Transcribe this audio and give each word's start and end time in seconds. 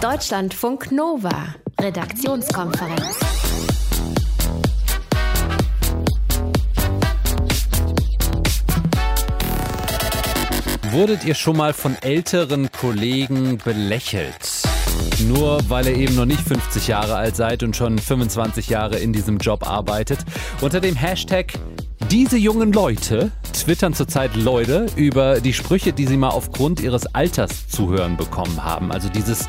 Deutschlandfunk 0.00 0.92
Nova, 0.92 1.54
Redaktionskonferenz. 1.78 3.20
Wurdet 10.90 11.24
ihr 11.26 11.34
schon 11.34 11.58
mal 11.58 11.74
von 11.74 11.96
älteren 12.00 12.72
Kollegen 12.72 13.58
belächelt? 13.58 14.62
Nur 15.28 15.60
weil 15.68 15.86
ihr 15.88 15.96
eben 15.96 16.14
noch 16.14 16.24
nicht 16.24 16.40
50 16.40 16.88
Jahre 16.88 17.16
alt 17.16 17.36
seid 17.36 17.62
und 17.62 17.76
schon 17.76 17.98
25 17.98 18.70
Jahre 18.70 18.98
in 18.98 19.12
diesem 19.12 19.36
Job 19.36 19.68
arbeitet. 19.68 20.20
Unter 20.62 20.80
dem 20.80 20.96
Hashtag 20.96 21.52
diese 22.10 22.38
jungen 22.38 22.72
Leute 22.72 23.30
twittern 23.52 23.92
zurzeit 23.92 24.34
Leute 24.34 24.86
über 24.96 25.40
die 25.40 25.52
Sprüche, 25.52 25.92
die 25.92 26.06
sie 26.06 26.16
mal 26.16 26.30
aufgrund 26.30 26.80
ihres 26.80 27.14
Alters 27.14 27.68
zu 27.68 27.90
hören 27.90 28.16
bekommen 28.16 28.64
haben. 28.64 28.90
Also 28.90 29.10
dieses 29.10 29.46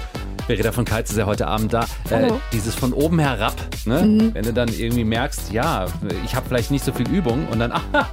Verena 0.47 0.71
von 0.71 0.85
Kaltz 0.85 1.11
ist 1.11 1.17
ja 1.17 1.25
heute 1.25 1.47
Abend 1.47 1.73
da. 1.73 1.85
Äh, 2.09 2.31
dieses 2.52 2.75
von 2.75 2.93
oben 2.93 3.20
herab, 3.20 3.55
ne? 3.85 4.02
Mhm. 4.02 4.34
wenn 4.34 4.43
du 4.43 4.53
dann 4.53 4.70
irgendwie 4.70 5.03
merkst, 5.03 5.52
ja, 5.52 5.85
ich 6.25 6.35
habe 6.35 6.45
vielleicht 6.47 6.71
nicht 6.71 6.83
so 6.83 6.91
viel 6.91 7.07
Übung 7.09 7.47
und 7.52 7.59
dann, 7.59 7.71
ach, 7.93 8.05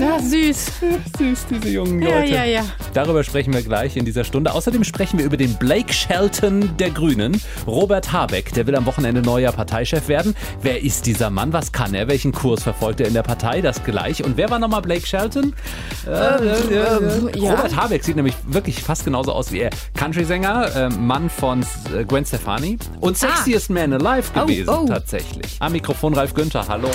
Ja, 0.00 0.18
süß. 0.20 0.66
süß, 1.18 1.46
diese 1.50 1.68
jungen 1.68 2.02
Ja, 2.02 2.20
Leute. 2.20 2.32
ja, 2.34 2.44
ja. 2.44 2.62
Darüber 2.92 3.24
sprechen 3.24 3.52
wir 3.52 3.62
gleich 3.62 3.96
in 3.96 4.04
dieser 4.04 4.24
Stunde. 4.24 4.52
Außerdem 4.52 4.84
sprechen 4.84 5.18
wir 5.18 5.24
über 5.24 5.36
den 5.36 5.54
Blake 5.54 5.92
Shelton 5.92 6.76
der 6.78 6.90
Grünen. 6.90 7.40
Robert 7.66 8.12
Habeck, 8.12 8.52
der 8.54 8.66
will 8.66 8.76
am 8.76 8.86
Wochenende 8.86 9.22
neuer 9.22 9.52
Parteichef 9.52 10.08
werden. 10.08 10.34
Wer 10.62 10.82
ist 10.82 11.06
dieser 11.06 11.30
Mann? 11.30 11.52
Was 11.52 11.72
kann 11.72 11.94
er? 11.94 12.08
Welchen 12.08 12.32
Kurs 12.32 12.62
verfolgt 12.62 13.00
er 13.00 13.08
in 13.08 13.14
der 13.14 13.22
Partei? 13.22 13.60
Das 13.60 13.82
gleich. 13.84 14.22
Und 14.24 14.36
wer 14.36 14.50
war 14.50 14.58
nochmal 14.58 14.82
Blake 14.82 15.06
Shelton? 15.06 15.54
Äh, 16.06 16.10
äh, 16.10 16.14
äh, 16.14 16.96
ähm, 17.00 17.30
ja. 17.36 17.50
Robert 17.54 17.76
Habeck 17.76 18.04
sieht 18.04 18.16
nämlich 18.16 18.34
wirklich 18.46 18.82
fast 18.82 19.04
genauso 19.04 19.32
aus 19.32 19.50
wie 19.52 19.60
er. 19.60 19.70
Country-Sänger, 19.94 20.76
äh, 20.76 20.88
Mann 20.90 21.30
von 21.30 21.53
äh, 21.62 22.04
Gwen 22.04 22.24
Stefani 22.24 22.78
und 23.00 23.16
Sexiest 23.18 23.70
Man 23.70 23.92
Alive 23.92 24.30
Oh, 24.34 24.40
gewesen 24.40 24.68
oh. 24.68 24.86
tatsächlich. 24.86 25.56
Am 25.60 25.72
Mikrofon 25.72 26.14
Ralf 26.14 26.34
Günther, 26.34 26.66
hallo. 26.68 26.90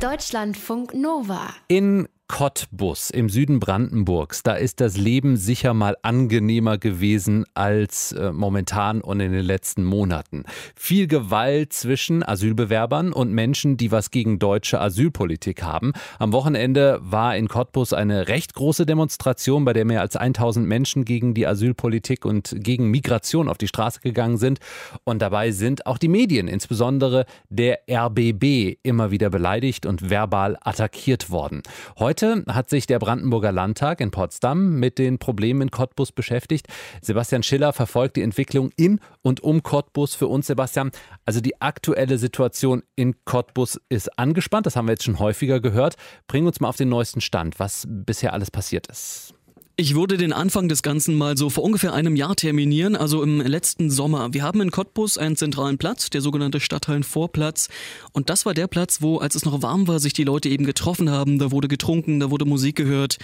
Deutschlandfunk 0.00 0.94
Nova. 0.94 1.48
In 1.68 2.08
Cottbus 2.30 3.10
im 3.10 3.28
Süden 3.28 3.58
Brandenburgs, 3.58 4.44
da 4.44 4.54
ist 4.54 4.80
das 4.80 4.96
Leben 4.96 5.36
sicher 5.36 5.74
mal 5.74 5.96
angenehmer 6.02 6.78
gewesen 6.78 7.44
als 7.54 8.12
äh, 8.12 8.30
momentan 8.30 9.00
und 9.00 9.18
in 9.18 9.32
den 9.32 9.44
letzten 9.44 9.82
Monaten. 9.82 10.44
Viel 10.76 11.08
Gewalt 11.08 11.72
zwischen 11.72 12.22
Asylbewerbern 12.22 13.12
und 13.12 13.32
Menschen, 13.32 13.76
die 13.76 13.90
was 13.90 14.12
gegen 14.12 14.38
deutsche 14.38 14.80
Asylpolitik 14.80 15.64
haben. 15.64 15.92
Am 16.20 16.32
Wochenende 16.32 17.00
war 17.02 17.36
in 17.36 17.48
Cottbus 17.48 17.92
eine 17.92 18.28
recht 18.28 18.54
große 18.54 18.86
Demonstration, 18.86 19.64
bei 19.64 19.72
der 19.72 19.84
mehr 19.84 20.00
als 20.00 20.14
1000 20.14 20.68
Menschen 20.68 21.04
gegen 21.04 21.34
die 21.34 21.48
Asylpolitik 21.48 22.24
und 22.24 22.54
gegen 22.60 22.92
Migration 22.92 23.48
auf 23.48 23.58
die 23.58 23.68
Straße 23.68 24.00
gegangen 24.00 24.38
sind. 24.38 24.60
Und 25.02 25.20
dabei 25.20 25.50
sind 25.50 25.84
auch 25.84 25.98
die 25.98 26.08
Medien, 26.08 26.46
insbesondere 26.46 27.26
der 27.48 27.80
RBB, 27.90 28.78
immer 28.84 29.10
wieder 29.10 29.30
beleidigt 29.30 29.84
und 29.84 30.10
verbal 30.10 30.56
attackiert 30.62 31.30
worden. 31.30 31.62
Heute 31.98 32.19
hat 32.22 32.70
sich 32.70 32.86
der 32.86 32.98
Brandenburger 32.98 33.52
Landtag 33.52 34.00
in 34.00 34.10
Potsdam 34.10 34.78
mit 34.78 34.98
den 34.98 35.18
Problemen 35.18 35.62
in 35.62 35.70
Cottbus 35.70 36.12
beschäftigt. 36.12 36.66
Sebastian 37.02 37.42
Schiller 37.42 37.72
verfolgt 37.72 38.16
die 38.16 38.22
Entwicklung 38.22 38.70
in 38.76 39.00
und 39.22 39.40
um 39.40 39.62
Cottbus 39.62 40.14
für 40.14 40.26
uns. 40.26 40.46
Sebastian, 40.46 40.90
also 41.24 41.40
die 41.40 41.60
aktuelle 41.60 42.18
Situation 42.18 42.82
in 42.96 43.14
Cottbus 43.24 43.80
ist 43.88 44.18
angespannt. 44.18 44.66
Das 44.66 44.76
haben 44.76 44.86
wir 44.86 44.92
jetzt 44.92 45.04
schon 45.04 45.18
häufiger 45.18 45.60
gehört. 45.60 45.96
Bring 46.26 46.46
uns 46.46 46.60
mal 46.60 46.68
auf 46.68 46.76
den 46.76 46.88
neuesten 46.88 47.20
Stand, 47.20 47.58
was 47.58 47.86
bisher 47.88 48.32
alles 48.32 48.50
passiert 48.50 48.86
ist. 48.86 49.34
Ich 49.80 49.94
würde 49.94 50.18
den 50.18 50.34
Anfang 50.34 50.68
des 50.68 50.82
Ganzen 50.82 51.16
mal 51.16 51.38
so 51.38 51.48
vor 51.48 51.64
ungefähr 51.64 51.94
einem 51.94 52.14
Jahr 52.14 52.36
terminieren, 52.36 52.96
also 52.96 53.22
im 53.22 53.40
letzten 53.40 53.90
Sommer. 53.90 54.34
Wir 54.34 54.42
haben 54.42 54.60
in 54.60 54.70
Cottbus 54.70 55.16
einen 55.16 55.36
zentralen 55.36 55.78
Platz, 55.78 56.10
der 56.10 56.20
sogenannte 56.20 56.60
Stadthallenvorplatz. 56.60 57.70
Und 58.12 58.28
das 58.28 58.44
war 58.44 58.52
der 58.52 58.66
Platz, 58.66 59.00
wo, 59.00 59.16
als 59.16 59.36
es 59.36 59.46
noch 59.46 59.62
warm 59.62 59.88
war, 59.88 59.98
sich 59.98 60.12
die 60.12 60.24
Leute 60.24 60.50
eben 60.50 60.66
getroffen 60.66 61.08
haben. 61.08 61.38
Da 61.38 61.50
wurde 61.50 61.66
getrunken, 61.66 62.20
da 62.20 62.30
wurde 62.30 62.44
Musik 62.44 62.76
gehört. 62.76 63.16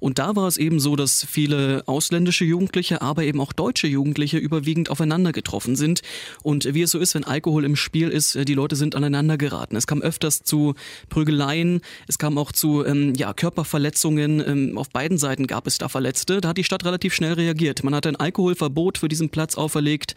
Und 0.00 0.18
da 0.18 0.34
war 0.34 0.48
es 0.48 0.56
eben 0.56 0.80
so, 0.80 0.96
dass 0.96 1.24
viele 1.24 1.82
ausländische 1.86 2.44
Jugendliche, 2.44 3.02
aber 3.02 3.22
eben 3.24 3.40
auch 3.40 3.52
deutsche 3.52 3.86
Jugendliche 3.86 4.38
überwiegend 4.38 4.90
aufeinander 4.90 5.32
getroffen 5.32 5.76
sind. 5.76 6.02
Und 6.42 6.74
wie 6.74 6.82
es 6.82 6.90
so 6.90 6.98
ist, 6.98 7.14
wenn 7.14 7.24
Alkohol 7.24 7.64
im 7.64 7.76
Spiel 7.76 8.08
ist, 8.08 8.36
die 8.48 8.54
Leute 8.54 8.76
sind 8.76 8.94
aneinander 8.94 9.38
geraten. 9.38 9.76
Es 9.76 9.86
kam 9.86 10.02
öfters 10.02 10.42
zu 10.42 10.74
Prügeleien, 11.08 11.80
es 12.08 12.18
kam 12.18 12.38
auch 12.38 12.52
zu 12.52 12.84
ähm, 12.84 13.14
ja, 13.14 13.32
Körperverletzungen. 13.32 14.42
Ähm, 14.46 14.78
auf 14.78 14.90
beiden 14.90 15.18
Seiten 15.18 15.46
gab 15.46 15.66
es 15.66 15.78
da 15.78 15.88
Verletzte. 15.88 16.40
Da 16.40 16.48
hat 16.48 16.56
die 16.56 16.64
Stadt 16.64 16.84
relativ 16.84 17.14
schnell 17.14 17.34
reagiert. 17.34 17.84
Man 17.84 17.94
hat 17.94 18.06
ein 18.06 18.16
Alkoholverbot 18.16 18.98
für 18.98 19.08
diesen 19.08 19.28
Platz 19.30 19.56
auferlegt 19.56 20.14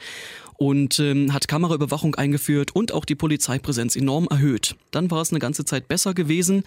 und 0.57 0.99
ähm, 0.99 1.33
hat 1.33 1.47
Kameraüberwachung 1.47 2.15
eingeführt 2.15 2.75
und 2.75 2.93
auch 2.93 3.05
die 3.05 3.15
Polizeipräsenz 3.15 3.95
enorm 3.95 4.27
erhöht. 4.29 4.75
Dann 4.91 5.11
war 5.11 5.21
es 5.21 5.31
eine 5.31 5.39
ganze 5.39 5.65
Zeit 5.65 5.87
besser 5.87 6.13
gewesen. 6.13 6.63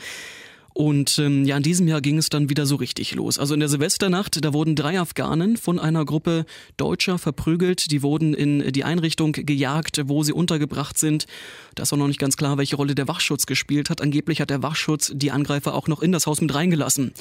Und 0.76 1.18
ähm, 1.18 1.46
ja, 1.46 1.56
in 1.56 1.62
diesem 1.62 1.88
Jahr 1.88 2.02
ging 2.02 2.18
es 2.18 2.28
dann 2.28 2.50
wieder 2.50 2.66
so 2.66 2.76
richtig 2.76 3.14
los. 3.14 3.38
Also 3.38 3.54
in 3.54 3.60
der 3.60 3.70
Silvesternacht, 3.70 4.44
da 4.44 4.52
wurden 4.52 4.74
drei 4.74 5.00
Afghanen 5.00 5.56
von 5.56 5.78
einer 5.78 6.04
Gruppe 6.04 6.44
Deutscher 6.76 7.16
verprügelt. 7.16 7.90
Die 7.92 8.02
wurden 8.02 8.34
in 8.34 8.72
die 8.72 8.84
Einrichtung 8.84 9.32
gejagt, 9.32 10.02
wo 10.04 10.22
sie 10.22 10.34
untergebracht 10.34 10.98
sind. 10.98 11.24
Da 11.76 11.82
ist 11.82 11.92
auch 11.92 11.98
noch 11.98 12.08
nicht 12.08 12.18
ganz 12.18 12.38
klar, 12.38 12.56
welche 12.56 12.76
Rolle 12.76 12.94
der 12.94 13.06
Wachschutz 13.06 13.44
gespielt 13.44 13.90
hat. 13.90 14.00
Angeblich 14.00 14.40
hat 14.40 14.48
der 14.48 14.62
Wachschutz 14.62 15.12
die 15.14 15.30
Angreifer 15.30 15.74
auch 15.74 15.88
noch 15.88 16.00
in 16.00 16.10
das 16.10 16.26
Haus 16.26 16.40
mit 16.40 16.52
reingelassen. 16.54 17.12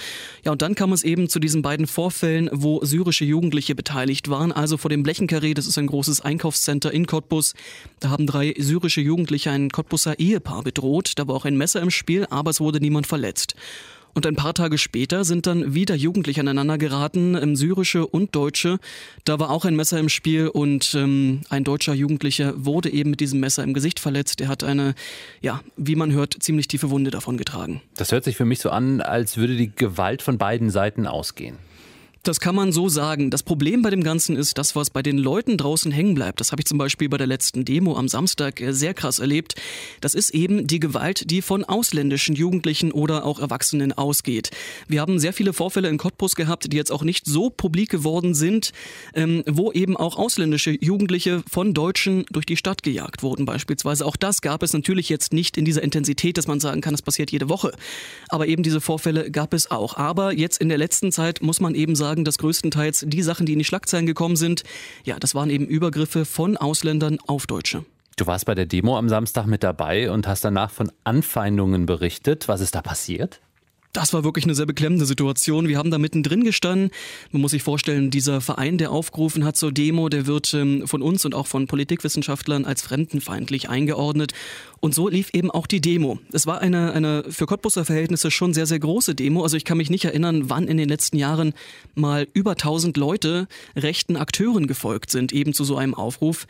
Ja, 0.46 0.54
und 0.54 0.62
dann 0.62 0.76
kam 0.76 0.94
es 0.94 1.04
eben 1.04 1.28
zu 1.28 1.40
diesen 1.40 1.62
beiden 1.62 1.88
Vorfällen, 1.88 2.50
wo 2.54 2.84
syrische 2.84 3.26
Jugendliche 3.26 3.76
beteiligt 3.76 4.30
waren. 4.30 4.54
Also 4.54 4.78
vor 4.78 4.90
dem 4.90 5.04
Blechenkarree, 5.04 5.54
das 5.54 5.68
ist 5.68 5.78
ein 5.78 5.88
großes 5.88 6.22
Einkaufscenter 6.22 6.92
in 6.94 7.06
Cottbus. 7.06 7.54
Da 8.00 8.10
haben 8.10 8.28
drei 8.28 8.56
syrische 8.58 9.02
Jugendliche 9.02 9.52
ein 9.52 9.70
Cottbuser 9.70 10.20
Ehepaar 10.20 10.64
bedroht. 10.64 11.14
Da 11.18 11.28
war 11.28 11.36
auch 11.36 11.46
ein 11.46 11.58
Messer 11.58 11.82
im 11.82 11.92
Spiel, 11.92 12.26
aber 12.30 12.52
es 12.52 12.62
wurde 12.62 12.80
niemand 12.80 13.08
verletzt. 13.08 13.56
Und 14.16 14.26
ein 14.26 14.36
paar 14.38 14.54
Tage 14.54 14.78
später 14.78 15.26
sind 15.26 15.46
dann 15.46 15.76
wieder 15.76 15.94
Jugendliche 15.94 16.40
aneinander 16.40 16.78
geraten, 16.78 17.36
ähm, 17.36 17.58
syrische 17.58 18.08
und 18.08 18.34
deutsche. 18.34 18.80
Da 19.26 19.40
war 19.40 19.50
auch 19.50 19.66
ein 19.66 19.76
Messer 19.76 20.00
im 20.00 20.08
Spiel 20.08 20.48
und 20.48 20.96
ähm, 20.96 21.42
ein 21.50 21.66
deutscher 21.66 21.94
Jugendlicher 21.94 22.54
wurde 22.56 22.90
eben 22.90 23.10
mit 23.10 23.20
diesem 23.20 23.42
Messer 23.42 23.64
im 23.64 23.74
Gesicht 23.74 24.00
verletzt. 24.00 24.40
Er 24.40 24.48
hat 24.48 24.64
eine, 24.64 24.96
ja, 25.42 25.60
wie 25.76 25.98
man 25.98 26.14
hört, 26.14 26.38
ziemlich 26.40 26.70
tiefe 26.70 26.90
Wunde 26.92 27.12
davon 27.12 27.38
getragen. 27.38 27.82
Das 27.98 28.14
hört 28.14 28.24
sich 28.24 28.38
für 28.38 28.46
mich 28.46 28.60
so 28.60 28.70
an, 28.70 29.02
als 29.02 29.36
würde 29.36 29.58
die 29.58 29.76
Gewalt 29.76 30.22
von 30.22 30.38
beiden 30.38 30.70
Seiten 30.70 31.08
ausgehen. 31.08 31.58
Das 32.26 32.40
kann 32.40 32.56
man 32.56 32.72
so 32.72 32.90
sagen. 32.90 33.30
Das 33.30 33.44
Problem 33.44 33.84
bei 33.84 33.92
dem 33.92 34.04
Ganzen 34.04 34.36
ist, 34.36 34.58
das, 34.58 34.76
was 34.76 34.90
bei 34.90 35.04
den 35.04 35.20
Leuten 35.20 35.58
draußen 35.58 35.92
hängen 35.92 36.16
bleibt, 36.16 36.40
das 36.40 36.52
habe 36.52 36.60
ich 36.60 36.66
zum 36.66 36.80
Beispiel 36.80 37.08
bei 37.08 37.18
der 37.18 37.28
letzten 37.28 37.66
Demo 37.66 37.96
am 37.96 38.08
Samstag 38.08 38.60
äh, 38.62 38.74
sehr 38.74 38.96
krass 38.96 39.20
erlebt, 39.20 39.54
das 40.02 40.16
ist 40.16 40.32
eben 40.32 40.66
die 40.66 40.80
Gewalt, 40.80 41.30
die 41.30 41.44
von 41.44 41.64
ausländischen 41.64 42.34
Jugendlichen 42.34 42.92
oder 42.92 43.26
auch 43.26 43.40
Erwachsenen 43.40 43.94
ausgeht. 43.94 44.50
Wir 44.88 45.02
haben 45.02 45.20
sehr 45.20 45.34
viele 45.34 45.54
Vorfälle 45.54 45.88
in 45.88 46.00
Cottbus 46.00 46.36
gehabt, 46.36 46.74
die 46.74 46.78
jetzt 46.78 46.92
auch 46.92 47.04
nicht 47.04 47.28
so 47.28 47.52
publik 47.52 47.92
geworden 47.92 48.34
sind, 48.34 48.72
ähm, 49.14 49.44
wo 49.46 49.72
eben 49.72 49.96
auch 49.96 50.18
ausländische 50.18 50.72
Jugendliche 50.84 51.44
von 51.48 51.76
Deutschen 51.76 52.26
durch 52.32 52.48
die 52.48 52.58
Stadt 52.58 52.82
gejagt 52.82 53.22
wurden 53.22 53.46
beispielsweise. 53.46 54.04
Auch 54.04 54.16
das 54.16 54.42
gab 54.42 54.64
es 54.64 54.74
natürlich 54.74 55.10
jetzt 55.10 55.32
nicht 55.32 55.58
in 55.58 55.66
dieser 55.66 55.84
Intensität, 55.84 56.40
dass 56.40 56.48
man 56.48 56.60
sagen 56.60 56.82
kann, 56.82 56.96
es 56.96 57.04
passiert 57.04 57.32
jede 57.32 57.50
Woche. 57.50 57.72
Aber 58.30 58.48
eben 58.48 58.64
diese 58.64 58.82
Vorfälle 58.82 59.30
gab 59.30 59.54
es 59.54 59.70
auch. 59.70 59.96
Aber 59.96 60.34
jetzt 60.34 60.60
in 60.60 60.70
der 60.70 60.80
letzten 60.80 61.12
Zeit 61.12 61.44
muss 61.44 61.60
man 61.60 61.76
eben 61.76 61.96
sagen, 61.96 62.15
dass 62.24 62.38
größtenteils 62.38 63.06
die 63.08 63.22
Sachen, 63.22 63.46
die 63.46 63.54
in 63.54 63.60
die 63.60 63.66
Schlagzeilen 63.66 64.06
gekommen 64.06 64.36
sind, 64.36 64.64
ja, 65.04 65.20
das 65.20 65.36
waren 65.36 65.50
eben 65.50 65.66
Übergriffe 65.66 66.26
von 66.26 66.56
Ausländern 66.56 67.18
auf 67.28 67.48
Deutsche. 67.48 67.84
Du 68.18 68.28
warst 68.28 68.46
bei 68.46 68.56
der 68.56 68.66
Demo 68.66 68.98
am 68.98 69.10
Samstag 69.10 69.46
mit 69.46 69.62
dabei 69.62 70.10
und 70.10 70.26
hast 70.28 70.46
danach 70.46 70.72
von 70.72 70.90
Anfeindungen 71.04 71.86
berichtet. 71.86 72.48
Was 72.48 72.62
ist 72.62 72.76
da 72.76 72.82
passiert? 72.82 73.42
Das 73.96 74.12
war 74.12 74.26
wirklich 74.26 74.44
eine 74.44 74.56
sehr 74.56 74.66
beklemmende 74.66 75.06
Situation. 75.06 75.70
Wir 75.70 75.78
haben 75.78 75.90
da 75.90 75.98
mittendrin 75.98 76.44
gestanden. 76.44 76.92
Man 77.32 77.42
muss 77.42 77.52
sich 77.52 77.64
vorstellen, 77.64 78.12
dieser 78.12 78.42
Verein, 78.42 78.78
der 78.78 78.92
aufgerufen 78.92 79.46
hat 79.46 79.56
zur 79.56 79.72
Demo, 79.72 80.10
der 80.10 80.28
wird 80.28 80.54
ähm, 80.54 80.86
von 80.86 81.02
uns 81.02 81.24
und 81.24 81.34
auch 81.34 81.48
von 81.48 81.66
Politikwissenschaftlern 81.66 82.66
als 82.66 82.82
fremdenfeindlich 82.82 83.70
eingeordnet. 83.70 84.34
Und 84.82 84.94
so 84.94 85.08
lief 85.08 85.30
eben 85.32 85.50
auch 85.50 85.66
die 85.66 85.80
Demo. 85.80 86.20
Es 86.34 86.46
war 86.46 86.60
eine, 86.60 86.92
eine 86.92 87.24
für 87.30 87.46
Cottbuser 87.46 87.86
Verhältnisse 87.86 88.32
schon 88.32 88.54
sehr, 88.54 88.66
sehr 88.66 88.80
große 88.80 89.16
Demo. 89.16 89.44
Also 89.44 89.56
ich 89.56 89.64
kann 89.64 89.78
mich 89.78 89.90
nicht 89.90 90.04
erinnern, 90.04 90.50
wann 90.50 90.68
in 90.68 90.76
den 90.76 90.90
letzten 90.90 91.16
Jahren 91.16 91.54
mal 91.94 92.28
über 92.34 92.52
1000 92.52 92.98
Leute 92.98 93.48
rechten 93.78 94.18
Akteuren 94.18 94.68
gefolgt 94.68 95.10
sind, 95.10 95.32
eben 95.32 95.54
zu 95.54 95.64
so 95.64 95.78
einem 95.78 95.94
Aufruf. 95.94 96.48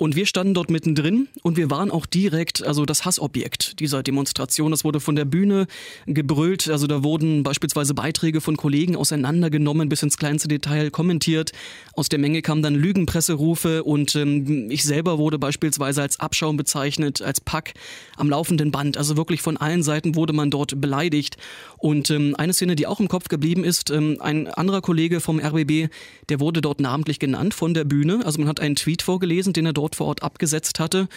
Und 0.00 0.16
wir 0.16 0.24
standen 0.24 0.54
dort 0.54 0.70
mittendrin 0.70 1.28
und 1.42 1.58
wir 1.58 1.68
waren 1.68 1.90
auch 1.90 2.06
direkt, 2.06 2.66
also 2.66 2.86
das 2.86 3.04
Hassobjekt 3.04 3.78
dieser 3.80 4.02
Demonstration. 4.02 4.70
Das 4.70 4.82
wurde 4.82 4.98
von 4.98 5.14
der 5.14 5.26
Bühne 5.26 5.66
gebrüllt. 6.06 6.70
Also 6.70 6.86
da 6.86 7.04
wurden 7.04 7.42
beispielsweise 7.42 7.92
Beiträge 7.92 8.40
von 8.40 8.56
Kollegen 8.56 8.96
auseinandergenommen, 8.96 9.90
bis 9.90 10.02
ins 10.02 10.16
kleinste 10.16 10.48
Detail 10.48 10.90
kommentiert. 10.90 11.52
Aus 11.92 12.08
der 12.08 12.18
Menge 12.18 12.40
kamen 12.40 12.62
dann 12.62 12.76
Lügenpresserufe 12.76 13.84
und 13.84 14.16
ähm, 14.16 14.70
ich 14.70 14.84
selber 14.84 15.18
wurde 15.18 15.38
beispielsweise 15.38 16.00
als 16.00 16.18
Abschaum 16.18 16.56
bezeichnet, 16.56 17.20
als 17.20 17.42
Pack 17.42 17.74
am 18.16 18.30
laufenden 18.30 18.70
Band. 18.70 18.96
Also 18.96 19.18
wirklich 19.18 19.42
von 19.42 19.58
allen 19.58 19.82
Seiten 19.82 20.14
wurde 20.14 20.32
man 20.32 20.50
dort 20.50 20.80
beleidigt. 20.80 21.36
Und 21.76 22.10
ähm, 22.10 22.34
eine 22.38 22.54
Szene, 22.54 22.74
die 22.74 22.86
auch 22.86 23.00
im 23.00 23.08
Kopf 23.08 23.28
geblieben 23.28 23.64
ist, 23.64 23.90
ähm, 23.90 24.16
ein 24.20 24.46
anderer 24.48 24.80
Kollege 24.80 25.20
vom 25.20 25.38
RBB, 25.40 25.90
der 26.30 26.40
wurde 26.40 26.62
dort 26.62 26.80
namentlich 26.80 27.18
genannt 27.18 27.52
von 27.52 27.74
der 27.74 27.84
Bühne. 27.84 28.20
Also 28.24 28.38
man 28.38 28.48
hat 28.48 28.60
einen 28.60 28.76
Tweet 28.76 29.02
vorgelesen, 29.02 29.52
den 29.52 29.66
er 29.66 29.74
dort 29.74 29.89
vor 29.96 30.06
Ort 30.06 30.22
abgesetzt 30.22 30.80
hatte. 30.80 31.08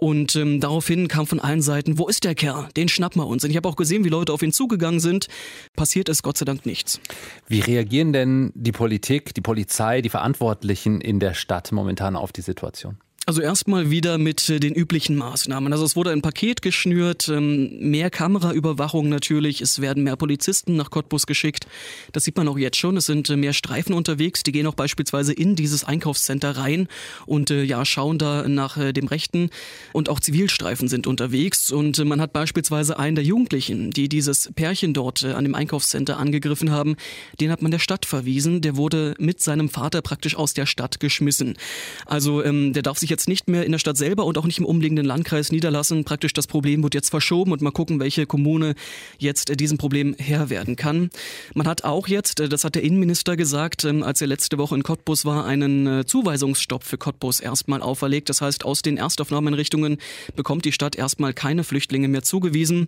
Und 0.00 0.36
ähm, 0.36 0.60
daraufhin 0.60 1.08
kam 1.08 1.26
von 1.26 1.40
allen 1.40 1.60
Seiten, 1.60 1.98
wo 1.98 2.06
ist 2.06 2.22
der 2.22 2.36
Kerl? 2.36 2.68
Den 2.76 2.88
schnappen 2.88 3.20
wir 3.20 3.26
uns. 3.26 3.42
Und 3.42 3.50
ich 3.50 3.56
habe 3.56 3.68
auch 3.68 3.74
gesehen, 3.74 4.04
wie 4.04 4.08
Leute 4.08 4.32
auf 4.32 4.42
ihn 4.42 4.52
zugegangen 4.52 5.00
sind. 5.00 5.26
Passiert 5.74 6.08
ist 6.08 6.22
Gott 6.22 6.38
sei 6.38 6.44
Dank 6.44 6.66
nichts. 6.66 7.00
Wie 7.48 7.58
reagieren 7.58 8.12
denn 8.12 8.52
die 8.54 8.70
Politik, 8.70 9.34
die 9.34 9.40
Polizei, 9.40 10.00
die 10.00 10.08
Verantwortlichen 10.08 11.00
in 11.00 11.18
der 11.18 11.34
Stadt 11.34 11.72
momentan 11.72 12.14
auf 12.14 12.30
die 12.30 12.42
Situation? 12.42 12.98
Also 13.28 13.42
erstmal 13.42 13.90
wieder 13.90 14.16
mit 14.16 14.48
äh, 14.48 14.58
den 14.58 14.72
üblichen 14.72 15.14
Maßnahmen. 15.14 15.70
Also 15.74 15.84
es 15.84 15.96
wurde 15.96 16.12
ein 16.12 16.22
Paket 16.22 16.62
geschnürt, 16.62 17.28
ähm, 17.28 17.78
mehr 17.78 18.08
Kameraüberwachung 18.08 19.10
natürlich, 19.10 19.60
es 19.60 19.82
werden 19.82 20.02
mehr 20.02 20.16
Polizisten 20.16 20.76
nach 20.76 20.88
Cottbus 20.88 21.26
geschickt. 21.26 21.66
Das 22.12 22.24
sieht 22.24 22.38
man 22.38 22.48
auch 22.48 22.56
jetzt 22.56 22.78
schon. 22.78 22.96
Es 22.96 23.04
sind 23.04 23.28
äh, 23.28 23.36
mehr 23.36 23.52
Streifen 23.52 23.92
unterwegs, 23.92 24.44
die 24.44 24.52
gehen 24.52 24.66
auch 24.66 24.72
beispielsweise 24.72 25.34
in 25.34 25.56
dieses 25.56 25.84
Einkaufscenter 25.84 26.52
rein 26.52 26.88
und 27.26 27.50
äh, 27.50 27.64
ja, 27.64 27.84
schauen 27.84 28.16
da 28.16 28.48
nach 28.48 28.78
dem 28.94 29.08
Rechten. 29.08 29.50
Und 29.92 30.08
auch 30.08 30.20
Zivilstreifen 30.20 30.88
sind 30.88 31.06
unterwegs. 31.06 31.70
Und 31.70 32.02
man 32.02 32.22
hat 32.22 32.32
beispielsweise 32.32 32.98
einen 32.98 33.14
der 33.14 33.26
Jugendlichen, 33.26 33.90
die 33.90 34.08
dieses 34.08 34.50
Pärchen 34.54 34.94
dort 34.94 35.22
an 35.22 35.44
dem 35.44 35.54
Einkaufscenter 35.54 36.16
angegriffen 36.16 36.70
haben, 36.70 36.96
den 37.42 37.50
hat 37.50 37.60
man 37.60 37.72
der 37.72 37.78
Stadt 37.78 38.06
verwiesen. 38.06 38.62
Der 38.62 38.76
wurde 38.76 39.14
mit 39.18 39.42
seinem 39.42 39.68
Vater 39.68 40.00
praktisch 40.00 40.34
aus 40.34 40.54
der 40.54 40.64
Stadt 40.64 40.98
geschmissen. 40.98 41.58
Also 42.06 42.42
ähm, 42.42 42.72
der 42.72 42.82
darf 42.82 42.96
sich 42.96 43.10
jetzt 43.10 43.17
jetzt 43.18 43.28
nicht 43.28 43.48
mehr 43.48 43.64
in 43.64 43.72
der 43.72 43.80
Stadt 43.80 43.96
selber 43.96 44.24
und 44.26 44.38
auch 44.38 44.44
nicht 44.44 44.58
im 44.58 44.64
umliegenden 44.64 45.04
Landkreis 45.04 45.50
niederlassen. 45.50 46.04
Praktisch 46.04 46.32
das 46.32 46.46
Problem 46.46 46.84
wird 46.84 46.94
jetzt 46.94 47.10
verschoben 47.10 47.50
und 47.50 47.60
mal 47.60 47.72
gucken, 47.72 47.98
welche 47.98 48.26
Kommune 48.26 48.76
jetzt 49.18 49.58
diesem 49.58 49.76
Problem 49.76 50.14
Herr 50.18 50.50
werden 50.50 50.76
kann. 50.76 51.10
Man 51.52 51.66
hat 51.66 51.82
auch 51.82 52.06
jetzt, 52.06 52.38
äh, 52.38 52.48
das 52.48 52.62
hat 52.62 52.76
der 52.76 52.84
Innenminister 52.84 53.36
gesagt, 53.36 53.84
ähm, 53.84 54.04
als 54.04 54.20
er 54.20 54.28
letzte 54.28 54.56
Woche 54.56 54.76
in 54.76 54.84
Cottbus 54.84 55.24
war, 55.24 55.46
einen 55.46 55.86
äh, 55.88 56.06
Zuweisungsstopp 56.06 56.84
für 56.84 56.96
Cottbus 56.96 57.40
erstmal 57.40 57.82
auferlegt. 57.82 58.28
Das 58.28 58.40
heißt, 58.40 58.64
aus 58.64 58.82
den 58.82 58.96
Erstaufnahmeinrichtungen 58.96 59.98
bekommt 60.36 60.64
die 60.64 60.72
Stadt 60.72 60.94
erstmal 60.94 61.34
keine 61.34 61.64
Flüchtlinge 61.64 62.06
mehr 62.06 62.22
zugewiesen. 62.22 62.86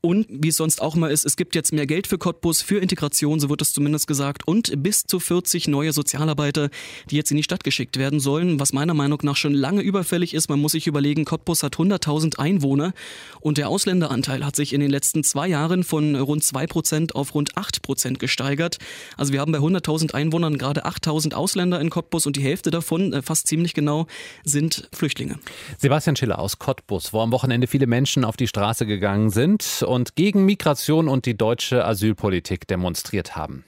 Und 0.00 0.26
wie 0.30 0.48
es 0.48 0.56
sonst 0.56 0.80
auch 0.80 0.94
immer 0.94 1.10
ist, 1.10 1.24
es 1.24 1.36
gibt 1.36 1.56
jetzt 1.56 1.72
mehr 1.72 1.86
Geld 1.86 2.06
für 2.06 2.18
Cottbus, 2.18 2.62
für 2.62 2.78
Integration, 2.78 3.40
so 3.40 3.48
wird 3.50 3.62
es 3.62 3.72
zumindest 3.72 4.06
gesagt, 4.06 4.46
und 4.46 4.80
bis 4.80 5.02
zu 5.02 5.18
40 5.18 5.66
neue 5.66 5.92
Sozialarbeiter, 5.92 6.70
die 7.10 7.16
jetzt 7.16 7.32
in 7.32 7.36
die 7.36 7.42
Stadt 7.42 7.64
geschickt 7.64 7.96
werden 7.96 8.20
sollen, 8.20 8.60
was 8.60 8.72
meiner 8.72 8.94
Meinung 8.94 9.18
nach 9.22 9.36
schon 9.36 9.54
lange 9.54 9.82
überfällig 9.82 10.34
ist. 10.34 10.48
Man 10.48 10.60
muss 10.60 10.72
sich 10.72 10.86
überlegen, 10.86 11.24
Cottbus 11.24 11.64
hat 11.64 11.76
100.000 11.76 12.38
Einwohner 12.38 12.92
und 13.40 13.58
der 13.58 13.68
Ausländeranteil 13.68 14.44
hat 14.44 14.54
sich 14.54 14.72
in 14.72 14.80
den 14.80 14.90
letzten 14.90 15.24
zwei 15.24 15.48
Jahren 15.48 15.82
von 15.82 16.14
rund 16.14 16.44
2% 16.44 17.12
auf 17.14 17.34
rund 17.34 17.54
8% 17.54 18.18
gesteigert. 18.18 18.78
Also 19.16 19.32
wir 19.32 19.40
haben 19.40 19.50
bei 19.50 19.58
100.000 19.58 20.14
Einwohnern 20.14 20.58
gerade 20.58 20.86
8.000 20.86 21.34
Ausländer 21.34 21.80
in 21.80 21.90
Cottbus 21.90 22.26
und 22.26 22.36
die 22.36 22.42
Hälfte 22.42 22.70
davon, 22.70 23.12
äh, 23.12 23.22
fast 23.22 23.48
ziemlich 23.48 23.74
genau, 23.74 24.06
sind 24.44 24.88
Flüchtlinge. 24.92 25.40
Sebastian 25.78 26.14
Schiller 26.14 26.38
aus 26.38 26.60
Cottbus, 26.60 27.12
wo 27.12 27.20
am 27.20 27.32
Wochenende 27.32 27.66
viele 27.66 27.88
Menschen 27.88 28.24
auf 28.24 28.36
die 28.36 28.46
Straße 28.46 28.86
gegangen 28.86 29.30
sind 29.30 29.82
und 29.88 30.14
gegen 30.14 30.44
Migration 30.44 31.08
und 31.08 31.26
die 31.26 31.36
deutsche 31.36 31.84
Asylpolitik 31.84 32.66
demonstriert 32.66 33.36
haben. 33.36 33.64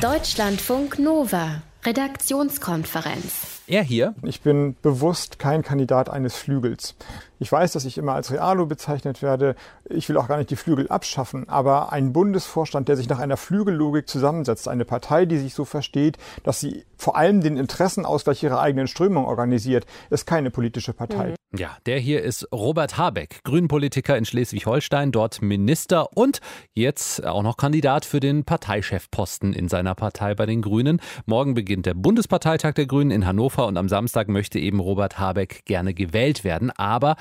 Deutschlandfunk 0.00 0.98
Nova, 0.98 1.62
Redaktionskonferenz. 1.84 3.62
Er 3.66 3.82
hier? 3.82 4.14
Ich 4.22 4.40
bin 4.40 4.76
bewusst 4.82 5.38
kein 5.38 5.62
Kandidat 5.62 6.10
eines 6.10 6.34
Flügels. 6.36 6.94
Ich 7.38 7.50
weiß, 7.50 7.72
dass 7.72 7.84
ich 7.84 7.98
immer 7.98 8.14
als 8.14 8.30
Realo 8.30 8.66
bezeichnet 8.66 9.22
werde. 9.22 9.56
Ich 9.84 10.08
will 10.08 10.16
auch 10.16 10.28
gar 10.28 10.38
nicht 10.38 10.50
die 10.50 10.56
Flügel 10.56 10.88
abschaffen. 10.88 11.48
Aber 11.48 11.92
ein 11.92 12.12
Bundesvorstand, 12.12 12.88
der 12.88 12.96
sich 12.96 13.08
nach 13.08 13.18
einer 13.18 13.36
Flügellogik 13.36 14.08
zusammensetzt, 14.08 14.68
eine 14.68 14.84
Partei, 14.84 15.26
die 15.26 15.38
sich 15.38 15.54
so 15.54 15.64
versteht, 15.64 16.18
dass 16.42 16.60
sie 16.60 16.84
vor 16.96 17.16
allem 17.16 17.40
den 17.40 17.56
Interessenausgleich 17.56 18.42
ihrer 18.42 18.60
eigenen 18.60 18.86
Strömung 18.86 19.26
organisiert, 19.26 19.86
ist 20.10 20.26
keine 20.26 20.50
politische 20.50 20.92
Partei. 20.92 21.30
Mhm. 21.30 21.34
Ja, 21.56 21.76
der 21.86 22.00
hier 22.00 22.22
ist 22.22 22.48
Robert 22.52 22.98
Habeck, 22.98 23.44
Grünpolitiker 23.44 24.18
in 24.18 24.24
Schleswig-Holstein, 24.24 25.12
dort 25.12 25.40
Minister 25.40 26.16
und 26.16 26.40
jetzt 26.72 27.24
auch 27.24 27.44
noch 27.44 27.56
Kandidat 27.56 28.04
für 28.04 28.18
den 28.18 28.42
Parteichefposten 28.44 29.52
in 29.52 29.68
seiner 29.68 29.94
Partei 29.94 30.34
bei 30.34 30.46
den 30.46 30.62
Grünen. 30.62 31.00
Morgen 31.26 31.54
beginnt 31.54 31.86
der 31.86 31.94
Bundesparteitag 31.94 32.72
der 32.72 32.86
Grünen 32.86 33.12
in 33.12 33.24
Hannover 33.24 33.68
und 33.68 33.76
am 33.76 33.88
Samstag 33.88 34.26
möchte 34.26 34.58
eben 34.58 34.80
Robert 34.80 35.20
Habeck 35.20 35.64
gerne 35.64 35.94
gewählt 35.94 36.42
werden. 36.42 36.72
Aber 36.72 37.14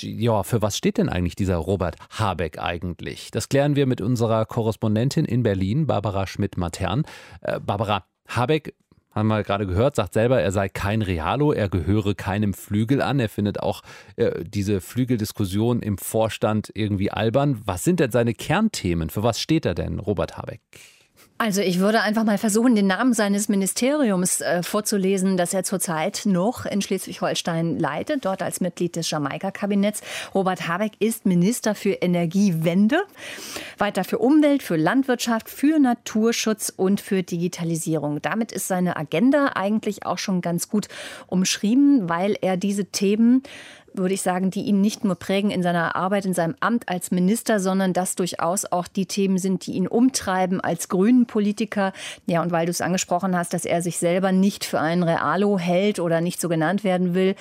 ja, 0.00 0.42
für 0.42 0.62
was 0.62 0.76
steht 0.76 0.98
denn 0.98 1.08
eigentlich 1.08 1.36
dieser 1.36 1.56
Robert 1.56 1.96
Habeck 2.10 2.58
eigentlich? 2.58 3.30
Das 3.30 3.48
klären 3.48 3.76
wir 3.76 3.86
mit 3.86 4.00
unserer 4.00 4.46
Korrespondentin 4.46 5.24
in 5.24 5.42
Berlin, 5.42 5.86
Barbara 5.86 6.26
Schmidt-Matern. 6.26 7.04
Äh, 7.40 7.60
Barbara, 7.60 8.04
Habeck 8.28 8.74
haben 9.10 9.28
wir 9.28 9.42
gerade 9.42 9.66
gehört, 9.66 9.96
sagt 9.96 10.14
selber, 10.14 10.40
er 10.40 10.52
sei 10.52 10.68
kein 10.68 11.02
Realo, 11.02 11.52
er 11.52 11.68
gehöre 11.68 12.14
keinem 12.14 12.54
Flügel 12.54 13.02
an. 13.02 13.20
Er 13.20 13.28
findet 13.28 13.60
auch 13.60 13.82
äh, 14.16 14.44
diese 14.44 14.80
Flügeldiskussion 14.80 15.80
im 15.80 15.98
Vorstand 15.98 16.70
irgendwie 16.74 17.10
albern. 17.10 17.60
Was 17.64 17.84
sind 17.84 18.00
denn 18.00 18.10
seine 18.10 18.34
Kernthemen? 18.34 19.10
Für 19.10 19.22
was 19.22 19.40
steht 19.40 19.66
er 19.66 19.74
denn, 19.74 19.98
Robert 19.98 20.36
Habeck? 20.36 20.60
Also 21.40 21.60
ich 21.60 21.78
würde 21.78 22.00
einfach 22.00 22.24
mal 22.24 22.36
versuchen, 22.36 22.74
den 22.74 22.88
Namen 22.88 23.12
seines 23.14 23.48
Ministeriums 23.48 24.40
äh, 24.40 24.64
vorzulesen, 24.64 25.36
das 25.36 25.54
er 25.54 25.62
zurzeit 25.62 26.22
noch 26.24 26.66
in 26.66 26.82
Schleswig-Holstein 26.82 27.78
leitet, 27.78 28.24
dort 28.24 28.42
als 28.42 28.60
Mitglied 28.60 28.96
des 28.96 29.08
Jamaika-Kabinetts. 29.08 30.00
Robert 30.34 30.66
Habeck 30.66 30.92
ist 30.98 31.26
Minister 31.26 31.76
für 31.76 31.92
Energiewende, 31.92 33.02
weiter 33.78 34.02
für 34.02 34.18
Umwelt, 34.18 34.64
für 34.64 34.74
Landwirtschaft, 34.74 35.48
für 35.48 35.78
Naturschutz 35.78 36.72
und 36.76 37.00
für 37.00 37.22
Digitalisierung. 37.22 38.20
Damit 38.20 38.50
ist 38.50 38.66
seine 38.66 38.96
Agenda 38.96 39.52
eigentlich 39.54 40.06
auch 40.06 40.18
schon 40.18 40.40
ganz 40.40 40.68
gut 40.68 40.88
umschrieben, 41.28 42.08
weil 42.08 42.36
er 42.40 42.56
diese 42.56 42.86
Themen 42.86 43.44
würde 43.98 44.14
ich 44.14 44.22
sagen, 44.22 44.50
die 44.50 44.62
ihn 44.62 44.80
nicht 44.80 45.04
nur 45.04 45.16
prägen 45.16 45.50
in 45.50 45.62
seiner 45.62 45.96
Arbeit, 45.96 46.24
in 46.24 46.34
seinem 46.34 46.54
Amt 46.60 46.88
als 46.88 47.10
Minister, 47.10 47.60
sondern 47.60 47.92
dass 47.92 48.14
durchaus 48.14 48.64
auch 48.64 48.86
die 48.86 49.06
Themen 49.06 49.38
sind, 49.38 49.66
die 49.66 49.72
ihn 49.72 49.86
umtreiben 49.86 50.60
als 50.60 50.88
grünen 50.88 51.26
Politiker. 51.26 51.92
Ja, 52.26 52.42
und 52.42 52.52
weil 52.52 52.66
du 52.66 52.70
es 52.70 52.80
angesprochen 52.80 53.36
hast, 53.36 53.52
dass 53.52 53.64
er 53.64 53.82
sich 53.82 53.98
selber 53.98 54.32
nicht 54.32 54.64
für 54.64 54.80
einen 54.80 55.02
Realo 55.02 55.58
hält 55.58 56.00
oder 56.00 56.20
nicht 56.20 56.40
so 56.40 56.48
genannt 56.48 56.84
werden 56.84 57.14
will, 57.14 57.34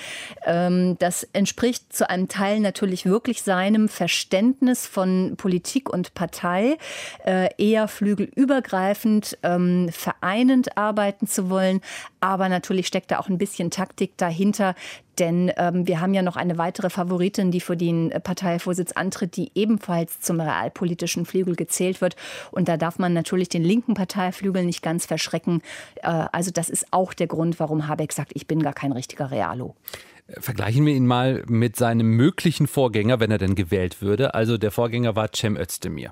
ähm, 0.46 0.98
das 1.00 1.24
entspricht 1.34 1.94
zu 1.94 2.10
einem 2.10 2.28
Teil 2.28 2.60
natürlich 2.60 3.06
wirklich 3.06 3.42
seinem 3.42 3.90
Verständnis 3.90 4.88
von 4.88 5.36
Politik 5.38 5.90
und 5.90 6.14
Partei, 6.14 6.78
äh, 7.26 7.50
eher 7.58 7.88
flügelübergreifend, 7.88 9.38
ähm, 9.44 9.90
vereinend 9.92 10.78
arbeiten 10.78 11.28
zu 11.28 11.50
wollen. 11.50 11.82
Aber 12.20 12.50
natürlich 12.50 12.88
steckt 12.88 13.12
da 13.12 13.20
auch 13.20 13.30
ein 13.30 13.38
bisschen 13.38 13.72
Taktik 13.72 14.18
dahinter, 14.18 14.76
denn 15.20 15.52
ähm, 15.58 15.88
wir 15.88 16.00
haben 16.02 16.14
ja 16.14 16.22
noch 16.22 16.36
eine 16.36 16.58
weitere 16.58 16.90
Favoritin, 16.90 17.52
die 17.52 17.60
für 17.60 17.78
den 17.78 18.12
Parteivorsitz 18.24 18.92
antritt, 18.92 19.36
die 19.36 19.52
ebenfalls 19.56 20.20
zum 20.20 20.40
realpolitischen 20.40 21.26
Flügel 21.26 21.56
gezählt 21.56 22.02
wird. 22.02 22.16
Und 22.52 22.68
da 22.68 22.78
darf 22.78 23.00
man 23.00 23.14
natürlich 23.14 23.50
den 23.50 23.64
linken 23.64 23.94
Parteiflügel 23.94 24.66
nicht 24.66 24.82
ganz 24.82 25.06
verschrecken. 25.06 25.62
Äh, 26.04 26.26
also 26.32 26.52
das 26.52 26.70
ist 26.70 26.88
auch 26.92 27.14
der 27.14 27.28
Grund, 27.28 27.60
warum 27.60 27.88
Habeck 27.88 28.14
sagt, 28.14 28.32
ich 28.36 28.48
bin 28.48 28.62
gar 28.62 28.74
kein 28.74 28.92
richtiger 28.92 29.32
Realo. 29.32 29.76
Vergleichen 30.40 30.86
wir 30.86 30.94
ihn 30.94 31.08
mal 31.08 31.44
mit 31.48 31.78
seinem 31.78 32.08
möglichen 32.08 32.68
Vorgänger, 32.68 33.20
wenn 33.20 33.32
er 33.32 33.38
denn 33.38 33.56
gewählt 33.56 34.02
würde. 34.02 34.34
Also 34.34 34.58
der 34.58 34.72
Vorgänger 34.72 35.16
war 35.16 35.30
Cem 35.34 35.56
Özdemir. 35.56 36.12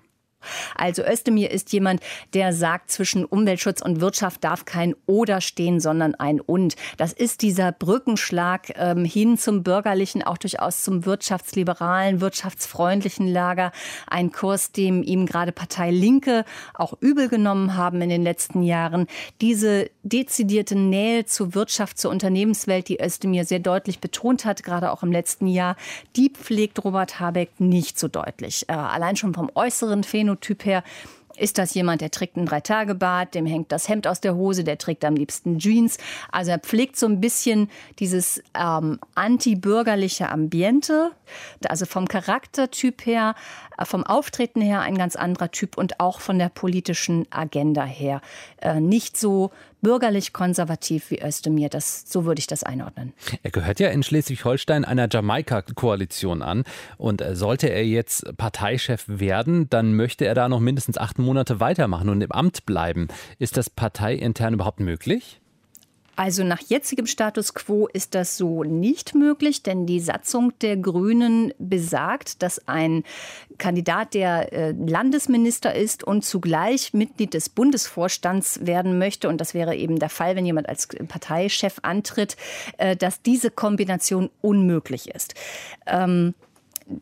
Also 0.75 1.04
Özdemir 1.04 1.52
ist 1.52 1.74
jemand, 1.74 2.02
der 2.34 2.54
sagt, 2.54 2.92
zwischen 2.92 3.25
Umweltschutz 3.25 3.82
und 3.82 4.02
Wirtschaft 4.02 4.44
darf 4.44 4.66
kein 4.66 4.96
Oder 5.06 5.42
stehen, 5.42 5.80
sondern 5.80 6.16
ein 6.16 6.40
Und. 6.40 6.75
Das 6.98 7.14
ist 7.14 7.42
dieser 7.42 7.72
Brückenschlag 7.72 8.74
ähm, 8.75 9.06
hin 9.06 9.38
zum 9.38 9.64
bürgerlichen, 9.64 10.24
auch 10.24 10.38
durchaus 10.38 10.84
zum 10.84 11.06
wirtschaftsliberalen, 11.06 12.22
wirtschaftsfreundlichen 12.22 13.28
Lager. 13.28 13.72
Ein 14.08 14.32
Kurs, 14.32 14.72
dem 14.72 15.04
ihm 15.04 15.25
gerade 15.25 15.52
Partei 15.52 15.92
Linke 15.92 16.46
auch 16.74 16.94
übel 17.00 17.30
genommen 17.30 17.75
haben 17.75 18.02
in 18.02 18.10
den 18.10 18.24
letzten 18.24 18.64
Jahren. 18.64 19.08
Diese 19.42 19.90
dezidierte 20.04 20.75
Nähe 20.75 21.25
zur 21.25 21.56
Wirtschaft, 21.56 21.98
zur 21.98 22.12
Unternehmenswelt, 22.12 22.88
die 22.90 23.02
Özdemir 23.02 23.46
sehr 23.46 23.60
deutlich 23.60 24.00
betont 24.00 24.46
hat, 24.46 24.64
gerade 24.64 24.92
auch 24.92 25.04
im 25.04 25.12
letzten 25.12 25.48
Jahr, 25.48 25.75
die 26.16 26.30
pflegt 26.30 26.84
Robert 26.84 27.20
Habeck 27.20 27.60
nicht 27.60 28.00
so 28.00 28.08
deutlich. 28.08 28.66
Äh, 28.70 28.74
allein 28.74 29.16
schon 29.16 29.34
vom 29.34 29.50
äußeren 29.56 30.04
Phänotyp 30.04 30.35
Phänotyp 30.36 30.65
her 30.65 30.84
Ist 31.38 31.58
das 31.58 31.74
jemand, 31.74 32.00
der 32.00 32.12
trägt 32.12 32.38
ein 32.38 32.46
Dreitagebad, 32.46 33.36
dem 33.36 33.46
hängt 33.46 33.72
das 33.72 33.89
Hemd 33.89 34.08
aus 34.08 34.22
der 34.22 34.36
Hose, 34.36 34.63
der 34.63 34.77
trägt 34.77 35.04
am 35.04 35.15
liebsten 35.15 35.60
Jeans. 35.60 35.98
Also 36.32 36.51
er 36.51 36.60
pflegt 36.60 36.96
so 36.96 37.08
ein 37.08 37.20
bisschen 37.20 37.70
dieses 38.00 38.42
ähm, 38.58 39.00
anti-bürgerliche 39.15 40.30
Ambiente. 40.30 41.12
Also 41.67 41.86
vom 41.86 42.08
Charaktertyp 42.08 43.05
her, 43.05 43.36
äh, 43.77 43.86
vom 43.86 44.03
Auftreten 44.03 44.62
her 44.62 44.82
ein 44.82 44.98
ganz 44.98 45.15
anderer 45.15 45.51
Typ 45.51 45.77
und 45.77 46.00
auch 46.00 46.20
von 46.20 46.39
der 46.39 46.50
politischen 46.50 47.25
Agenda 47.32 47.84
her. 47.84 48.22
Äh, 48.62 48.79
nicht 48.79 49.17
so 49.17 49.51
bürgerlich-konservativ 49.82 51.12
wie 51.12 51.22
Özdemir. 51.22 51.70
Das, 51.70 52.05
so 52.08 52.25
würde 52.25 52.39
ich 52.39 52.48
das 52.48 52.63
einordnen. 52.63 53.13
Er 53.44 53.51
gehört 53.51 53.79
ja 53.79 53.89
in 53.89 54.01
Schleswig-Holstein 54.01 54.84
einer 54.84 55.08
Jamaika-Koalition 55.12 56.41
an. 56.41 56.63
Und 56.98 57.22
äh, 57.22 57.36
sollte 57.36 57.67
er 57.67 57.86
jetzt 57.86 58.36
Parteichef 58.38 59.05
werden, 59.08 59.70
dann 59.70 59.94
möchte 59.94 60.25
er 60.25 60.34
da 60.34 60.50
noch 60.50 60.60
mindestens 60.60 60.98
acht 60.98 61.20
Monate 61.20 61.60
weitermachen 61.60 62.10
und 62.10 62.22
im 62.22 62.32
Amt 62.32 62.65
bleiben. 62.65 63.08
Ist 63.38 63.58
das 63.58 63.70
parteiintern 63.70 64.55
überhaupt 64.55 64.79
möglich? 64.79 65.39
Also 66.16 66.44
nach 66.44 66.62
jetzigem 66.62 67.08
Status 67.08 67.54
quo 67.54 67.88
ist 67.88 68.16
das 68.16 68.38
so 68.38 68.64
nicht 68.64 69.16
möglich, 69.16 69.64
denn 69.64 69.86
die 69.86 70.00
Satzung 70.00 70.54
der 70.60 70.78
Grünen 70.78 71.54
besagt, 71.60 72.42
dass 72.42 72.68
ein 72.68 73.04
Kandidat, 73.58 74.14
der 74.14 74.54
äh, 74.54 74.72
Landesminister 74.72 75.76
ist 75.76 76.04
und 76.04 76.24
zugleich 76.24 76.94
Mitglied 76.94 77.34
des 77.34 77.50
Bundesvorstands 77.50 78.66
werden 78.66 78.98
möchte, 78.98 79.28
und 79.30 79.40
das 79.40 79.54
wäre 79.54 79.76
eben 79.76 80.00
der 80.00 80.10
Fall, 80.10 80.36
wenn 80.36 80.46
jemand 80.46 80.70
als 80.70 80.88
Parteichef 80.88 81.80
antritt, 81.82 82.38
äh, 82.78 82.96
dass 82.96 83.22
diese 83.22 83.52
Kombination 83.52 84.30
unmöglich 84.42 85.10
ist. 85.10 85.36
Ähm, 85.86 86.34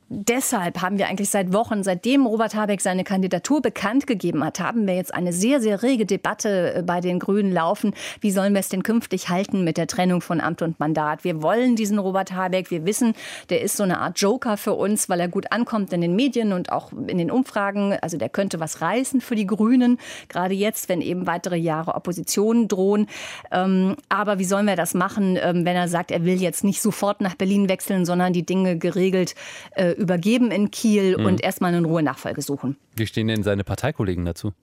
deshalb 0.08 0.82
haben 0.82 0.98
wir 0.98 1.08
eigentlich 1.08 1.30
seit 1.30 1.52
Wochen, 1.52 1.84
seitdem 1.84 2.26
Robert 2.26 2.56
Habeck 2.56 2.80
seine 2.80 3.04
Kandidatur 3.04 3.62
bekannt 3.62 4.08
gegeben 4.08 4.44
hat, 4.44 4.60
haben 4.60 4.88
wir 4.88 4.96
jetzt 4.96 5.14
eine 5.14 5.34
sehr, 5.34 5.60
sehr 5.60 5.84
rege 5.84 6.06
Debatte 6.06 6.76
äh, 6.76 6.82
bei 6.84 7.02
den 7.02 7.20
Grünen 7.20 7.52
laufen. 7.52 7.94
Wie 8.22 8.32
sollen 8.32 8.54
wir 8.54 8.60
es 8.60 8.70
denn 8.70 8.84
künftig 8.84 9.30
halten 9.30 9.64
mit 9.64 9.78
der 9.78 9.88
Trennung 9.88 10.22
von 10.22 10.40
Amt 10.40 10.62
und 10.62 10.80
Mandat? 10.80 11.24
Wir 11.24 11.42
wollen 11.42 11.76
diesen 11.76 12.00
Robert 12.00 12.32
Habeck. 12.32 12.72
Wir 12.72 12.86
wissen, 12.86 13.14
der 13.50 13.62
ist 13.62 13.76
so 13.76 13.84
eine 13.84 14.00
Art 14.00 14.20
Joker 14.20 14.56
für 14.58 14.74
uns, 14.74 15.10
weil 15.10 15.20
er 15.20 15.28
gut 15.28 15.52
ankommt 15.52 15.92
in 15.92 16.02
den 16.02 16.16
Medien 16.16 16.54
und 16.54 16.72
auch 16.72 16.92
in 16.94 17.18
den 17.18 17.32
Umfragen. 17.32 17.98
Also 18.02 18.18
der 18.18 18.30
könnte 18.30 18.60
was 18.60 18.82
reißen 18.82 19.20
für 19.20 19.36
die 19.36 19.48
Grünen, 19.48 20.00
gerade 20.30 20.54
jetzt, 20.54 20.88
wenn 20.88 21.02
eben 21.02 21.28
weitere 21.28 21.58
Jahre 21.58 21.96
Opposition 21.96 22.68
drohen. 22.68 23.08
Ähm, 23.52 23.98
aber 24.08 24.40
wie 24.40 24.46
sollen 24.46 24.66
wir 24.66 24.76
das 24.76 24.94
machen, 24.94 25.38
ähm, 25.42 25.66
wenn 25.66 25.76
er 25.76 25.90
sagt, 25.90 26.12
er 26.12 26.24
will 26.24 26.42
jetzt 26.42 26.64
nicht 26.64 26.82
sofort 26.82 27.20
nach 27.20 27.36
Berlin 27.36 27.68
wechseln, 27.68 28.06
sondern 28.06 28.32
die 28.32 28.46
Dinge 28.46 28.78
geregelt 28.78 29.36
äh, 29.76 29.92
übergeben 29.92 30.52
in 30.52 30.72
Kiel 30.72 31.18
mhm. 31.18 31.26
und 31.26 31.44
erstmal 31.44 31.74
in 31.74 31.86
Ruhe 31.86 32.04
Nachfolge 32.04 32.42
suchen. 32.42 32.78
Wie 32.96 33.08
stehen 33.08 33.28
denn 33.28 33.44
seine 33.44 33.64
Parteikollegen 33.64 34.24
dazu? 34.26 34.54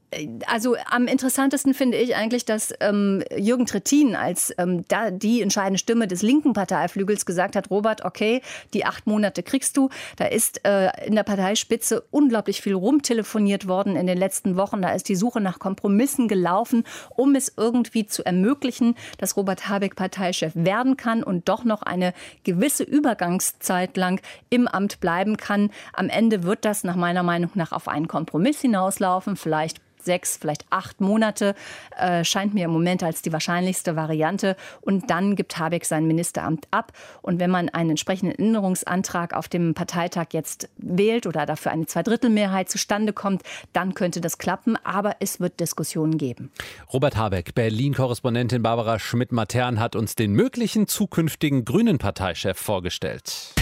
Also 0.46 0.76
am 0.86 1.06
interessantesten 1.06 1.72
finde 1.74 1.96
ich 1.96 2.16
eigentlich, 2.16 2.44
dass 2.44 2.72
ähm, 2.80 3.22
Jürgen 3.36 3.66
Trittin 3.66 4.16
als 4.16 4.52
ähm, 4.58 4.84
da 4.88 5.10
die 5.10 5.40
entscheidende 5.40 5.78
Stimme 5.78 6.08
des 6.08 6.22
linken 6.22 6.52
Parteiflügels 6.52 7.26
gesagt 7.26 7.54
hat, 7.54 7.70
Robert, 7.70 8.04
okay, 8.04 8.42
die 8.74 8.84
acht 8.84 9.06
Monate 9.06 9.42
kriegst 9.42 9.76
du. 9.76 9.88
Da 10.16 10.26
ist 10.26 10.64
äh, 10.64 10.90
in 11.06 11.14
der 11.14 11.22
Parteispitze 11.22 12.02
unglaublich 12.10 12.60
viel 12.60 12.74
rumtelefoniert 12.74 13.68
worden 13.68 13.94
in 13.96 14.06
den 14.06 14.18
letzten 14.18 14.56
Wochen. 14.56 14.82
Da 14.82 14.90
ist 14.90 15.08
die 15.08 15.16
Suche 15.16 15.40
nach 15.40 15.58
Kompromissen 15.58 16.26
gelaufen, 16.26 16.84
um 17.16 17.34
es 17.34 17.52
irgendwie 17.56 18.06
zu 18.06 18.24
ermöglichen, 18.24 18.96
dass 19.18 19.36
Robert 19.36 19.68
Habeck 19.68 19.94
Parteichef 19.94 20.52
werden 20.54 20.96
kann 20.96 21.22
und 21.22 21.48
doch 21.48 21.64
noch 21.64 21.82
eine 21.82 22.14
gewisse 22.42 22.82
Übergangszeit 22.82 23.96
lang 23.96 24.20
im 24.50 24.66
Amt 24.66 25.00
bleiben 25.00 25.36
kann. 25.36 25.70
Am 25.92 26.08
Ende 26.08 26.42
wird 26.42 26.64
das 26.64 26.82
nach 26.82 26.96
meiner 26.96 27.22
Meinung 27.22 27.50
nach 27.54 27.70
auf 27.70 27.86
einen 27.86 28.08
Kompromiss 28.20 28.60
hinauslaufen, 28.60 29.34
vielleicht 29.34 29.80
sechs, 30.04 30.36
vielleicht 30.36 30.64
acht 30.70 31.00
Monate, 31.00 31.54
äh, 31.98 32.22
scheint 32.24 32.52
mir 32.54 32.66
im 32.66 32.70
Moment 32.70 33.02
als 33.02 33.22
die 33.22 33.32
wahrscheinlichste 33.32 33.96
Variante. 33.96 34.56
Und 34.82 35.10
dann 35.10 35.36
gibt 35.36 35.58
Habeck 35.58 35.84
sein 35.84 36.06
Ministeramt 36.06 36.66
ab. 36.70 36.92
Und 37.22 37.40
wenn 37.40 37.50
man 37.50 37.68
einen 37.70 37.90
entsprechenden 37.90 38.38
Änderungsantrag 38.38 39.34
auf 39.34 39.48
dem 39.48 39.74
Parteitag 39.74 40.28
jetzt 40.32 40.68
wählt 40.76 41.26
oder 41.26 41.46
dafür 41.46 41.72
eine 41.72 41.86
Zweidrittelmehrheit 41.86 42.68
zustande 42.68 43.12
kommt, 43.12 43.42
dann 43.72 43.94
könnte 43.94 44.20
das 44.20 44.38
klappen. 44.38 44.76
Aber 44.84 45.16
es 45.20 45.40
wird 45.40 45.60
Diskussionen 45.60 46.18
geben. 46.18 46.50
Robert 46.92 47.16
Habeck, 47.16 47.54
Berlin-Korrespondentin 47.54 48.62
Barbara 48.62 48.98
Schmidt-Matern 48.98 49.80
hat 49.80 49.96
uns 49.96 50.14
den 50.14 50.32
möglichen 50.32 50.88
zukünftigen 50.88 51.64
Grünen 51.64 51.98
Parteichef 51.98 52.58
vorgestellt. 52.58 53.59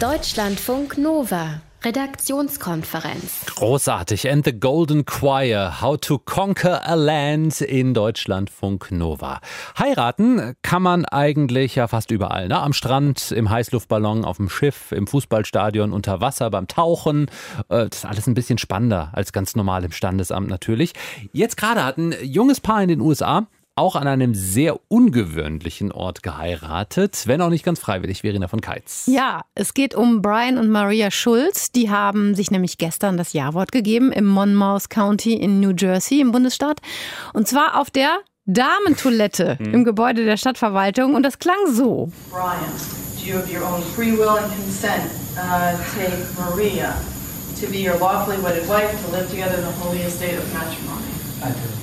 Deutschlandfunk 0.00 0.96
Nova 0.96 1.60
Redaktionskonferenz. 1.84 3.44
Großartig. 3.54 4.30
And 4.30 4.46
the 4.46 4.58
Golden 4.58 5.04
Choir. 5.04 5.82
How 5.82 5.98
to 5.98 6.18
Conquer 6.18 6.88
a 6.88 6.94
Land 6.94 7.60
in 7.60 7.92
Deutschlandfunk 7.92 8.90
Nova. 8.92 9.40
Heiraten 9.78 10.54
kann 10.62 10.80
man 10.80 11.04
eigentlich 11.04 11.74
ja 11.74 11.86
fast 11.86 12.10
überall. 12.12 12.48
Ne? 12.48 12.58
Am 12.58 12.72
Strand, 12.72 13.30
im 13.30 13.50
Heißluftballon, 13.50 14.24
auf 14.24 14.38
dem 14.38 14.48
Schiff, 14.48 14.90
im 14.92 15.06
Fußballstadion, 15.06 15.92
unter 15.92 16.22
Wasser, 16.22 16.48
beim 16.48 16.66
Tauchen. 16.66 17.26
Äh, 17.68 17.90
das 17.90 17.98
ist 17.98 18.06
alles 18.06 18.26
ein 18.26 18.34
bisschen 18.34 18.56
spannender 18.56 19.10
als 19.12 19.34
ganz 19.34 19.54
normal 19.54 19.84
im 19.84 19.92
Standesamt 19.92 20.48
natürlich. 20.48 20.94
Jetzt 21.32 21.58
gerade 21.58 21.84
hat 21.84 21.98
ein 21.98 22.14
junges 22.22 22.62
Paar 22.62 22.82
in 22.82 22.88
den 22.88 23.02
USA 23.02 23.48
auch 23.76 23.96
an 23.96 24.06
einem 24.06 24.34
sehr 24.34 24.78
ungewöhnlichen 24.88 25.92
Ort 25.92 26.22
geheiratet, 26.22 27.22
wenn 27.26 27.40
auch 27.40 27.50
nicht 27.50 27.64
ganz 27.64 27.78
freiwillig, 27.78 28.20
Verena 28.20 28.48
von 28.48 28.60
Keitz. 28.60 29.04
Ja, 29.06 29.42
es 29.54 29.74
geht 29.74 29.94
um 29.94 30.22
Brian 30.22 30.58
und 30.58 30.68
Maria 30.68 31.10
Schulz. 31.10 31.72
Die 31.72 31.90
haben 31.90 32.34
sich 32.34 32.50
nämlich 32.50 32.78
gestern 32.78 33.16
das 33.16 33.32
Ja-Wort 33.32 33.72
gegeben 33.72 34.12
im 34.12 34.26
Monmouth 34.26 34.90
County 34.90 35.34
in 35.34 35.60
New 35.60 35.72
Jersey 35.76 36.20
im 36.20 36.32
Bundesstaat. 36.32 36.80
Und 37.32 37.48
zwar 37.48 37.80
auf 37.80 37.90
der 37.90 38.18
Damentoilette 38.46 39.58
hm. 39.58 39.74
im 39.74 39.84
Gebäude 39.84 40.24
der 40.24 40.36
Stadtverwaltung. 40.36 41.14
Und 41.14 41.22
das 41.22 41.38
klang 41.38 41.56
so. 41.68 42.10
Brian, 42.30 42.60
do 43.18 43.26
you 43.26 43.38
of 43.38 43.50
your 43.50 43.64
own 43.64 43.82
free 43.94 44.12
will 44.12 44.36
and 44.36 44.52
consent 44.52 45.10
uh, 45.38 45.76
take 45.94 46.12
Maria 46.38 46.94
to 47.60 47.66
be 47.68 47.78
your 47.78 47.96
lawfully 47.98 48.36
wedded 48.42 48.68
wife 48.68 48.90
to 49.04 49.12
live 49.12 49.28
together 49.30 49.56
in 49.56 49.64
the 49.64 49.72
holy 49.72 50.00
estate 50.00 50.36
of 50.36 50.52
matrimony? 50.52 51.06
I 51.42 51.50
do. 51.52 51.79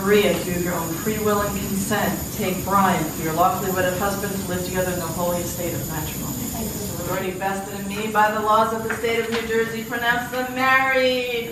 Maria, 0.00 0.34
through 0.34 0.62
your 0.62 0.74
own 0.74 0.88
free 1.02 1.18
will 1.18 1.40
and 1.40 1.56
consent, 1.68 2.18
take 2.34 2.64
Brian, 2.64 3.04
your 3.22 3.32
lawfully 3.34 3.72
wedded 3.72 3.98
husband, 3.98 4.32
to 4.32 4.48
live 4.48 4.64
together 4.64 4.92
in 4.92 4.98
the 4.98 5.06
holy 5.06 5.40
estate 5.40 5.74
of 5.74 5.88
matrimony. 5.88 6.36
The 6.56 7.12
authority 7.12 7.30
vested 7.32 7.80
in 7.80 7.88
me 7.88 8.08
by 8.12 8.32
the 8.32 8.40
laws 8.40 8.72
of 8.72 8.82
the 8.88 8.94
state 8.96 9.20
of 9.20 9.30
New 9.30 9.46
Jersey 9.46 9.84
pronounce 9.84 10.30
them 10.30 10.54
married. 10.54 11.50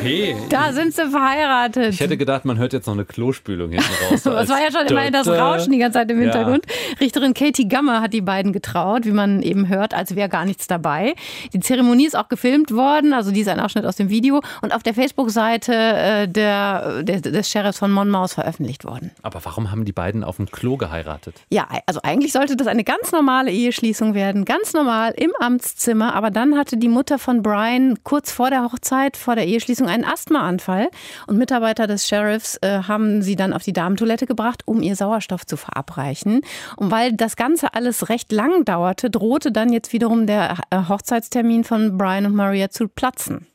Hey. 0.00 0.36
Da 0.48 0.72
sind 0.72 0.94
sie 0.94 1.08
verheiratet. 1.08 1.94
Ich 1.94 2.00
hätte 2.00 2.16
gedacht, 2.16 2.44
man 2.44 2.58
hört 2.58 2.72
jetzt 2.72 2.86
noch 2.86 2.94
eine 2.94 3.04
Klospülung 3.04 3.70
hinten 3.70 3.86
raus. 4.10 4.22
das 4.24 4.48
war 4.48 4.60
ja 4.60 4.70
schon 4.70 4.86
immer 4.86 5.10
das 5.10 5.26
Rauschen 5.26 5.72
die 5.72 5.78
ganze 5.78 5.98
Zeit 5.98 6.10
im 6.10 6.20
Hintergrund. 6.20 6.66
Ja. 6.66 6.96
Richterin 7.00 7.34
Katie 7.34 7.68
Gammer 7.68 8.00
hat 8.00 8.12
die 8.12 8.20
beiden 8.20 8.52
getraut, 8.52 9.06
wie 9.06 9.12
man 9.12 9.42
eben 9.42 9.68
hört, 9.68 9.94
als 9.94 10.14
wäre 10.14 10.28
gar 10.28 10.44
nichts 10.44 10.66
dabei. 10.66 11.14
Die 11.52 11.60
Zeremonie 11.60 12.06
ist 12.06 12.16
auch 12.16 12.28
gefilmt 12.28 12.72
worden, 12.72 13.12
also 13.12 13.30
die 13.30 13.40
ist 13.40 13.48
ein 13.48 13.60
Ausschnitt 13.60 13.86
aus 13.86 13.96
dem 13.96 14.08
Video 14.08 14.40
und 14.60 14.74
auf 14.74 14.82
der 14.82 14.94
Facebook-Seite 14.94 16.21
äh, 16.22 16.28
der, 16.28 17.02
der, 17.02 17.20
des 17.20 17.50
Sheriffs 17.50 17.78
von 17.78 17.90
Monmouth 17.90 18.32
veröffentlicht 18.32 18.84
worden. 18.84 19.10
Aber 19.22 19.44
warum 19.44 19.70
haben 19.70 19.84
die 19.84 19.92
beiden 19.92 20.24
auf 20.24 20.36
dem 20.36 20.50
Klo 20.50 20.76
geheiratet? 20.76 21.36
Ja, 21.50 21.68
also 21.86 22.00
eigentlich 22.02 22.32
sollte 22.32 22.56
das 22.56 22.66
eine 22.66 22.84
ganz 22.84 23.12
normale 23.12 23.50
Eheschließung 23.50 24.14
werden, 24.14 24.44
ganz 24.44 24.72
normal 24.72 25.12
im 25.16 25.32
Amtszimmer. 25.40 26.14
Aber 26.14 26.30
dann 26.30 26.56
hatte 26.56 26.76
die 26.76 26.88
Mutter 26.88 27.18
von 27.18 27.42
Brian 27.42 27.98
kurz 28.04 28.32
vor 28.32 28.50
der 28.50 28.64
Hochzeit, 28.64 29.16
vor 29.16 29.34
der 29.34 29.46
Eheschließung 29.46 29.88
einen 29.88 30.04
Asthmaanfall 30.04 30.88
und 31.26 31.38
Mitarbeiter 31.38 31.86
des 31.86 32.08
Sheriffs 32.08 32.56
äh, 32.62 32.82
haben 32.84 33.22
sie 33.22 33.36
dann 33.36 33.52
auf 33.52 33.62
die 33.62 33.72
Damentoilette 33.72 34.26
gebracht, 34.26 34.62
um 34.66 34.82
ihr 34.82 34.96
Sauerstoff 34.96 35.46
zu 35.46 35.56
verabreichen. 35.56 36.42
Und 36.76 36.90
weil 36.90 37.12
das 37.12 37.36
Ganze 37.36 37.74
alles 37.74 38.08
recht 38.08 38.32
lang 38.32 38.64
dauerte, 38.64 39.10
drohte 39.10 39.52
dann 39.52 39.72
jetzt 39.72 39.92
wiederum 39.92 40.26
der 40.26 40.58
äh, 40.70 40.78
Hochzeitstermin 40.88 41.64
von 41.64 41.96
Brian 41.96 42.26
und 42.26 42.34
Maria 42.34 42.70
zu 42.70 42.88
platzen. 42.88 43.46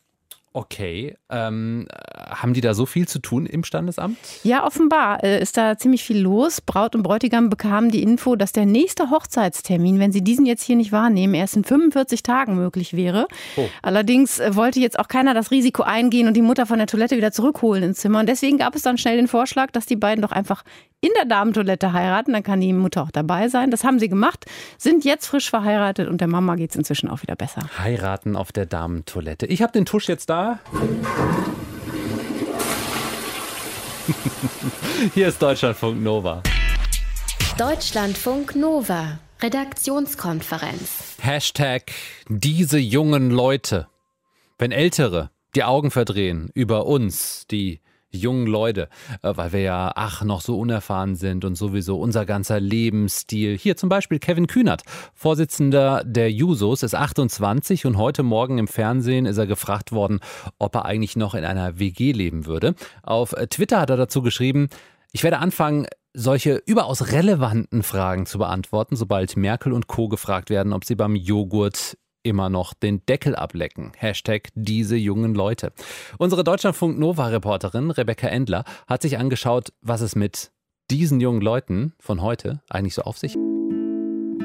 Okay. 0.58 1.16
Ähm, 1.30 1.88
haben 2.30 2.54
die 2.54 2.62
da 2.62 2.74
so 2.74 2.86
viel 2.86 3.08
zu 3.08 3.20
tun 3.20 3.46
im 3.46 3.64
Standesamt? 3.64 4.18
Ja, 4.44 4.66
offenbar 4.66 5.24
äh, 5.24 5.42
ist 5.42 5.58
da 5.58 5.78
ziemlich 5.78 6.04
viel 6.04 6.20
los. 6.20 6.62
Braut 6.62 6.96
und 6.96 7.04
Bräutigam 7.04 7.50
bekamen 7.50 7.92
die 7.92 8.02
Info, 8.02 8.36
dass 8.36 8.54
der 8.54 8.66
nächste 8.66 9.10
Hochzeitstermin, 9.10 10.00
wenn 10.00 10.12
sie 10.12 10.24
diesen 10.24 10.46
jetzt 10.46 10.64
hier 10.64 10.78
nicht 10.78 10.92
wahrnehmen, 10.92 11.34
erst 11.34 11.58
in 11.58 11.66
45 11.66 12.24
Tagen 12.24 12.56
möglich 12.56 12.96
wäre. 12.96 13.28
Oh. 13.58 13.68
Allerdings 13.82 14.40
äh, 14.40 14.56
wollte 14.56 14.80
jetzt 14.80 15.00
auch 15.00 15.08
keiner 15.08 15.34
das 15.34 15.52
Risiko 15.52 15.84
eingehen 15.84 16.28
und 16.28 16.36
die 16.36 16.42
Mutter 16.42 16.66
von 16.66 16.78
der 16.78 16.88
Toilette 16.88 17.18
wieder 17.18 17.32
zurückholen 17.32 17.84
ins 17.84 18.00
Zimmer. 18.00 18.22
Und 18.22 18.30
deswegen 18.30 18.58
gab 18.58 18.76
es 18.76 18.82
dann 18.82 18.98
schnell 18.98 19.18
den 19.18 19.28
Vorschlag, 19.28 19.72
dass 19.72 19.86
die 19.86 19.98
beiden 19.98 20.22
doch 20.22 20.32
einfach 20.32 20.64
in 21.02 21.12
der 21.16 21.26
Damentoilette 21.26 21.94
heiraten. 21.94 22.34
Dann 22.34 22.44
kann 22.44 22.62
die 22.62 22.74
Mutter 22.74 23.04
auch 23.04 23.12
dabei 23.12 23.50
sein. 23.50 23.72
Das 23.72 23.84
haben 23.84 24.00
sie 24.00 24.10
gemacht, 24.10 24.46
sind 24.78 25.06
jetzt 25.06 25.28
frisch 25.28 25.50
verheiratet 25.50 26.08
und 26.08 26.22
der 26.22 26.28
Mama 26.28 26.56
geht 26.56 26.72
es 26.72 26.76
inzwischen 26.76 27.10
auch 27.10 27.22
wieder 27.22 27.36
besser. 27.36 27.62
Heiraten 27.78 28.36
auf 28.36 28.52
der 28.52 28.66
Damentoilette. 28.66 29.46
Ich 29.46 29.62
habe 29.62 29.74
den 29.74 29.86
Tusch 29.86 30.08
jetzt 30.08 30.30
da. 30.30 30.60
Hier 35.14 35.28
ist 35.28 35.42
Deutschlandfunk 35.42 36.02
Nova. 36.02 36.44
Deutschlandfunk 37.58 38.56
Nova. 38.56 39.20
Redaktionskonferenz. 39.42 41.18
Hashtag 41.20 41.92
diese 42.28 42.80
jungen 42.80 43.30
Leute. 43.30 43.88
Wenn 44.58 44.72
Ältere 44.72 45.30
die 45.56 45.64
Augen 45.64 45.92
verdrehen 45.92 46.50
über 46.54 46.86
uns, 46.86 47.46
die 47.52 47.82
jungen 48.10 48.48
Leute, 48.48 48.90
äh, 49.22 49.34
weil 49.36 49.54
wir 49.54 49.62
ja, 49.62 49.92
ach, 49.96 50.24
noch 50.24 50.42
so 50.42 50.58
unerfahren 50.58 51.16
sind 51.16 51.46
und 51.46 51.56
sowieso 51.56 52.00
unser 52.00 52.26
ganzer 52.26 52.60
Lebensstil. 52.60 53.58
Hier 53.58 53.78
zum 53.78 53.90
Beispiel 53.90 54.20
Kevin 54.20 54.48
Kühnert, 54.48 54.84
Vorsitzender 55.14 56.04
der 56.06 56.32
Jusos, 56.32 56.84
ist 56.84 56.96
28 56.96 57.86
und 57.86 57.98
heute 57.98 58.24
Morgen 58.24 58.58
im 58.58 58.68
Fernsehen 58.68 59.26
ist 59.26 59.38
er 59.38 59.48
gefragt 59.48 59.92
worden, 59.92 60.20
ob 60.60 60.76
er 60.76 60.86
eigentlich 60.86 61.16
noch 61.16 61.36
in 61.36 61.46
einer 61.46 61.80
WG 61.80 62.12
leben 62.12 62.46
würde. 62.46 62.76
Auf 63.04 63.36
Twitter 63.50 63.80
hat 63.82 63.90
er 63.90 63.98
dazu 63.98 64.22
geschrieben, 64.22 64.70
ich 65.12 65.24
werde 65.24 65.40
anfangen, 65.40 65.88
solche 66.14 66.62
überaus 66.66 67.12
relevanten 67.12 67.84
Fragen 67.84 68.26
zu 68.26 68.40
beantworten, 68.40 68.96
sobald 68.96 69.38
Merkel 69.38 69.72
und 69.72 69.88
Co. 69.88 70.08
gefragt 70.08 70.50
werden, 70.50 70.74
ob 70.74 70.84
sie 70.84 70.96
beim 70.96 71.16
Joghurt 71.16 71.98
immer 72.28 72.50
noch 72.50 72.74
den 72.74 73.06
Deckel 73.06 73.36
ablecken. 73.36 73.92
Hashtag 73.98 74.50
diese 74.54 74.96
jungen 74.96 75.34
Leute. 75.34 75.72
Unsere 76.18 76.44
Deutschlandfunk 76.44 77.00
Nova-Reporterin 77.00 77.92
Rebecca 77.92 78.28
Endler 78.28 78.64
hat 78.88 79.02
sich 79.02 79.18
angeschaut, 79.18 79.70
was 79.82 80.02
es 80.02 80.16
mit 80.16 80.52
diesen 80.92 81.20
jungen 81.20 81.42
Leuten 81.42 81.94
von 82.00 82.22
heute 82.22 82.62
eigentlich 82.70 82.94
so 82.94 83.04
auf 83.04 83.18
sich. 83.18 83.36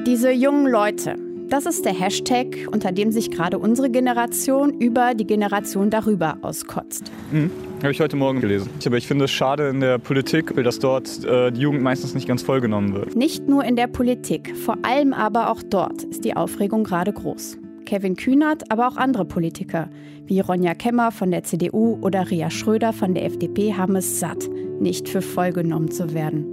Diese 0.06 0.32
jungen 0.32 0.66
Leute. 0.66 1.16
Das 1.48 1.66
ist 1.66 1.84
der 1.84 1.92
Hashtag, 1.92 2.66
unter 2.70 2.92
dem 2.92 3.12
sich 3.12 3.30
gerade 3.30 3.58
unsere 3.58 3.90
Generation 3.90 4.72
über 4.80 5.12
die 5.14 5.26
Generation 5.26 5.90
darüber 5.90 6.38
auskotzt. 6.40 7.12
Mhm. 7.30 7.50
Habe 7.82 7.92
ich 7.92 8.00
heute 8.00 8.16
Morgen 8.16 8.40
gelesen. 8.40 8.70
Aber 8.86 8.96
ich 8.96 9.06
finde 9.06 9.26
es 9.26 9.32
schade 9.32 9.68
in 9.68 9.80
der 9.80 9.98
Politik, 9.98 10.54
dass 10.62 10.78
dort 10.78 11.24
äh, 11.24 11.50
die 11.50 11.60
Jugend 11.60 11.82
meistens 11.82 12.14
nicht 12.14 12.26
ganz 12.26 12.40
vollgenommen 12.42 12.94
wird. 12.94 13.16
Nicht 13.16 13.48
nur 13.48 13.64
in 13.64 13.76
der 13.76 13.86
Politik, 13.86 14.56
vor 14.56 14.78
allem 14.82 15.12
aber 15.12 15.50
auch 15.50 15.62
dort 15.62 16.04
ist 16.04 16.24
die 16.24 16.34
Aufregung 16.34 16.84
gerade 16.84 17.12
groß. 17.12 17.58
Kevin 17.84 18.16
Kühnert, 18.16 18.70
aber 18.70 18.88
auch 18.88 18.96
andere 18.96 19.24
Politiker, 19.24 19.88
wie 20.26 20.40
Ronja 20.40 20.74
Kemmer 20.74 21.12
von 21.12 21.30
der 21.30 21.42
CDU 21.42 21.98
oder 22.00 22.30
Ria 22.30 22.50
Schröder 22.50 22.92
von 22.92 23.14
der 23.14 23.24
FDP, 23.24 23.74
haben 23.74 23.96
es 23.96 24.20
satt, 24.20 24.48
nicht 24.80 25.08
für 25.08 25.22
voll 25.22 25.52
genommen 25.52 25.90
zu 25.90 26.14
werden. 26.14 26.46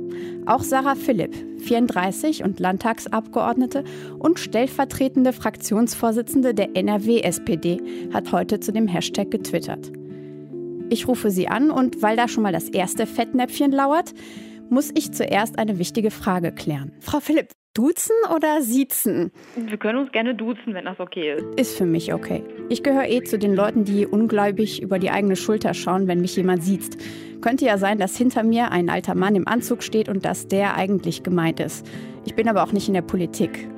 Auch 0.46 0.64
Sarah 0.64 0.96
Philipp, 0.96 1.36
34 1.60 2.44
und 2.44 2.60
Landtagsabgeordnete 2.60 3.84
und 4.18 4.40
stellvertretende 4.40 5.34
Fraktionsvorsitzende 5.34 6.54
der 6.54 6.76
NRW-SPD, 6.76 7.82
hat 8.14 8.32
heute 8.32 8.60
zu 8.60 8.72
dem 8.72 8.88
Hashtag 8.88 9.32
getwittert. 9.32 9.92
Ich 10.90 11.08
rufe 11.08 11.30
sie 11.30 11.48
an 11.48 11.70
und 11.70 12.02
weil 12.02 12.18
da 12.18 12.28
schon 12.28 12.44
mal 12.44 12.54
das 12.54 12.70
erste 12.70 13.06
Fettnäpfchen 13.06 13.72
lauert, 13.72 14.14
muss 14.70 14.92
ich 14.94 15.12
zuerst 15.12 15.58
eine 15.60 15.80
wichtige 15.80 16.12
Frage 16.12 16.52
klären. 16.52 16.92
Frau 17.00 17.20
Philipp, 17.20 17.52
Duzen 17.76 18.16
oder 18.36 18.62
siezen? 18.62 19.32
Wir 19.56 19.78
können 19.78 20.00
uns 20.00 20.12
gerne 20.12 20.34
duzen, 20.34 20.74
wenn 20.74 20.86
das 20.86 21.00
okay 21.00 21.36
ist. 21.36 21.60
Ist 21.60 21.78
für 21.78 21.86
mich 21.86 22.14
okay. 22.14 22.44
Ich 22.70 22.82
gehöre 22.82 23.08
eh 23.08 23.24
zu 23.24 23.38
den 23.38 23.56
Leuten, 23.56 23.84
die 23.84 24.08
ungläubig 24.08 24.82
über 24.82 24.98
die 24.98 25.12
eigene 25.12 25.36
Schulter 25.36 25.74
schauen, 25.76 26.08
wenn 26.08 26.20
mich 26.20 26.36
jemand 26.36 26.64
sieht. 26.64 26.98
Könnte 27.42 27.66
ja 27.66 27.78
sein, 27.78 28.00
dass 28.00 28.18
hinter 28.18 28.44
mir 28.44 28.72
ein 28.72 28.90
alter 28.90 29.14
Mann 29.14 29.36
im 29.36 29.48
Anzug 29.48 29.84
steht 29.84 30.10
und 30.10 30.26
dass 30.26 30.48
der 30.48 30.76
eigentlich 30.76 31.22
gemeint 31.22 31.60
ist. 31.60 31.88
Ich 32.26 32.36
bin 32.36 32.50
aber 32.50 32.64
auch 32.64 32.72
nicht 32.72 32.88
in 32.88 32.96
der 32.96 33.04
Politik. 33.04 33.70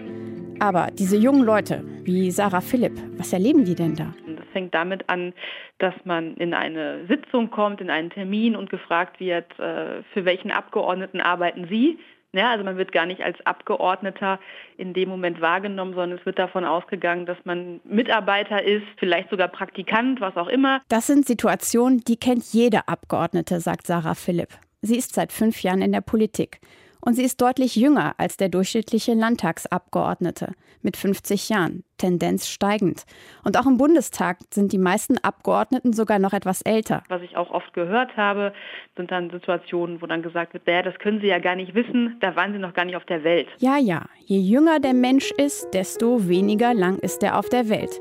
Aber 0.60 0.88
diese 0.92 1.18
jungen 1.18 1.44
Leute, 1.44 1.84
wie 2.04 2.32
Sarah 2.32 2.62
Philipp, 2.62 2.94
was 3.18 3.34
erleben 3.34 3.66
die 3.66 3.76
denn 3.76 3.96
da? 3.96 4.14
Das 4.26 4.46
fängt 4.54 4.74
damit 4.74 5.10
an, 5.10 5.34
dass 5.80 5.94
man 6.06 6.36
in 6.38 6.54
eine 6.54 7.06
Sitzung 7.08 7.52
kommt, 7.52 7.82
in 7.82 7.90
einen 7.90 8.10
Termin 8.10 8.56
und 8.56 8.70
gefragt 8.70 9.20
wird, 9.20 9.48
äh, 9.60 10.04
für 10.14 10.24
welchen 10.24 10.52
Abgeordneten 10.52 11.20
arbeiten 11.20 11.68
Sie? 11.68 12.00
Ja, 12.34 12.52
also 12.52 12.64
man 12.64 12.78
wird 12.78 12.94
gar 12.94 13.06
nicht 13.06 13.22
als 13.22 13.38
Abgeordneter 13.46 14.40
in 14.78 14.94
dem 14.94 15.10
Moment 15.10 15.42
wahrgenommen, 15.42 15.94
sondern 15.94 16.18
es 16.18 16.26
wird 16.26 16.40
davon 16.40 16.64
ausgegangen, 16.64 17.26
dass 17.26 17.38
man 17.44 17.82
Mitarbeiter 17.84 18.64
ist, 18.64 18.86
vielleicht 18.98 19.30
sogar 19.30 19.50
Praktikant, 19.50 20.22
was 20.22 20.38
auch 20.38 20.48
immer. 20.48 20.82
Das 20.88 21.08
sind 21.08 21.28
Situationen, 21.28 22.00
die 22.00 22.16
kennt 22.16 22.46
jede 22.54 22.88
Abgeordnete, 22.88 23.60
sagt 23.60 23.86
Sarah 23.86 24.16
Philipp. 24.16 24.50
Sie 24.82 24.96
ist 24.96 25.14
seit 25.14 25.34
fünf 25.34 25.62
Jahren 25.62 25.82
in 25.82 25.92
der 25.92 26.02
Politik. 26.02 26.62
Und 27.04 27.16
sie 27.16 27.24
ist 27.24 27.42
deutlich 27.42 27.76
jünger 27.76 28.14
als 28.18 28.38
der 28.38 28.50
durchschnittliche 28.50 29.14
Landtagsabgeordnete 29.14 30.54
mit 30.84 30.98
50 30.98 31.50
Jahren, 31.50 31.84
Tendenz 31.98 32.48
steigend. 32.48 33.06
Und 33.44 33.58
auch 33.58 33.66
im 33.66 33.78
Bundestag 33.78 34.38
sind 34.52 34.72
die 34.72 34.78
meisten 34.78 35.18
Abgeordneten 35.18 35.94
sogar 35.94 36.20
noch 36.20 36.34
etwas 36.34 36.62
älter. 36.62 37.04
Was 37.10 37.22
ich 37.22 37.38
auch 37.38 37.52
oft 37.52 37.74
gehört 37.74 38.16
habe, 38.18 38.54
sind 38.96 39.12
dann 39.12 39.30
Situationen, 39.30 40.02
wo 40.02 40.06
dann 40.06 40.22
gesagt 40.22 40.54
wird, 40.54 40.66
naja, 40.68 40.84
das 40.84 40.98
können 41.00 41.22
Sie 41.22 41.28
ja 41.28 41.40
gar 41.40 41.56
nicht 41.56 41.74
wissen, 41.74 42.18
da 42.20 42.36
waren 42.36 42.54
Sie 42.54 42.60
noch 42.60 42.74
gar 42.74 42.86
nicht 42.86 42.96
auf 42.96 43.06
der 43.06 43.24
Welt. 43.24 43.48
Ja, 43.60 43.78
ja, 43.78 44.06
je 44.26 44.40
jünger 44.40 44.80
der 44.80 44.94
Mensch 44.94 45.32
ist, 45.32 45.70
desto 45.74 46.28
weniger 46.28 46.74
lang 46.74 46.98
ist 47.00 47.24
er 47.24 47.38
auf 47.38 47.50
der 47.50 47.70
Welt. 47.70 48.00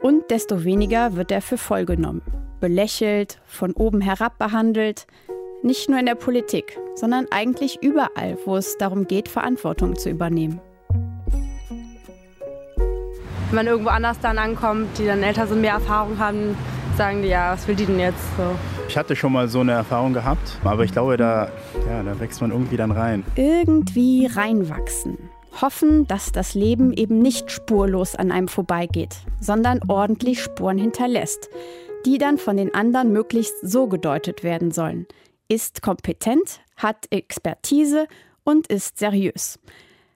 Und 0.00 0.30
desto 0.30 0.64
weniger 0.64 1.16
wird 1.16 1.32
er 1.32 1.42
für 1.42 1.58
voll 1.58 1.84
genommen. 1.84 2.22
Belächelt, 2.60 3.40
von 3.44 3.72
oben 3.72 4.00
herab 4.00 4.38
behandelt, 4.38 5.06
nicht 5.66 5.90
nur 5.90 5.98
in 5.98 6.06
der 6.06 6.14
Politik, 6.14 6.78
sondern 6.94 7.26
eigentlich 7.30 7.82
überall, 7.82 8.38
wo 8.44 8.56
es 8.56 8.78
darum 8.78 9.06
geht, 9.06 9.28
Verantwortung 9.28 9.96
zu 9.96 10.08
übernehmen. 10.08 10.60
Wenn 13.48 13.54
man 13.54 13.66
irgendwo 13.66 13.90
anders 13.90 14.18
dann 14.20 14.38
ankommt, 14.38 14.98
die 14.98 15.06
dann 15.06 15.22
älter 15.22 15.46
sind, 15.46 15.60
mehr 15.60 15.74
Erfahrung 15.74 16.18
haben, 16.18 16.56
sagen 16.96 17.22
die, 17.22 17.28
ja, 17.28 17.52
was 17.52 17.66
will 17.68 17.74
die 17.74 17.86
denn 17.86 17.98
jetzt 17.98 18.24
so? 18.36 18.56
Ich 18.88 18.96
hatte 18.96 19.16
schon 19.16 19.32
mal 19.32 19.48
so 19.48 19.60
eine 19.60 19.72
Erfahrung 19.72 20.12
gehabt, 20.12 20.58
aber 20.64 20.84
ich 20.84 20.92
glaube, 20.92 21.16
da, 21.16 21.48
ja, 21.88 22.02
da 22.02 22.18
wächst 22.18 22.40
man 22.40 22.50
irgendwie 22.52 22.76
dann 22.76 22.92
rein. 22.92 23.24
Irgendwie 23.34 24.26
reinwachsen. 24.26 25.18
Hoffen, 25.60 26.06
dass 26.06 26.32
das 26.32 26.54
Leben 26.54 26.92
eben 26.92 27.18
nicht 27.18 27.50
spurlos 27.50 28.14
an 28.14 28.30
einem 28.30 28.48
vorbeigeht, 28.48 29.16
sondern 29.40 29.80
ordentlich 29.88 30.42
Spuren 30.42 30.78
hinterlässt, 30.78 31.48
die 32.04 32.18
dann 32.18 32.38
von 32.38 32.56
den 32.56 32.74
anderen 32.74 33.12
möglichst 33.12 33.54
so 33.62 33.88
gedeutet 33.88 34.44
werden 34.44 34.70
sollen 34.70 35.06
ist 35.48 35.82
kompetent, 35.82 36.60
hat 36.76 37.06
Expertise 37.10 38.06
und 38.44 38.66
ist 38.68 38.98
seriös. 38.98 39.58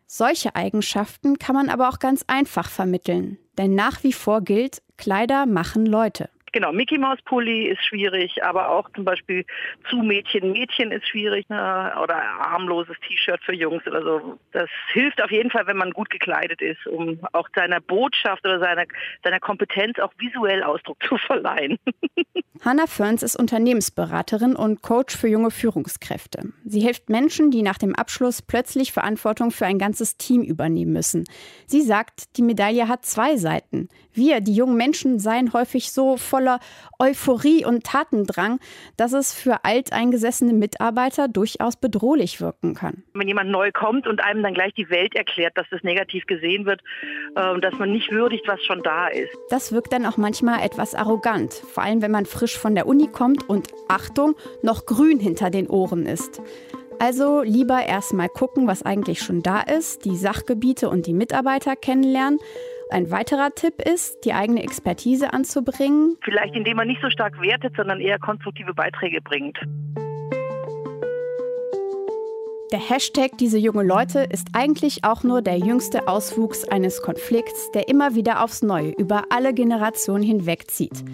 Solche 0.06 0.56
Eigenschaften 0.56 1.38
kann 1.38 1.54
man 1.54 1.68
aber 1.68 1.88
auch 1.88 1.98
ganz 1.98 2.24
einfach 2.26 2.68
vermitteln, 2.68 3.38
denn 3.58 3.74
nach 3.74 4.02
wie 4.02 4.12
vor 4.12 4.40
gilt, 4.42 4.82
Kleider 4.96 5.46
machen 5.46 5.86
Leute. 5.86 6.28
Genau, 6.52 6.72
Mickey 6.72 6.98
Maus 6.98 7.18
Pulli 7.24 7.66
ist 7.66 7.84
schwierig, 7.84 8.42
aber 8.42 8.70
auch 8.70 8.90
zum 8.94 9.04
Beispiel 9.04 9.44
zu 9.88 9.98
Mädchen 9.98 10.52
Mädchen 10.52 10.90
ist 10.90 11.06
schwierig 11.06 11.48
ne? 11.48 11.92
oder 12.02 12.16
armloses 12.16 12.96
T-Shirt 13.06 13.40
für 13.44 13.54
Jungs 13.54 13.86
oder 13.86 14.02
so. 14.02 14.38
Das 14.52 14.68
hilft 14.92 15.22
auf 15.22 15.30
jeden 15.30 15.50
Fall, 15.50 15.66
wenn 15.66 15.76
man 15.76 15.92
gut 15.92 16.10
gekleidet 16.10 16.60
ist, 16.60 16.86
um 16.86 17.20
auch 17.32 17.48
seiner 17.54 17.80
Botschaft 17.80 18.44
oder 18.44 18.58
seiner, 18.58 18.84
seiner 19.22 19.40
Kompetenz 19.40 19.98
auch 19.98 20.12
visuell 20.18 20.62
Ausdruck 20.62 20.98
zu 21.08 21.16
verleihen. 21.18 21.78
Hannah 22.62 22.86
Ferns 22.86 23.22
ist 23.22 23.36
Unternehmensberaterin 23.36 24.54
und 24.54 24.82
Coach 24.82 25.16
für 25.16 25.28
junge 25.28 25.50
Führungskräfte. 25.50 26.52
Sie 26.64 26.80
hilft 26.80 27.08
Menschen, 27.08 27.50
die 27.50 27.62
nach 27.62 27.78
dem 27.78 27.94
Abschluss 27.94 28.42
plötzlich 28.42 28.92
Verantwortung 28.92 29.50
für 29.50 29.66
ein 29.66 29.78
ganzes 29.78 30.18
Team 30.18 30.42
übernehmen 30.42 30.92
müssen. 30.92 31.24
Sie 31.66 31.80
sagt, 31.80 32.36
die 32.36 32.42
Medaille 32.42 32.88
hat 32.88 33.06
zwei 33.06 33.36
Seiten. 33.36 33.88
Wir, 34.12 34.40
die 34.40 34.54
jungen 34.54 34.76
Menschen, 34.76 35.18
seien 35.18 35.52
häufig 35.52 35.90
so 35.90 36.16
voller 36.40 36.58
Euphorie 36.98 37.66
und 37.66 37.84
Tatendrang, 37.84 38.60
dass 38.96 39.12
es 39.12 39.34
für 39.34 39.62
alteingesessene 39.64 40.54
Mitarbeiter 40.54 41.28
durchaus 41.28 41.76
bedrohlich 41.76 42.40
wirken 42.40 42.74
kann. 42.74 43.02
Wenn 43.12 43.28
jemand 43.28 43.50
neu 43.50 43.70
kommt 43.72 44.06
und 44.06 44.24
einem 44.24 44.42
dann 44.42 44.54
gleich 44.54 44.72
die 44.72 44.88
Welt 44.88 45.14
erklärt, 45.14 45.58
dass 45.58 45.66
das 45.70 45.82
negativ 45.82 46.24
gesehen 46.26 46.64
wird, 46.64 46.80
äh, 47.36 47.60
dass 47.60 47.74
man 47.78 47.92
nicht 47.92 48.10
würdigt, 48.10 48.48
was 48.48 48.64
schon 48.64 48.82
da 48.82 49.08
ist. 49.08 49.30
Das 49.50 49.72
wirkt 49.72 49.92
dann 49.92 50.06
auch 50.06 50.16
manchmal 50.16 50.64
etwas 50.64 50.94
arrogant, 50.94 51.52
vor 51.52 51.82
allem 51.82 52.00
wenn 52.00 52.10
man 52.10 52.24
frisch 52.24 52.58
von 52.58 52.74
der 52.74 52.86
Uni 52.86 53.08
kommt 53.08 53.46
und 53.46 53.68
Achtung, 53.88 54.34
noch 54.62 54.86
grün 54.86 55.18
hinter 55.18 55.50
den 55.50 55.68
Ohren 55.68 56.06
ist. 56.06 56.40
Also 56.98 57.42
lieber 57.42 57.84
erstmal 57.84 58.28
gucken, 58.28 58.66
was 58.66 58.82
eigentlich 58.82 59.20
schon 59.20 59.42
da 59.42 59.60
ist, 59.60 60.04
die 60.06 60.16
Sachgebiete 60.16 60.88
und 60.88 61.06
die 61.06 61.14
Mitarbeiter 61.14 61.76
kennenlernen 61.76 62.38
ein 62.92 63.10
weiterer 63.10 63.54
Tipp 63.54 63.80
ist, 63.82 64.24
die 64.24 64.32
eigene 64.32 64.62
Expertise 64.62 65.32
anzubringen. 65.32 66.16
Vielleicht 66.22 66.54
indem 66.54 66.76
man 66.76 66.88
nicht 66.88 67.00
so 67.00 67.10
stark 67.10 67.40
wertet, 67.40 67.74
sondern 67.76 68.00
eher 68.00 68.18
konstruktive 68.18 68.74
Beiträge 68.74 69.20
bringt. 69.20 69.58
Der 72.72 72.78
Hashtag 72.78 73.36
diese 73.38 73.58
junge 73.58 73.82
Leute 73.82 74.20
ist 74.20 74.48
eigentlich 74.52 75.02
auch 75.02 75.24
nur 75.24 75.42
der 75.42 75.58
jüngste 75.58 76.06
Auswuchs 76.06 76.64
eines 76.68 77.02
Konflikts, 77.02 77.72
der 77.72 77.88
immer 77.88 78.14
wieder 78.14 78.44
aufs 78.44 78.62
Neue 78.62 78.90
über 78.90 79.24
alle 79.30 79.52
Generationen 79.54 80.22
hinwegzieht. 80.22 81.04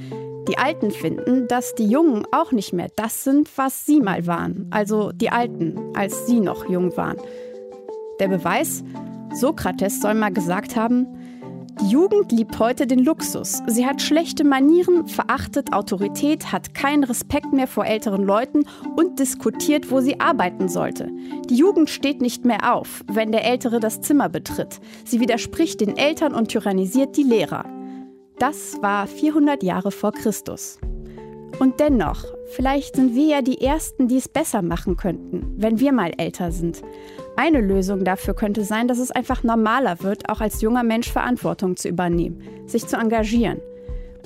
Die 0.48 0.58
Alten 0.58 0.90
finden, 0.90 1.48
dass 1.48 1.74
die 1.74 1.88
Jungen 1.88 2.26
auch 2.30 2.52
nicht 2.52 2.74
mehr 2.74 2.88
das 2.94 3.24
sind, 3.24 3.50
was 3.56 3.86
sie 3.86 4.00
mal 4.00 4.26
waren, 4.26 4.68
also 4.70 5.12
die 5.12 5.30
Alten, 5.30 5.96
als 5.96 6.26
sie 6.26 6.40
noch 6.40 6.68
jung 6.68 6.94
waren. 6.96 7.16
Der 8.20 8.28
Beweis? 8.28 8.84
Sokrates 9.32 10.00
soll 10.00 10.14
mal 10.14 10.32
gesagt 10.32 10.76
haben, 10.76 11.06
die 11.80 11.88
Jugend 11.88 12.32
liebt 12.32 12.58
heute 12.58 12.86
den 12.86 13.00
Luxus. 13.00 13.62
Sie 13.66 13.86
hat 13.86 14.00
schlechte 14.00 14.44
Manieren, 14.44 15.06
verachtet 15.06 15.74
Autorität, 15.74 16.50
hat 16.50 16.74
keinen 16.74 17.04
Respekt 17.04 17.52
mehr 17.52 17.66
vor 17.66 17.84
älteren 17.84 18.24
Leuten 18.24 18.64
und 18.96 19.18
diskutiert, 19.18 19.90
wo 19.90 20.00
sie 20.00 20.18
arbeiten 20.18 20.68
sollte. 20.68 21.10
Die 21.50 21.56
Jugend 21.56 21.90
steht 21.90 22.22
nicht 22.22 22.46
mehr 22.46 22.74
auf, 22.74 23.04
wenn 23.12 23.30
der 23.30 23.44
Ältere 23.44 23.78
das 23.78 24.00
Zimmer 24.00 24.28
betritt. 24.30 24.80
Sie 25.04 25.20
widerspricht 25.20 25.82
den 25.82 25.98
Eltern 25.98 26.34
und 26.34 26.48
tyrannisiert 26.48 27.16
die 27.16 27.24
Lehrer. 27.24 27.66
Das 28.38 28.80
war 28.80 29.06
400 29.06 29.62
Jahre 29.62 29.90
vor 29.90 30.12
Christus. 30.12 30.78
Und 31.58 31.80
dennoch, 31.80 32.24
vielleicht 32.52 32.96
sind 32.96 33.14
wir 33.14 33.26
ja 33.26 33.42
die 33.42 33.60
Ersten, 33.60 34.08
die 34.08 34.16
es 34.18 34.28
besser 34.28 34.62
machen 34.62 34.96
könnten, 34.96 35.54
wenn 35.56 35.80
wir 35.80 35.92
mal 35.92 36.12
älter 36.16 36.52
sind. 36.52 36.82
Eine 37.38 37.60
Lösung 37.60 38.02
dafür 38.02 38.34
könnte 38.34 38.64
sein, 38.64 38.88
dass 38.88 38.98
es 38.98 39.10
einfach 39.10 39.42
normaler 39.42 40.02
wird, 40.02 40.30
auch 40.30 40.40
als 40.40 40.62
junger 40.62 40.82
Mensch 40.82 41.12
Verantwortung 41.12 41.76
zu 41.76 41.86
übernehmen, 41.86 42.42
sich 42.64 42.86
zu 42.86 42.96
engagieren. 42.96 43.60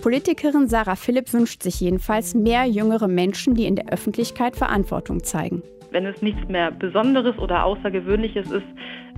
Politikerin 0.01 0.69
Sarah 0.69 0.95
Philipp 0.95 1.33
wünscht 1.33 1.65
sich 1.65 1.81
jedenfalls 1.81 2.35
mehr 2.35 2.67
jüngere 2.67 3.09
Menschen, 3.09 3.55
die 3.55 3.67
in 3.67 3.75
der 3.75 3.89
Öffentlichkeit 3.89 4.55
Verantwortung 4.55 5.25
zeigen. 5.25 5.65
Wenn 5.91 6.07
es 6.07 6.23
nichts 6.23 6.49
mehr 6.49 6.71
Besonderes 6.71 7.37
oder 7.39 7.65
Außergewöhnliches 7.65 8.49
ist, 8.49 8.67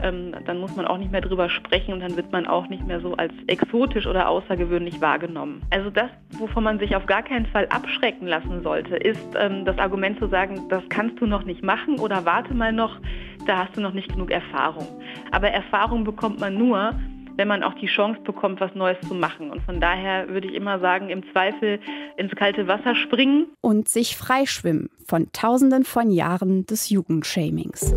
ähm, 0.03 0.35
dann 0.47 0.59
muss 0.59 0.75
man 0.75 0.87
auch 0.87 0.97
nicht 0.97 1.13
mehr 1.13 1.21
drüber 1.21 1.51
sprechen 1.51 1.93
und 1.93 2.01
dann 2.01 2.17
wird 2.17 2.33
man 2.33 2.47
auch 2.47 2.69
nicht 2.71 2.87
mehr 2.87 3.01
so 3.01 3.13
als 3.15 3.33
exotisch 3.47 4.07
oder 4.07 4.27
außergewöhnlich 4.27 5.03
wahrgenommen. 5.03 5.61
Also 5.69 5.91
das, 5.91 6.09
wovon 6.39 6.65
man 6.65 6.79
sich 6.79 6.97
auf 6.97 7.05
gar 7.05 7.23
keinen 7.23 7.45
Fall 7.45 7.67
abschrecken 7.69 8.27
lassen 8.27 8.63
sollte, 8.63 8.97
ist 8.97 9.21
ähm, 9.39 9.67
das 9.67 9.77
Argument 9.77 10.19
zu 10.19 10.29
sagen, 10.29 10.63
das 10.71 10.83
kannst 10.89 11.21
du 11.21 11.27
noch 11.27 11.45
nicht 11.45 11.63
machen 11.63 12.01
oder 12.01 12.25
warte 12.25 12.55
mal 12.55 12.73
noch, 12.73 12.99
da 13.47 13.59
hast 13.59 13.77
du 13.77 13.81
noch 13.81 13.93
nicht 13.93 14.09
genug 14.13 14.31
Erfahrung. 14.31 14.87
Aber 15.31 15.49
Erfahrung 15.49 16.05
bekommt 16.05 16.41
man 16.41 16.57
nur, 16.57 16.95
wenn 17.37 17.49
man 17.49 17.63
auch 17.63 17.75
die 17.75 17.87
Chance 17.87 18.21
bekommt, 18.23 18.61
was 18.61 18.75
Neues 18.75 18.99
zu 19.07 19.15
machen. 19.15 19.51
Und 19.51 19.63
von 19.63 19.81
daher 19.81 20.29
würde 20.29 20.49
ich 20.49 20.55
immer 20.55 20.79
sagen, 20.81 21.09
im 21.09 21.23
Zweifel 21.33 21.81
ins 22.17 22.35
kalte 22.35 22.69
Wasser 22.69 22.95
springen. 22.95 23.47
Und 23.61 23.89
sich 23.89 24.17
freischwimmen 24.17 24.91
von 25.07 25.31
Tausenden 25.33 25.85
von 25.85 26.11
Jahren 26.11 26.67
des 26.67 26.91
Jugendshamings. 26.91 27.95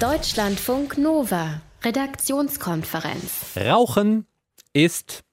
Deutschlandfunk 0.00 0.98
Nova, 0.98 1.60
Redaktionskonferenz. 1.82 3.56
Rauchen 3.56 4.26
ist 4.72 5.24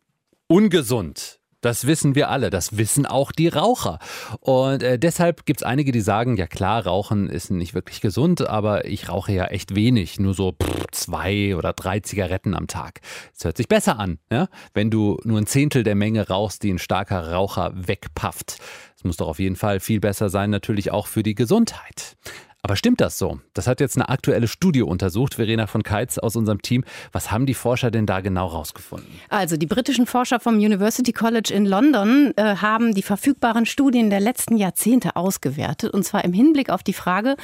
ungesund. 0.47 1.39
Das 1.63 1.87
wissen 1.87 2.13
wir 2.13 2.29
alle, 2.29 2.49
das 2.49 2.77
wissen 2.77 3.05
auch 3.05 3.31
die 3.31 3.47
Raucher. 3.47 3.97
Und 4.41 4.83
äh, 4.83 4.99
deshalb 4.99 5.45
gibt 5.45 5.61
es 5.61 5.63
einige, 5.63 5.93
die 5.93 6.01
sagen, 6.01 6.35
ja 6.35 6.45
klar, 6.45 6.85
Rauchen 6.85 7.29
ist 7.29 7.51
nicht 7.51 7.73
wirklich 7.73 8.01
gesund, 8.01 8.45
aber 8.45 8.83
ich 8.83 9.07
rauche 9.07 9.31
ja 9.31 9.45
echt 9.45 9.73
wenig, 9.73 10.19
nur 10.19 10.33
so 10.33 10.51
pff, 10.51 10.87
zwei 10.91 11.55
oder 11.55 11.71
drei 11.71 12.01
Zigaretten 12.01 12.53
am 12.53 12.67
Tag. 12.67 12.99
Das 13.33 13.45
hört 13.45 13.55
sich 13.55 13.69
besser 13.69 13.97
an, 13.97 14.19
ja? 14.29 14.49
wenn 14.73 14.91
du 14.91 15.21
nur 15.23 15.39
ein 15.39 15.47
Zehntel 15.47 15.83
der 15.83 15.95
Menge 15.95 16.27
rauchst, 16.27 16.63
die 16.63 16.73
ein 16.73 16.79
starker 16.79 17.31
Raucher 17.31 17.71
wegpafft. 17.73 18.57
Das 18.95 19.05
muss 19.05 19.15
doch 19.15 19.29
auf 19.29 19.39
jeden 19.39 19.55
Fall 19.55 19.79
viel 19.79 20.01
besser 20.01 20.27
sein, 20.27 20.49
natürlich 20.49 20.91
auch 20.91 21.07
für 21.07 21.23
die 21.23 21.33
Gesundheit. 21.33 22.17
Aber 22.65 22.77
stimmt 22.77 23.01
das 23.01 23.17
so? 23.17 23.41
Das 23.53 23.67
hat 23.67 23.81
jetzt 23.81 23.97
eine 23.97 24.07
aktuelle 24.07 24.47
Studie 24.47 24.83
untersucht. 24.83 25.35
Verena 25.35 25.67
von 25.67 25.83
Keitz 25.83 26.17
aus 26.17 26.37
unserem 26.37 26.61
Team. 26.61 26.85
Was 27.11 27.29
haben 27.29 27.45
die 27.45 27.55
Forscher 27.55 27.91
denn 27.91 28.05
da 28.05 28.21
genau 28.21 28.47
rausgefunden? 28.47 29.09
Also 29.27 29.57
die 29.57 29.65
britischen 29.65 30.05
Forscher 30.05 30.39
vom 30.39 30.55
University 30.55 31.11
College 31.11 31.53
in 31.53 31.65
London 31.65 32.31
äh, 32.37 32.55
haben 32.55 32.93
die 32.93 33.01
verfügbaren 33.01 33.65
Studien 33.65 34.09
der 34.09 34.21
letzten 34.21 34.55
Jahrzehnte 34.55 35.17
ausgewertet. 35.17 35.93
Und 35.93 36.03
zwar 36.05 36.23
im 36.23 36.31
Hinblick 36.31 36.69
auf 36.69 36.83
die 36.83 36.93
Frage, 36.93 37.35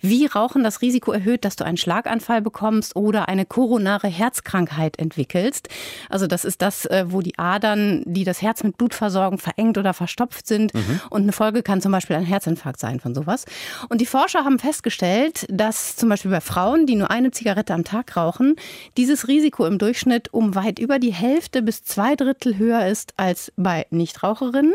wie 0.00 0.26
Rauchen 0.26 0.62
das 0.62 0.80
Risiko 0.80 1.10
erhöht, 1.10 1.44
dass 1.44 1.56
du 1.56 1.64
einen 1.64 1.76
Schlaganfall 1.76 2.40
bekommst 2.40 2.94
oder 2.94 3.28
eine 3.28 3.46
koronare 3.46 4.06
Herzkrankheit 4.06 4.96
entwickelst. 5.00 5.68
Also 6.08 6.28
das 6.28 6.44
ist 6.44 6.62
das, 6.62 6.84
äh, 6.84 7.06
wo 7.08 7.20
die 7.20 7.36
Adern, 7.36 8.04
die 8.06 8.22
das 8.22 8.42
Herz 8.42 8.62
mit 8.62 8.78
Blut 8.78 8.94
versorgen, 8.94 9.38
verengt 9.38 9.76
oder 9.76 9.92
verstopft 9.92 10.46
sind. 10.46 10.72
Mhm. 10.72 11.00
Und 11.10 11.22
eine 11.22 11.32
Folge 11.32 11.64
kann 11.64 11.80
zum 11.80 11.90
Beispiel 11.90 12.14
ein 12.14 12.24
Herzinfarkt 12.24 12.78
sein 12.78 13.00
von 13.00 13.12
sowas. 13.12 13.44
Und 13.88 14.00
die 14.00 14.06
Forscher 14.06 14.44
haben 14.44 14.60
festgestellt, 14.68 15.46
dass 15.48 15.96
zum 15.96 16.10
Beispiel 16.10 16.30
bei 16.30 16.42
Frauen, 16.42 16.84
die 16.84 16.94
nur 16.94 17.10
eine 17.10 17.30
Zigarette 17.30 17.72
am 17.72 17.84
Tag 17.84 18.14
rauchen, 18.18 18.56
dieses 18.98 19.26
Risiko 19.26 19.64
im 19.64 19.78
Durchschnitt 19.78 20.34
um 20.34 20.54
weit 20.54 20.78
über 20.78 20.98
die 20.98 21.12
Hälfte 21.12 21.62
bis 21.62 21.84
zwei 21.84 22.16
Drittel 22.16 22.58
höher 22.58 22.86
ist 22.86 23.14
als 23.16 23.50
bei 23.56 23.86
Nichtraucherinnen. 23.88 24.74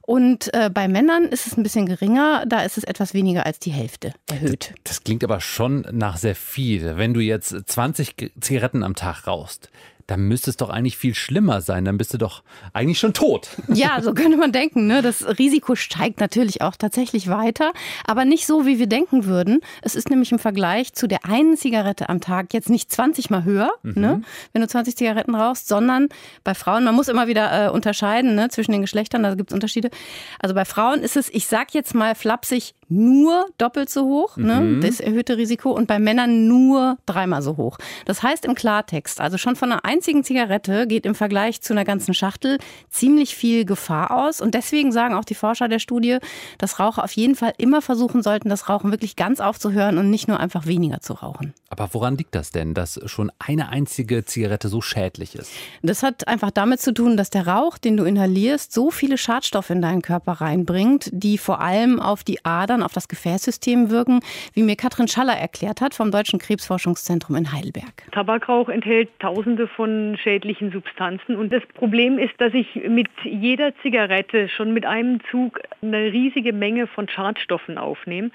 Und 0.00 0.54
äh, 0.54 0.70
bei 0.72 0.88
Männern 0.88 1.24
ist 1.24 1.46
es 1.46 1.58
ein 1.58 1.62
bisschen 1.62 1.84
geringer, 1.84 2.46
da 2.46 2.62
ist 2.62 2.78
es 2.78 2.84
etwas 2.84 3.12
weniger 3.12 3.44
als 3.44 3.58
die 3.58 3.72
Hälfte 3.72 4.14
erhöht. 4.26 4.72
Das, 4.84 4.94
das 4.96 5.04
klingt 5.04 5.22
aber 5.22 5.40
schon 5.40 5.86
nach 5.92 6.16
sehr 6.16 6.34
viel. 6.34 6.96
Wenn 6.96 7.12
du 7.12 7.20
jetzt 7.20 7.54
20 7.66 8.32
Zigaretten 8.40 8.82
am 8.82 8.94
Tag 8.94 9.26
rauchst, 9.26 9.68
dann 10.06 10.20
müsste 10.20 10.50
es 10.50 10.56
doch 10.56 10.70
eigentlich 10.70 10.96
viel 10.96 11.14
schlimmer 11.14 11.60
sein. 11.60 11.84
Dann 11.84 11.98
bist 11.98 12.14
du 12.14 12.18
doch 12.18 12.42
eigentlich 12.72 12.98
schon 12.98 13.12
tot. 13.12 13.48
Ja, 13.76 14.00
so 14.00 14.14
könnte 14.14 14.38
man 14.38 14.52
denken. 14.52 14.86
Ne? 14.86 15.02
Das 15.02 15.38
Risiko 15.38 15.74
steigt 15.74 16.20
natürlich 16.20 16.62
auch 16.62 16.76
tatsächlich 16.76 17.28
weiter, 17.28 17.72
aber 18.06 18.24
nicht 18.24 18.46
so, 18.46 18.64
wie 18.64 18.78
wir 18.78 18.86
denken 18.86 19.26
würden. 19.26 19.60
Es 19.82 19.94
ist 19.94 20.08
nämlich 20.08 20.32
im 20.32 20.38
Vergleich 20.38 20.94
zu 20.94 21.06
der 21.06 21.26
einen 21.26 21.58
Zigarette 21.58 22.08
am 22.08 22.22
Tag 22.22 22.54
jetzt 22.54 22.70
nicht 22.70 22.90
20 22.90 23.28
mal 23.28 23.44
höher, 23.44 23.70
mhm. 23.82 23.92
ne? 23.96 24.22
wenn 24.52 24.62
du 24.62 24.68
20 24.68 24.96
Zigaretten 24.96 25.34
rauchst, 25.34 25.68
sondern 25.68 26.08
bei 26.42 26.54
Frauen, 26.54 26.84
man 26.84 26.94
muss 26.94 27.08
immer 27.08 27.26
wieder 27.26 27.66
äh, 27.66 27.70
unterscheiden 27.70 28.34
ne? 28.34 28.48
zwischen 28.48 28.72
den 28.72 28.80
Geschlechtern, 28.80 29.22
da 29.22 29.34
gibt 29.34 29.50
es 29.50 29.54
Unterschiede. 29.54 29.90
Also 30.38 30.54
bei 30.54 30.64
Frauen 30.64 31.00
ist 31.00 31.16
es, 31.16 31.28
ich 31.28 31.46
sag 31.46 31.74
jetzt 31.74 31.94
mal 31.94 32.14
flapsig, 32.14 32.74
nur 32.88 33.46
doppelt 33.58 33.90
so 33.90 34.04
hoch, 34.04 34.36
ne? 34.36 34.60
mhm. 34.60 34.78
ne? 34.78 34.80
das 34.80 35.00
erhöhte 35.00 35.36
Risiko, 35.36 35.70
und 35.70 35.86
bei 35.86 35.98
Männern 35.98 36.46
nur 36.46 36.98
dreimal 37.06 37.42
so 37.42 37.56
hoch. 37.56 37.78
Das 38.04 38.22
heißt 38.22 38.44
im 38.44 38.54
Klartext, 38.54 39.20
also 39.20 39.38
schon 39.38 39.56
von 39.56 39.72
einer 39.72 39.84
einzigen 39.84 40.24
Zigarette 40.24 40.86
geht 40.86 41.06
im 41.06 41.14
Vergleich 41.14 41.60
zu 41.60 41.72
einer 41.72 41.84
ganzen 41.84 42.14
Schachtel 42.14 42.58
ziemlich 42.90 43.34
viel 43.34 43.64
Gefahr 43.64 44.10
aus. 44.10 44.40
Und 44.40 44.54
deswegen 44.54 44.92
sagen 44.92 45.14
auch 45.14 45.24
die 45.24 45.34
Forscher 45.34 45.68
der 45.68 45.78
Studie, 45.78 46.18
dass 46.58 46.78
Raucher 46.78 47.04
auf 47.04 47.12
jeden 47.12 47.34
Fall 47.34 47.52
immer 47.58 47.82
versuchen 47.82 48.22
sollten, 48.22 48.48
das 48.48 48.68
Rauchen 48.68 48.90
wirklich 48.90 49.16
ganz 49.16 49.40
aufzuhören 49.40 49.98
und 49.98 50.10
nicht 50.10 50.28
nur 50.28 50.38
einfach 50.38 50.66
weniger 50.66 51.00
zu 51.00 51.14
rauchen. 51.14 51.54
Aber 51.68 51.88
woran 51.92 52.16
liegt 52.16 52.34
das 52.34 52.50
denn, 52.50 52.74
dass 52.74 53.00
schon 53.06 53.32
eine 53.38 53.68
einzige 53.68 54.24
Zigarette 54.24 54.68
so 54.68 54.80
schädlich 54.80 55.34
ist? 55.34 55.50
Das 55.82 56.02
hat 56.02 56.28
einfach 56.28 56.50
damit 56.50 56.80
zu 56.80 56.94
tun, 56.94 57.16
dass 57.16 57.30
der 57.30 57.46
Rauch, 57.46 57.78
den 57.78 57.96
du 57.96 58.04
inhalierst, 58.04 58.72
so 58.72 58.90
viele 58.90 59.18
Schadstoffe 59.18 59.70
in 59.70 59.82
deinen 59.82 60.02
Körper 60.02 60.32
reinbringt, 60.32 61.10
die 61.12 61.38
vor 61.38 61.60
allem 61.60 62.00
auf 62.00 62.22
die 62.22 62.44
Adern, 62.44 62.75
auf 62.82 62.92
das 62.92 63.08
Gefäßsystem 63.08 63.90
wirken, 63.90 64.20
wie 64.54 64.62
mir 64.62 64.76
Katrin 64.76 65.08
Schaller 65.08 65.36
erklärt 65.36 65.80
hat 65.80 65.94
vom 65.94 66.10
Deutschen 66.10 66.38
Krebsforschungszentrum 66.38 67.36
in 67.36 67.52
Heidelberg. 67.52 68.04
Tabakrauch 68.12 68.68
enthält 68.68 69.08
tausende 69.18 69.68
von 69.68 70.16
schädlichen 70.22 70.72
Substanzen 70.72 71.36
und 71.36 71.52
das 71.52 71.62
Problem 71.74 72.18
ist, 72.18 72.34
dass 72.38 72.54
ich 72.54 72.74
mit 72.88 73.08
jeder 73.24 73.72
Zigarette 73.82 74.48
schon 74.48 74.72
mit 74.72 74.86
einem 74.86 75.20
Zug 75.30 75.60
eine 75.82 76.12
riesige 76.12 76.52
Menge 76.52 76.86
von 76.86 77.08
Schadstoffen 77.08 77.78
aufnehme 77.78 78.30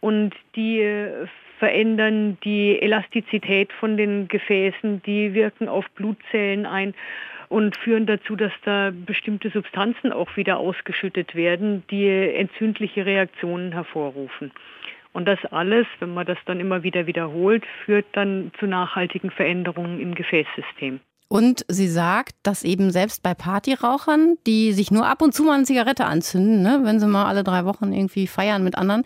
und 0.00 0.34
die 0.56 0.80
verändern 1.60 2.38
die 2.42 2.80
Elastizität 2.80 3.72
von 3.74 3.96
den 3.96 4.26
Gefäßen, 4.28 5.02
die 5.04 5.34
wirken 5.34 5.68
auf 5.68 5.88
Blutzellen 5.90 6.66
ein 6.66 6.94
und 7.48 7.76
führen 7.76 8.06
dazu, 8.06 8.34
dass 8.34 8.52
da 8.64 8.90
bestimmte 8.92 9.50
Substanzen 9.50 10.10
auch 10.12 10.36
wieder 10.36 10.58
ausgeschüttet 10.58 11.34
werden, 11.34 11.84
die 11.90 12.08
entzündliche 12.08 13.04
Reaktionen 13.04 13.72
hervorrufen. 13.72 14.52
Und 15.12 15.26
das 15.26 15.44
alles, 15.50 15.86
wenn 15.98 16.14
man 16.14 16.26
das 16.26 16.38
dann 16.46 16.60
immer 16.60 16.82
wieder 16.82 17.06
wiederholt, 17.06 17.64
führt 17.84 18.06
dann 18.12 18.52
zu 18.58 18.66
nachhaltigen 18.66 19.30
Veränderungen 19.30 20.00
im 20.00 20.14
Gefäßsystem. 20.14 21.00
Und 21.32 21.64
sie 21.68 21.86
sagt, 21.86 22.34
dass 22.42 22.64
eben 22.64 22.90
selbst 22.90 23.22
bei 23.22 23.34
Partyrauchern, 23.34 24.34
die 24.48 24.72
sich 24.72 24.90
nur 24.90 25.06
ab 25.06 25.22
und 25.22 25.32
zu 25.32 25.44
mal 25.44 25.52
eine 25.52 25.62
Zigarette 25.62 26.04
anzünden, 26.06 26.60
ne, 26.60 26.80
wenn 26.82 26.98
sie 26.98 27.06
mal 27.06 27.26
alle 27.26 27.44
drei 27.44 27.64
Wochen 27.64 27.92
irgendwie 27.92 28.26
feiern 28.26 28.64
mit 28.64 28.76
anderen, 28.76 29.04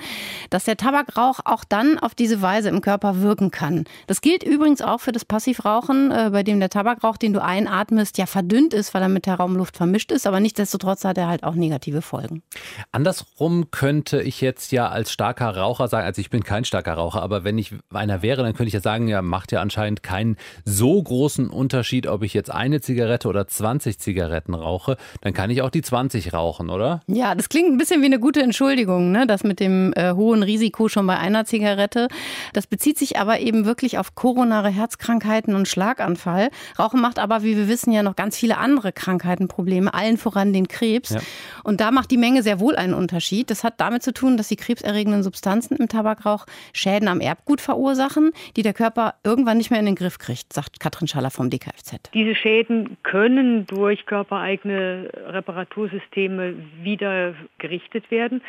dass 0.48 0.64
der 0.64 0.78
Tabakrauch 0.78 1.40
auch 1.44 1.64
dann 1.64 1.98
auf 1.98 2.14
diese 2.14 2.40
Weise 2.40 2.70
im 2.70 2.80
Körper 2.80 3.20
wirken 3.20 3.50
kann. 3.50 3.84
Das 4.06 4.22
gilt 4.22 4.42
übrigens 4.42 4.80
auch 4.80 5.02
für 5.02 5.12
das 5.12 5.26
Passivrauchen, 5.26 6.10
äh, 6.12 6.30
bei 6.32 6.42
dem 6.42 6.60
der 6.60 6.70
Tabakrauch, 6.70 7.18
den 7.18 7.34
du 7.34 7.42
einatmest, 7.42 8.16
ja 8.16 8.24
verdünnt 8.24 8.72
ist, 8.72 8.94
weil 8.94 9.02
er 9.02 9.10
mit 9.10 9.26
der 9.26 9.34
Raumluft 9.34 9.76
vermischt 9.76 10.10
ist, 10.10 10.26
aber 10.26 10.40
nichtsdestotrotz 10.40 11.04
hat 11.04 11.18
er 11.18 11.28
halt 11.28 11.44
auch 11.44 11.54
negative 11.54 12.00
Folgen. 12.00 12.42
Andersrum 12.90 13.70
könnte 13.70 14.22
ich 14.22 14.40
jetzt 14.40 14.72
ja 14.72 14.88
als 14.88 15.12
starker 15.12 15.54
Raucher 15.58 15.88
sagen, 15.88 16.06
also 16.06 16.22
ich 16.22 16.30
bin 16.30 16.42
kein 16.42 16.64
starker 16.64 16.94
Raucher, 16.94 17.22
aber 17.22 17.44
wenn 17.44 17.58
ich 17.58 17.74
einer 17.92 18.22
wäre, 18.22 18.42
dann 18.42 18.54
könnte 18.54 18.68
ich 18.68 18.74
ja 18.74 18.80
sagen, 18.80 19.08
ja, 19.08 19.20
macht 19.20 19.52
ja 19.52 19.60
anscheinend 19.60 20.02
keinen 20.02 20.38
so 20.64 21.02
großen 21.02 21.50
Unterschied, 21.50 22.13
ob 22.14 22.22
ich 22.22 22.33
jetzt 22.33 22.50
eine 22.50 22.81
Zigarette 22.81 23.29
oder 23.29 23.46
20 23.46 23.98
Zigaretten 23.98 24.55
rauche, 24.55 24.96
dann 25.20 25.33
kann 25.33 25.50
ich 25.50 25.62
auch 25.62 25.70
die 25.70 25.83
20 25.83 26.33
rauchen, 26.33 26.70
oder? 26.70 27.00
Ja, 27.07 27.35
das 27.35 27.48
klingt 27.48 27.70
ein 27.70 27.77
bisschen 27.77 28.00
wie 28.00 28.07
eine 28.07 28.18
gute 28.18 28.42
Entschuldigung, 28.42 29.12
ne? 29.12 29.27
das 29.27 29.44
mit 29.44 29.61
dem 29.61 29.92
äh, 29.94 30.12
hohen 30.12 30.42
Risiko 30.42 30.88
schon 30.88 31.07
bei 31.07 31.18
einer 31.18 31.44
Zigarette. 31.44 32.09
Das 32.53 32.66
bezieht 32.66 32.98
sich 32.98 33.18
aber 33.18 33.40
eben 33.40 33.64
wirklich 33.66 33.98
auf 33.98 34.14
koronare 34.14 34.68
Herzkrankheiten 34.68 35.55
und 35.55 35.68
Schlaganfall. 35.68 36.50
Rauchen 36.79 37.00
macht 37.00 37.18
aber, 37.18 37.42
wie 37.42 37.57
wir 37.57 37.68
wissen, 37.68 37.92
ja 37.92 38.03
noch 38.03 38.16
ganz 38.16 38.37
viele 38.37 38.59
andere 38.59 38.92
Krankheiten 38.92 39.48
Probleme, 39.48 39.92
allen 39.92 40.16
voran 40.16 40.53
den 40.53 40.68
Krebs. 40.68 41.11
Ja. 41.11 41.20
Und 41.64 41.81
da 41.81 41.90
macht 41.90 42.11
die 42.11 42.16
Menge 42.16 42.42
sehr 42.42 42.61
wohl 42.61 42.77
einen 42.77 42.94
Unterschied. 42.94 43.50
Das 43.50 43.64
hat 43.64 43.81
damit 43.81 44.03
zu 44.03 44.12
tun, 44.12 44.37
dass 44.37 44.48
die 44.48 44.57
krebserregenden 44.57 45.22
Substanzen 45.22 45.77
im 45.77 45.88
Tabakrauch 45.88 46.46
Schäden 46.72 47.09
am 47.09 47.20
Erbgut 47.20 47.61
verursachen, 47.61 48.33
die 48.57 48.62
der 48.62 48.74
Körper 48.74 49.14
irgendwann 49.24 49.59
nicht 49.59 49.70
mehr 49.70 49.81
in 49.81 49.87
den 49.87 49.96
Griff 49.96 50.18
kriegt, 50.18 50.53
sagt 50.53 50.81
Katrin 50.81 51.09
Schaller 51.09 51.31
vom 51.31 51.50
DKFZ. 51.50 52.04
Diese 52.12 52.35
Schäden 52.35 52.97
können 53.03 53.67
durch 53.67 54.07
körpereigene 54.07 55.11
Reparatursysteme 55.29 56.55
wieder 56.83 57.35
gerichtet 57.59 58.11
werden. 58.11 58.43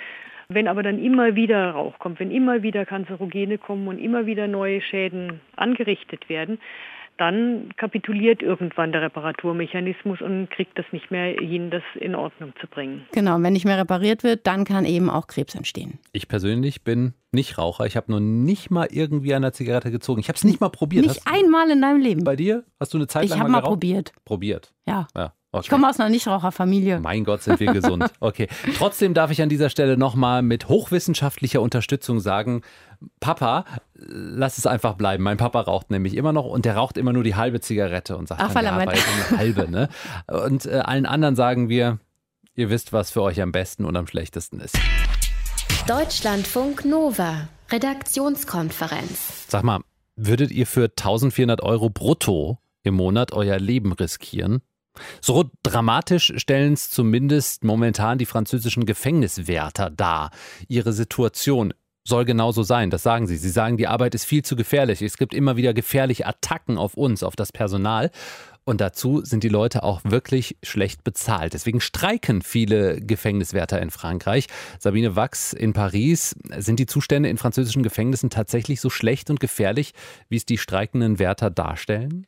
Wenn 0.47 0.67
aber 0.67 0.83
dann 0.83 1.03
immer 1.03 1.35
wieder 1.35 1.71
Rauch 1.71 1.97
kommt, 1.97 2.19
wenn 2.19 2.29
immer 2.29 2.61
wieder 2.61 2.85
Kanzerogene 2.85 3.57
kommen 3.57 3.87
und 3.87 3.97
immer 3.97 4.27
wieder 4.27 4.47
neue 4.47 4.81
Schäden 4.81 5.39
angerichtet 5.55 6.29
werden, 6.29 6.59
dann 7.17 7.69
kapituliert 7.77 8.41
irgendwann 8.41 8.91
der 8.91 9.01
Reparaturmechanismus 9.01 10.21
und 10.21 10.49
kriegt 10.49 10.77
das 10.77 10.85
nicht 10.91 11.11
mehr 11.11 11.35
hin, 11.35 11.71
das 11.71 11.83
in 11.95 12.15
Ordnung 12.15 12.53
zu 12.59 12.67
bringen. 12.67 13.05
Genau, 13.13 13.37
wenn 13.39 13.53
nicht 13.53 13.65
mehr 13.65 13.77
repariert 13.77 14.23
wird, 14.23 14.45
dann 14.47 14.65
kann 14.65 14.85
eben 14.85 15.09
auch 15.09 15.27
Krebs 15.27 15.55
entstehen. 15.55 15.99
Ich 16.11 16.27
persönlich 16.27 16.83
bin 16.83 17.13
nicht 17.31 17.57
Raucher. 17.57 17.85
Ich 17.85 17.97
habe 17.97 18.11
noch 18.11 18.19
nicht 18.19 18.71
mal 18.71 18.87
irgendwie 18.91 19.33
an 19.33 19.41
der 19.41 19.53
Zigarette 19.53 19.91
gezogen. 19.91 20.19
Ich 20.19 20.27
habe 20.27 20.37
es 20.37 20.43
nicht 20.43 20.59
mal 20.59 20.69
probiert. 20.69 21.05
Nicht 21.05 21.25
Hast 21.25 21.33
einmal 21.33 21.69
in 21.69 21.81
deinem 21.81 22.01
Leben. 22.01 22.23
Bei 22.23 22.35
dir? 22.35 22.63
Hast 22.79 22.93
du 22.93 22.97
eine 22.97 23.07
Zeit 23.07 23.25
ich 23.25 23.29
lang 23.31 23.39
mal 23.39 23.45
Ich 23.45 23.53
habe 23.53 23.61
mal 23.61 23.67
probiert. 23.67 24.13
Probiert? 24.25 24.73
Ja. 24.87 25.07
ja. 25.15 25.33
Okay. 25.55 25.63
Ich 25.63 25.69
komme 25.69 25.89
aus 25.89 25.99
einer 26.01 26.09
Nichtraucherfamilie. 26.09 26.99
Mein 26.99 27.23
Gott, 27.23 27.41
sind 27.41 27.61
wir 27.61 27.71
gesund. 27.71 28.11
Okay. 28.19 28.47
Trotzdem 28.77 29.13
darf 29.13 29.31
ich 29.31 29.41
an 29.41 29.49
dieser 29.49 29.69
Stelle 29.69 29.97
nochmal 29.97 30.41
mit 30.41 30.67
hochwissenschaftlicher 30.67 31.61
Unterstützung 31.61 32.19
sagen, 32.19 32.61
Papa, 33.19 33.65
lass 33.93 34.57
es 34.57 34.67
einfach 34.67 34.95
bleiben. 34.95 35.23
Mein 35.23 35.37
Papa 35.37 35.61
raucht 35.61 35.91
nämlich 35.91 36.15
immer 36.15 36.33
noch 36.33 36.45
und 36.45 36.65
der 36.65 36.75
raucht 36.75 36.97
immer 36.97 37.13
nur 37.13 37.23
die 37.23 37.35
halbe 37.35 37.61
Zigarette 37.61 38.17
und 38.17 38.27
sagt 38.27 38.41
Ach, 38.41 38.53
dann, 38.53 38.65
ja, 38.65 38.77
eine 38.77 39.37
halbe. 39.37 39.69
Ne? 39.71 39.89
Und 40.27 40.65
äh, 40.65 40.79
allen 40.79 41.05
anderen 41.05 41.35
sagen 41.35 41.69
wir, 41.69 41.99
ihr 42.55 42.69
wisst, 42.69 42.91
was 42.91 43.11
für 43.11 43.21
euch 43.21 43.41
am 43.41 43.51
besten 43.51 43.85
und 43.85 43.95
am 43.95 44.07
schlechtesten 44.07 44.59
ist. 44.59 44.77
Deutschlandfunk 45.87 46.83
Nova, 46.83 47.47
Redaktionskonferenz. 47.71 49.45
Sag 49.47 49.63
mal, 49.63 49.81
würdet 50.15 50.51
ihr 50.51 50.67
für 50.67 50.85
1400 50.85 51.61
Euro 51.61 51.89
brutto 51.89 52.59
im 52.83 52.95
Monat 52.95 53.31
euer 53.33 53.59
Leben 53.59 53.93
riskieren? 53.93 54.61
So 55.21 55.49
dramatisch 55.63 56.33
stellen 56.37 56.73
es 56.73 56.89
zumindest 56.89 57.63
momentan 57.63 58.17
die 58.17 58.25
französischen 58.25 58.85
Gefängniswärter 58.85 59.89
dar. 59.89 60.31
Ihre 60.67 60.93
Situation 60.93 61.73
soll 62.07 62.25
genauso 62.25 62.63
sein, 62.63 62.91
das 62.91 63.03
sagen 63.03 63.27
sie. 63.27 63.37
Sie 63.37 63.49
sagen, 63.49 63.77
die 63.77 63.87
Arbeit 63.87 64.13
ist 64.15 64.25
viel 64.25 64.43
zu 64.43 64.55
gefährlich. 64.55 65.01
Es 65.01 65.17
gibt 65.17 65.33
immer 65.33 65.57
wieder 65.57 65.73
gefährliche 65.73 66.27
Attacken 66.27 66.77
auf 66.77 66.95
uns, 66.95 67.23
auf 67.23 67.35
das 67.35 67.51
Personal. 67.51 68.11
Und 68.63 68.81
dazu 68.81 69.23
sind 69.23 69.43
die 69.43 69.49
Leute 69.49 69.83
auch 69.83 70.01
wirklich 70.03 70.57
schlecht 70.63 71.03
bezahlt. 71.03 71.53
Deswegen 71.53 71.81
streiken 71.81 72.41
viele 72.41 72.99
Gefängniswärter 72.99 73.79
in 73.79 73.91
Frankreich. 73.91 74.47
Sabine 74.79 75.15
Wachs 75.15 75.53
in 75.53 75.73
Paris. 75.73 76.35
Sind 76.57 76.79
die 76.79 76.87
Zustände 76.87 77.29
in 77.29 77.37
französischen 77.37 77.83
Gefängnissen 77.83 78.31
tatsächlich 78.31 78.81
so 78.81 78.89
schlecht 78.89 79.29
und 79.29 79.39
gefährlich, 79.39 79.93
wie 80.29 80.37
es 80.37 80.45
die 80.45 80.57
streikenden 80.57 81.19
Wärter 81.19 81.51
darstellen? 81.51 82.25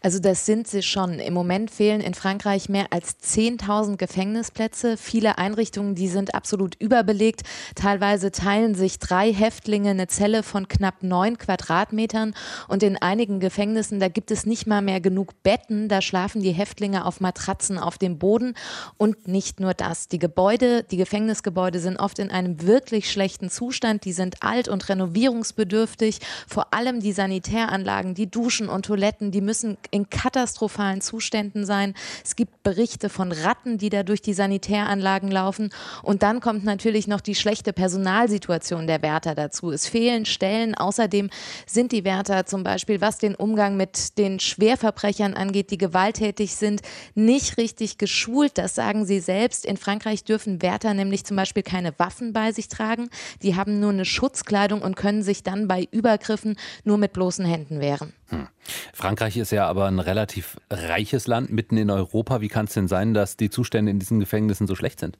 Also 0.00 0.18
das 0.18 0.46
sind 0.46 0.66
sie 0.66 0.82
schon. 0.82 1.18
Im 1.18 1.34
Moment 1.34 1.70
fehlen 1.70 2.00
in 2.00 2.14
Frankreich 2.14 2.68
mehr 2.68 2.86
als 2.90 3.16
10.000 3.20 3.96
Gefängnisplätze. 3.96 4.96
Viele 4.96 5.38
Einrichtungen, 5.38 5.94
die 5.94 6.08
sind 6.08 6.34
absolut 6.34 6.74
überbelegt. 6.80 7.42
Teilweise 7.74 8.32
teilen 8.32 8.74
sich 8.74 8.98
drei 8.98 9.32
Häftlinge 9.32 9.90
eine 9.90 10.08
Zelle 10.08 10.42
von 10.42 10.68
knapp 10.68 11.02
neun 11.02 11.38
Quadratmetern. 11.38 12.34
Und 12.68 12.82
in 12.82 12.96
einigen 12.96 13.40
Gefängnissen, 13.40 14.00
da 14.00 14.08
gibt 14.08 14.30
es 14.30 14.46
nicht 14.46 14.66
mal 14.66 14.82
mehr 14.82 15.00
genug 15.00 15.42
Betten. 15.42 15.88
Da 15.88 16.02
schlafen 16.02 16.42
die 16.42 16.52
Häftlinge 16.52 17.04
auf 17.04 17.20
Matratzen 17.20 17.78
auf 17.78 17.98
dem 17.98 18.18
Boden. 18.18 18.54
Und 18.96 19.28
nicht 19.28 19.60
nur 19.60 19.74
das. 19.74 20.08
Die 20.08 20.18
Gebäude, 20.18 20.82
die 20.82 20.96
Gefängnisgebäude 20.96 21.78
sind 21.78 21.98
oft 21.98 22.18
in 22.18 22.30
einem 22.30 22.62
wirklich 22.62 23.10
schlechten 23.10 23.50
Zustand. 23.50 24.04
Die 24.04 24.12
sind 24.12 24.42
alt 24.42 24.68
und 24.68 24.88
renovierungsbedürftig. 24.88 26.18
Vor 26.46 26.74
allem 26.74 27.00
die 27.00 27.12
Sanitäranlagen, 27.12 28.14
die 28.14 28.30
Duschen 28.30 28.68
und 28.68 28.86
Toiletten, 28.86 29.30
die 29.30 29.40
müssen 29.40 29.61
müssen 29.62 29.78
in 29.90 30.10
katastrophalen 30.10 31.00
Zuständen 31.00 31.64
sein. 31.64 31.94
Es 32.24 32.36
gibt 32.36 32.62
Berichte 32.62 33.08
von 33.08 33.32
Ratten, 33.32 33.78
die 33.78 33.90
da 33.90 34.02
durch 34.02 34.22
die 34.22 34.34
Sanitäranlagen 34.34 35.30
laufen. 35.30 35.70
Und 36.02 36.22
dann 36.22 36.40
kommt 36.40 36.64
natürlich 36.64 37.06
noch 37.06 37.20
die 37.20 37.34
schlechte 37.34 37.72
Personalsituation 37.72 38.86
der 38.86 39.02
Wärter 39.02 39.34
dazu. 39.34 39.70
Es 39.70 39.86
fehlen 39.86 40.24
Stellen. 40.24 40.74
Außerdem 40.74 41.30
sind 41.66 41.92
die 41.92 42.04
Wärter 42.04 42.46
zum 42.46 42.64
Beispiel, 42.64 43.00
was 43.00 43.18
den 43.18 43.34
Umgang 43.34 43.76
mit 43.76 44.18
den 44.18 44.40
Schwerverbrechern 44.40 45.34
angeht, 45.34 45.70
die 45.70 45.78
gewalttätig 45.78 46.56
sind, 46.56 46.82
nicht 47.14 47.56
richtig 47.56 47.98
geschult. 47.98 48.58
Das 48.58 48.74
sagen 48.74 49.06
sie 49.06 49.20
selbst. 49.20 49.64
In 49.64 49.76
Frankreich 49.76 50.24
dürfen 50.24 50.62
Wärter 50.62 50.94
nämlich 50.94 51.24
zum 51.24 51.36
Beispiel 51.36 51.62
keine 51.62 51.98
Waffen 51.98 52.32
bei 52.32 52.52
sich 52.52 52.68
tragen. 52.68 53.08
Die 53.42 53.56
haben 53.56 53.80
nur 53.80 53.90
eine 53.90 54.04
Schutzkleidung 54.04 54.82
und 54.82 54.96
können 54.96 55.22
sich 55.22 55.42
dann 55.42 55.68
bei 55.68 55.86
Übergriffen 55.90 56.56
nur 56.84 56.98
mit 56.98 57.12
bloßen 57.12 57.44
Händen 57.44 57.80
wehren. 57.80 58.12
Hm. 58.32 58.48
Frankreich 58.94 59.36
ist 59.36 59.52
ja 59.52 59.66
aber 59.66 59.86
ein 59.86 59.98
relativ 59.98 60.56
reiches 60.70 61.26
Land 61.26 61.50
mitten 61.50 61.76
in 61.76 61.90
Europa. 61.90 62.40
Wie 62.40 62.48
kann 62.48 62.64
es 62.64 62.72
denn 62.72 62.88
sein, 62.88 63.14
dass 63.14 63.36
die 63.36 63.50
Zustände 63.50 63.90
in 63.90 63.98
diesen 63.98 64.20
Gefängnissen 64.20 64.66
so 64.66 64.74
schlecht 64.74 65.00
sind? 65.00 65.18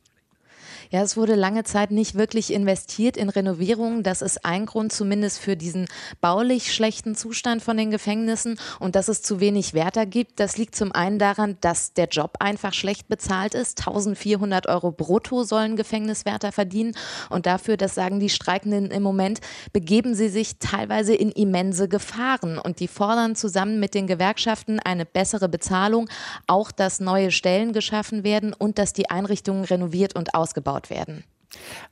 Ja, 0.92 1.00
es 1.00 1.16
wurde 1.16 1.36
lange 1.36 1.64
Zeit 1.64 1.90
nicht 1.90 2.16
wirklich 2.16 2.52
investiert 2.52 3.16
in 3.16 3.30
Renovierungen. 3.30 4.02
Das 4.02 4.20
ist 4.20 4.44
ein 4.44 4.66
Grund 4.66 4.92
zumindest 4.92 5.38
für 5.38 5.56
diesen 5.56 5.86
baulich 6.20 6.74
schlechten 6.74 7.14
Zustand 7.14 7.62
von 7.62 7.78
den 7.78 7.90
Gefängnissen 7.90 8.58
und 8.78 8.94
dass 8.94 9.08
es 9.08 9.22
zu 9.22 9.40
wenig 9.40 9.72
Wärter 9.72 10.04
gibt. 10.04 10.38
Das 10.38 10.58
liegt 10.58 10.76
zum 10.76 10.92
einen 10.92 11.18
daran, 11.18 11.56
dass 11.62 11.94
der 11.94 12.08
Job 12.08 12.34
einfach 12.40 12.74
schlecht 12.74 13.08
bezahlt 13.08 13.54
ist. 13.54 13.78
1400 13.78 14.66
Euro 14.66 14.92
brutto 14.92 15.44
sollen 15.44 15.76
Gefängniswärter 15.76 16.52
verdienen 16.52 16.94
und 17.30 17.46
dafür, 17.46 17.78
das 17.78 17.94
sagen 17.94 18.20
die 18.20 18.28
Streikenden 18.28 18.90
im 18.90 19.02
Moment, 19.02 19.40
begeben 19.72 20.14
sie 20.14 20.28
sich 20.28 20.58
teilweise 20.58 21.14
in 21.14 21.32
immense 21.32 21.88
Gefahren 21.88 22.58
und 22.58 22.80
die 22.80 22.88
fordern 22.88 23.34
zusammen 23.34 23.80
mit 23.80 23.94
den 23.94 24.06
Gewerkschaften 24.06 24.78
eine 24.78 25.06
bessere 25.06 25.48
Bezahlung, 25.48 26.10
auch 26.46 26.70
dass 26.70 27.00
neue 27.00 27.30
Stellen 27.30 27.72
geschaffen 27.72 28.24
werden 28.24 28.52
und 28.52 28.78
dass 28.78 28.92
die 28.92 29.08
Einrichtungen 29.08 29.64
renoviert 29.64 30.14
und 30.14 30.34
ausgebaut 30.34 30.81
werden. 30.90 31.24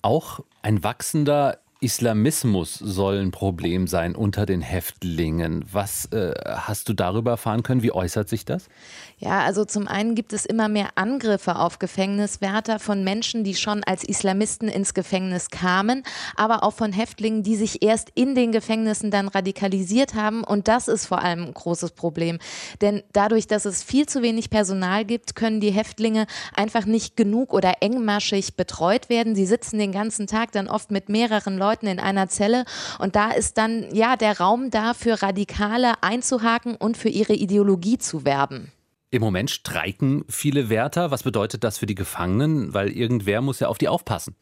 Auch 0.02 0.40
ein 0.62 0.82
wachsender 0.82 1.58
Islamismus 1.82 2.74
soll 2.74 3.18
ein 3.20 3.30
Problem 3.30 3.86
sein 3.86 4.14
unter 4.14 4.44
den 4.44 4.60
Häftlingen. 4.60 5.64
Was 5.72 6.04
äh, 6.12 6.34
hast 6.46 6.90
du 6.90 6.92
darüber 6.92 7.30
erfahren 7.30 7.62
können? 7.62 7.82
Wie 7.82 7.92
äußert 7.92 8.28
sich 8.28 8.44
das? 8.44 8.66
Ja, 9.16 9.40
also 9.40 9.64
zum 9.64 9.88
einen 9.88 10.14
gibt 10.14 10.34
es 10.34 10.44
immer 10.44 10.68
mehr 10.68 10.90
Angriffe 10.96 11.56
auf 11.56 11.78
Gefängniswärter 11.78 12.80
von 12.80 13.02
Menschen, 13.02 13.44
die 13.44 13.54
schon 13.54 13.82
als 13.82 14.04
Islamisten 14.04 14.68
ins 14.68 14.92
Gefängnis 14.92 15.48
kamen, 15.48 16.02
aber 16.36 16.64
auch 16.64 16.74
von 16.74 16.92
Häftlingen, 16.92 17.42
die 17.42 17.56
sich 17.56 17.82
erst 17.82 18.10
in 18.14 18.34
den 18.34 18.52
Gefängnissen 18.52 19.10
dann 19.10 19.28
radikalisiert 19.28 20.14
haben. 20.14 20.44
Und 20.44 20.68
das 20.68 20.86
ist 20.86 21.06
vor 21.06 21.22
allem 21.22 21.44
ein 21.44 21.54
großes 21.54 21.92
Problem. 21.92 22.40
Denn 22.82 23.02
dadurch, 23.14 23.46
dass 23.46 23.64
es 23.64 23.82
viel 23.82 24.04
zu 24.04 24.20
wenig 24.20 24.50
Personal 24.50 25.06
gibt, 25.06 25.34
können 25.34 25.60
die 25.60 25.70
Häftlinge 25.70 26.26
einfach 26.54 26.84
nicht 26.84 27.16
genug 27.16 27.54
oder 27.54 27.76
engmaschig 27.80 28.54
betreut 28.54 29.08
werden. 29.08 29.34
Sie 29.34 29.46
sitzen 29.46 29.78
den 29.78 29.92
ganzen 29.92 30.26
Tag 30.26 30.52
dann 30.52 30.68
oft 30.68 30.90
mit 30.90 31.08
mehreren 31.08 31.56
Leuten 31.56 31.69
Leuten 31.70 31.86
in 31.86 32.00
einer 32.00 32.28
Zelle. 32.28 32.64
Und 32.98 33.14
da 33.14 33.30
ist 33.30 33.56
dann 33.56 33.94
ja 33.94 34.16
der 34.16 34.38
Raum 34.38 34.70
da 34.70 34.92
für 34.92 35.22
Radikale 35.22 36.02
einzuhaken 36.02 36.74
und 36.74 36.96
für 36.96 37.08
ihre 37.08 37.34
Ideologie 37.34 37.98
zu 37.98 38.24
werben. 38.24 38.72
Im 39.10 39.22
Moment 39.22 39.50
streiken 39.50 40.24
viele 40.28 40.68
Wärter. 40.68 41.10
Was 41.10 41.22
bedeutet 41.22 41.64
das 41.64 41.78
für 41.78 41.86
die 41.86 41.94
Gefangenen? 41.94 42.74
Weil 42.74 42.90
irgendwer 42.90 43.40
muss 43.40 43.60
ja 43.60 43.68
auf 43.68 43.78
die 43.78 43.88
aufpassen. 43.88 44.34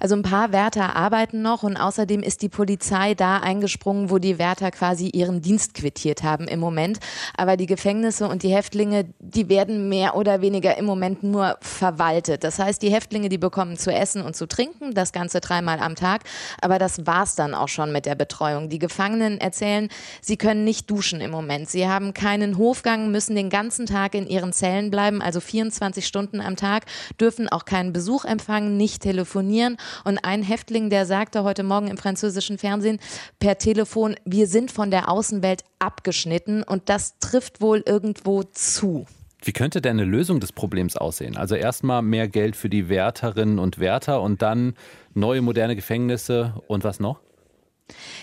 Also 0.00 0.14
ein 0.14 0.22
paar 0.22 0.52
Wärter 0.52 0.96
arbeiten 0.96 1.42
noch 1.42 1.62
und 1.62 1.76
außerdem 1.76 2.22
ist 2.22 2.42
die 2.42 2.48
Polizei 2.48 3.14
da 3.14 3.38
eingesprungen, 3.38 4.10
wo 4.10 4.18
die 4.18 4.38
Wärter 4.38 4.70
quasi 4.70 5.08
ihren 5.08 5.40
Dienst 5.40 5.74
quittiert 5.74 6.22
haben 6.22 6.48
im 6.48 6.60
Moment. 6.60 6.98
Aber 7.36 7.56
die 7.56 7.66
Gefängnisse 7.66 8.28
und 8.28 8.42
die 8.42 8.54
Häftlinge, 8.54 9.06
die 9.18 9.48
werden 9.48 9.88
mehr 9.88 10.16
oder 10.16 10.40
weniger 10.40 10.76
im 10.76 10.84
Moment 10.84 11.22
nur 11.22 11.56
verwaltet. 11.60 12.44
Das 12.44 12.58
heißt, 12.58 12.82
die 12.82 12.92
Häftlinge, 12.92 13.28
die 13.28 13.38
bekommen 13.38 13.76
zu 13.76 13.92
essen 13.92 14.22
und 14.22 14.36
zu 14.36 14.46
trinken, 14.46 14.94
das 14.94 15.12
Ganze 15.12 15.40
dreimal 15.40 15.80
am 15.80 15.94
Tag. 15.94 16.22
Aber 16.60 16.78
das 16.78 17.06
war's 17.06 17.34
dann 17.34 17.54
auch 17.54 17.68
schon 17.68 17.92
mit 17.92 18.06
der 18.06 18.14
Betreuung. 18.14 18.68
Die 18.68 18.78
Gefangenen 18.78 19.38
erzählen, 19.38 19.88
sie 20.20 20.36
können 20.36 20.64
nicht 20.64 20.90
duschen 20.90 21.20
im 21.20 21.30
Moment. 21.30 21.68
Sie 21.68 21.88
haben 21.88 22.14
keinen 22.14 22.58
Hofgang, 22.58 23.10
müssen 23.10 23.36
den 23.36 23.50
ganzen 23.50 23.86
Tag 23.86 24.14
in 24.14 24.26
ihren 24.26 24.52
Zellen 24.52 24.90
bleiben, 24.90 25.22
also 25.22 25.40
24 25.40 26.06
Stunden 26.06 26.40
am 26.40 26.56
Tag, 26.56 26.84
dürfen 27.20 27.48
auch 27.48 27.64
keinen 27.64 27.92
Besuch 27.92 28.24
empfangen, 28.24 28.76
nicht 28.76 29.02
telefonieren 29.02 29.76
und 30.04 30.18
ein 30.18 30.42
Häftling, 30.42 30.90
der 30.90 31.06
sagte 31.06 31.44
heute 31.44 31.62
Morgen 31.62 31.88
im 31.88 31.96
französischen 31.96 32.58
Fernsehen 32.58 32.98
per 33.38 33.58
Telefon, 33.58 34.16
wir 34.24 34.46
sind 34.46 34.70
von 34.70 34.90
der 34.90 35.10
Außenwelt 35.10 35.64
abgeschnitten 35.78 36.62
und 36.62 36.88
das 36.88 37.18
trifft 37.18 37.60
wohl 37.60 37.82
irgendwo 37.86 38.42
zu. 38.42 39.06
Wie 39.42 39.52
könnte 39.52 39.80
denn 39.80 40.00
eine 40.00 40.04
Lösung 40.04 40.40
des 40.40 40.52
Problems 40.52 40.96
aussehen? 40.96 41.36
Also 41.36 41.54
erstmal 41.54 42.02
mehr 42.02 42.26
Geld 42.26 42.56
für 42.56 42.68
die 42.68 42.88
Wärterinnen 42.88 43.58
und 43.58 43.78
Wärter 43.78 44.20
und 44.20 44.42
dann 44.42 44.74
neue 45.14 45.42
moderne 45.42 45.76
Gefängnisse 45.76 46.54
und 46.66 46.82
was 46.82 46.98
noch? 46.98 47.20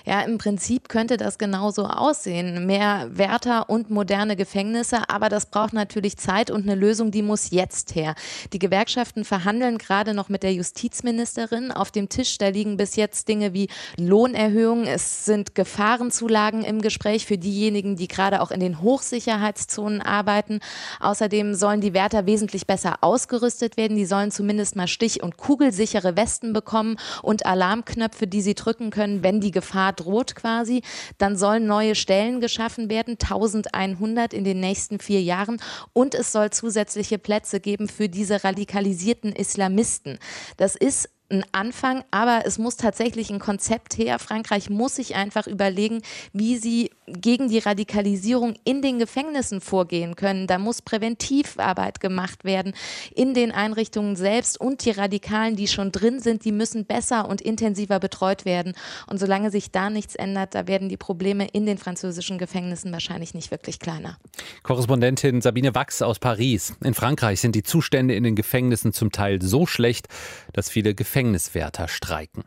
Ja, 0.05 0.21
im 0.21 0.37
Prinzip 0.37 0.89
könnte 0.89 1.15
das 1.15 1.37
genauso 1.37 1.85
aussehen. 1.85 2.65
Mehr 2.65 3.07
Wärter 3.11 3.69
und 3.69 3.89
moderne 3.89 4.35
Gefängnisse, 4.35 5.09
aber 5.09 5.29
das 5.29 5.45
braucht 5.45 5.73
natürlich 5.73 6.17
Zeit 6.17 6.51
und 6.51 6.63
eine 6.63 6.75
Lösung, 6.75 7.11
die 7.11 7.21
muss 7.21 7.51
jetzt 7.51 7.95
her. 7.95 8.15
Die 8.51 8.59
Gewerkschaften 8.59 9.23
verhandeln 9.23 9.77
gerade 9.77 10.13
noch 10.13 10.27
mit 10.27 10.43
der 10.43 10.53
Justizministerin. 10.53 11.71
Auf 11.71 11.91
dem 11.91 12.09
Tisch, 12.09 12.37
da 12.37 12.49
liegen 12.49 12.75
bis 12.75 12.97
jetzt 12.97 13.29
Dinge 13.29 13.53
wie 13.53 13.69
Lohnerhöhungen. 13.97 14.85
Es 14.85 15.23
sind 15.23 15.55
Gefahrenzulagen 15.55 16.65
im 16.65 16.81
Gespräch 16.81 17.25
für 17.25 17.37
diejenigen, 17.37 17.95
die 17.95 18.09
gerade 18.09 18.41
auch 18.41 18.51
in 18.51 18.59
den 18.59 18.81
Hochsicherheitszonen 18.81 20.01
arbeiten. 20.01 20.59
Außerdem 20.99 21.55
sollen 21.55 21.79
die 21.79 21.93
Wärter 21.93 22.25
wesentlich 22.25 22.67
besser 22.67 22.97
ausgerüstet 22.99 23.77
werden. 23.77 23.95
Die 23.95 24.05
sollen 24.05 24.31
zumindest 24.31 24.75
mal 24.75 24.87
stich- 24.87 25.23
und 25.23 25.37
kugelsichere 25.37 26.17
Westen 26.17 26.51
bekommen 26.51 26.97
und 27.21 27.45
Alarmknöpfe, 27.45 28.27
die 28.27 28.41
sie 28.41 28.55
drücken 28.55 28.89
können, 28.89 29.23
wenn 29.23 29.39
die 29.39 29.52
Gefahr 29.53 29.93
droht 29.93 30.35
quasi. 30.35 30.81
Dann 31.17 31.37
sollen 31.37 31.65
neue 31.65 31.95
Stellen 31.95 32.41
geschaffen 32.41 32.89
werden, 32.89 33.13
1100 33.13 34.33
in 34.33 34.43
den 34.43 34.59
nächsten 34.59 34.99
vier 34.99 35.21
Jahren. 35.21 35.61
Und 35.93 36.15
es 36.15 36.33
soll 36.33 36.49
zusätzliche 36.49 37.17
Plätze 37.17 37.61
geben 37.61 37.87
für 37.87 38.09
diese 38.09 38.43
radikalisierten 38.43 39.31
Islamisten. 39.31 40.19
Das 40.57 40.75
ist 40.75 41.09
ein 41.29 41.43
Anfang, 41.51 42.03
aber 42.11 42.43
es 42.45 42.57
muss 42.57 42.77
tatsächlich 42.77 43.29
ein 43.29 43.39
Konzept 43.39 43.97
her. 43.97 44.19
Frankreich 44.19 44.69
muss 44.69 44.95
sich 44.95 45.15
einfach 45.15 45.47
überlegen, 45.47 46.01
wie 46.31 46.57
sie 46.57 46.91
gegen 47.07 47.49
die 47.49 47.59
Radikalisierung 47.59 48.55
in 48.63 48.81
den 48.81 48.99
Gefängnissen 48.99 49.59
vorgehen 49.59 50.15
können. 50.15 50.47
Da 50.47 50.57
muss 50.57 50.81
Präventivarbeit 50.81 51.99
gemacht 51.99 52.45
werden 52.45 52.73
in 53.13 53.33
den 53.33 53.51
Einrichtungen 53.51 54.15
selbst 54.15 54.59
und 54.59 54.85
die 54.85 54.91
Radikalen, 54.91 55.55
die 55.55 55.67
schon 55.67 55.91
drin 55.91 56.19
sind, 56.19 56.45
die 56.45 56.51
müssen 56.51 56.85
besser 56.85 57.27
und 57.27 57.41
intensiver 57.41 57.99
betreut 57.99 58.45
werden. 58.45 58.73
Und 59.07 59.19
solange 59.19 59.51
sich 59.51 59.71
da 59.71 59.89
nichts 59.89 60.15
ändert, 60.15 60.55
da 60.55 60.67
werden 60.67 60.87
die 60.87 60.97
Probleme 60.97 61.47
in 61.47 61.65
den 61.65 61.77
französischen 61.77 62.37
Gefängnissen 62.37 62.91
wahrscheinlich 62.91 63.33
nicht 63.33 63.51
wirklich 63.51 63.79
kleiner. 63.79 64.17
Korrespondentin 64.61 65.41
Sabine 65.41 65.75
Wachs 65.75 66.01
aus 66.01 66.19
Paris. 66.19 66.75
In 66.83 66.93
Frankreich 66.93 67.41
sind 67.41 67.55
die 67.55 67.63
Zustände 67.63 68.13
in 68.13 68.23
den 68.23 68.35
Gefängnissen 68.35 68.93
zum 68.93 69.11
Teil 69.11 69.41
so 69.41 69.65
schlecht, 69.65 70.07
dass 70.53 70.69
viele 70.69 70.93
Gefängniswärter 71.13 71.87
streiken. 71.89 72.43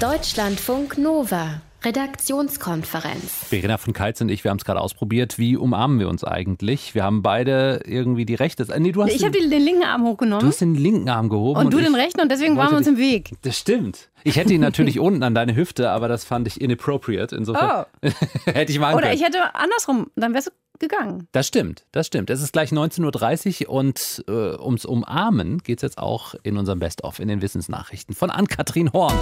Deutschlandfunk 0.00 0.96
Nova. 0.96 1.60
Redaktionskonferenz. 1.84 3.48
Verena 3.50 3.76
von 3.76 3.92
Keitz 3.92 4.22
und 4.22 4.30
ich, 4.30 4.44
wir 4.44 4.50
haben 4.50 4.56
es 4.56 4.64
gerade 4.64 4.80
ausprobiert. 4.80 5.38
Wie 5.38 5.58
umarmen 5.58 5.98
wir 5.98 6.08
uns 6.08 6.24
eigentlich? 6.24 6.94
Wir 6.94 7.04
haben 7.04 7.20
beide 7.20 7.82
irgendwie 7.84 8.24
die 8.24 8.34
rechte. 8.34 8.66
Nee, 8.80 8.92
du 8.92 9.02
hast 9.02 9.14
ich 9.14 9.22
habe 9.24 9.38
den 9.38 9.50
linken 9.50 9.84
Arm 9.84 10.04
hochgenommen. 10.04 10.40
Du 10.40 10.46
hast 10.46 10.62
den 10.62 10.74
linken 10.74 11.10
Arm 11.10 11.28
gehoben. 11.28 11.60
Und, 11.60 11.66
und 11.66 11.74
du 11.74 11.80
den 11.80 11.94
rechten 11.94 12.22
und 12.22 12.32
deswegen 12.32 12.56
waren 12.56 12.70
wir 12.70 12.78
uns 12.78 12.86
im 12.86 12.96
Weg. 12.96 13.32
Das 13.42 13.58
stimmt. 13.58 14.08
Ich 14.22 14.36
hätte 14.36 14.54
ihn 14.54 14.62
natürlich 14.62 14.98
unten 14.98 15.22
an 15.22 15.34
deine 15.34 15.54
Hüfte, 15.54 15.90
aber 15.90 16.08
das 16.08 16.24
fand 16.24 16.48
ich 16.48 16.62
inappropriate. 16.62 17.36
Insofern 17.36 17.84
oh. 18.02 18.08
hätte 18.46 18.72
ich 18.72 18.78
mal. 18.78 18.94
Oder 18.94 19.12
ich 19.12 19.22
hätte 19.22 19.54
andersrum, 19.54 20.10
dann 20.16 20.32
wärst 20.32 20.46
du 20.46 20.52
gegangen. 20.78 21.28
Das 21.32 21.46
stimmt, 21.46 21.86
das 21.92 22.06
stimmt. 22.06 22.30
Es 22.30 22.42
ist 22.42 22.52
gleich 22.52 22.70
19.30 22.70 23.66
Uhr 23.66 23.72
und 23.72 24.24
äh, 24.28 24.32
ums 24.32 24.84
Umarmen 24.84 25.58
geht 25.58 25.78
es 25.78 25.82
jetzt 25.82 25.98
auch 25.98 26.34
in 26.42 26.56
unserem 26.56 26.78
Best-of, 26.78 27.18
in 27.18 27.28
den 27.28 27.42
Wissensnachrichten 27.42 28.14
von 28.14 28.30
Ann-Kathrin 28.30 28.92
Horn. 28.92 29.18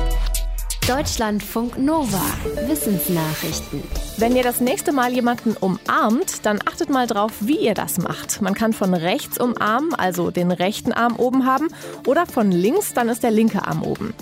Deutschlandfunk 0.89 1.79
Nova. 1.79 2.25
Wissensnachrichten. 2.67 3.85
Wenn 4.17 4.35
ihr 4.35 4.43
das 4.43 4.61
nächste 4.61 4.91
Mal 4.91 5.13
jemanden 5.13 5.57
umarmt, 5.57 6.45
dann 6.45 6.59
achtet 6.67 6.91
mal 6.91 7.07
drauf, 7.07 7.31
wie 7.39 7.59
ihr 7.59 7.75
das 7.75 7.99
macht. 7.99 8.43
Man 8.43 8.55
kann 8.55 8.73
von 8.73 8.93
rechts 8.93 9.39
umarmen, 9.39 9.95
also 9.95 10.33
den 10.33 10.51
rechten 10.51 10.93
Arm 10.93 11.15
oben 11.17 11.47
haben, 11.47 11.69
oder 12.05 12.27
von 12.27 12.51
links, 12.51 12.95
dann 12.95 13.09
ist 13.09 13.23
der 13.23 13.31
linke 13.31 13.65
Arm 13.65 13.85
oben. 13.85 14.13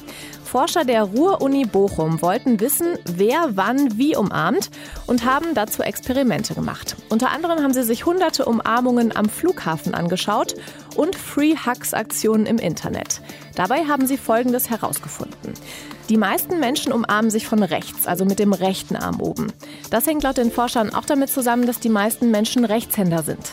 Forscher 0.51 0.85
der 0.85 1.05
Ruhr-Uni 1.05 1.65
Bochum 1.65 2.21
wollten 2.23 2.59
wissen, 2.59 2.99
wer 3.05 3.51
wann 3.51 3.97
wie 3.97 4.17
umarmt 4.17 4.69
und 5.07 5.25
haben 5.25 5.55
dazu 5.55 5.83
Experimente 5.83 6.55
gemacht. 6.55 6.97
Unter 7.09 7.31
anderem 7.31 7.63
haben 7.63 7.73
sie 7.73 7.85
sich 7.85 8.05
hunderte 8.05 8.47
Umarmungen 8.47 9.15
am 9.15 9.27
Flughafen 9.27 9.95
angeschaut 9.95 10.57
und 10.97 11.15
Free 11.15 11.55
Hugs 11.55 11.95
Aktionen 11.95 12.47
im 12.47 12.59
Internet. 12.59 13.23
Dabei 13.55 13.85
haben 13.85 14.09
sie 14.09 14.17
Folgendes 14.17 14.71
herausgefunden. 14.71 15.55
Die 16.09 16.17
meisten 16.17 16.59
Menschen 16.59 16.93
umarmen 16.93 17.31
sich 17.31 17.47
von 17.47 17.63
rechts, 17.63 18.09
also 18.09 18.25
mit 18.25 18.41
dem 18.41 18.53
rechten 18.53 18.97
Arm 18.97 19.21
oben. 19.21 19.53
Das 19.91 20.09
hängt 20.09 20.25
laut 20.25 20.37
den 20.37 20.51
Forschern 20.51 20.93
auch 20.93 21.05
damit 21.05 21.31
zusammen, 21.31 21.65
dass 21.65 21.79
die 21.79 21.91
meisten 21.91 22.33
Menschen 22.33 22.65
Rechtshänder 22.65 23.23
sind. 23.23 23.53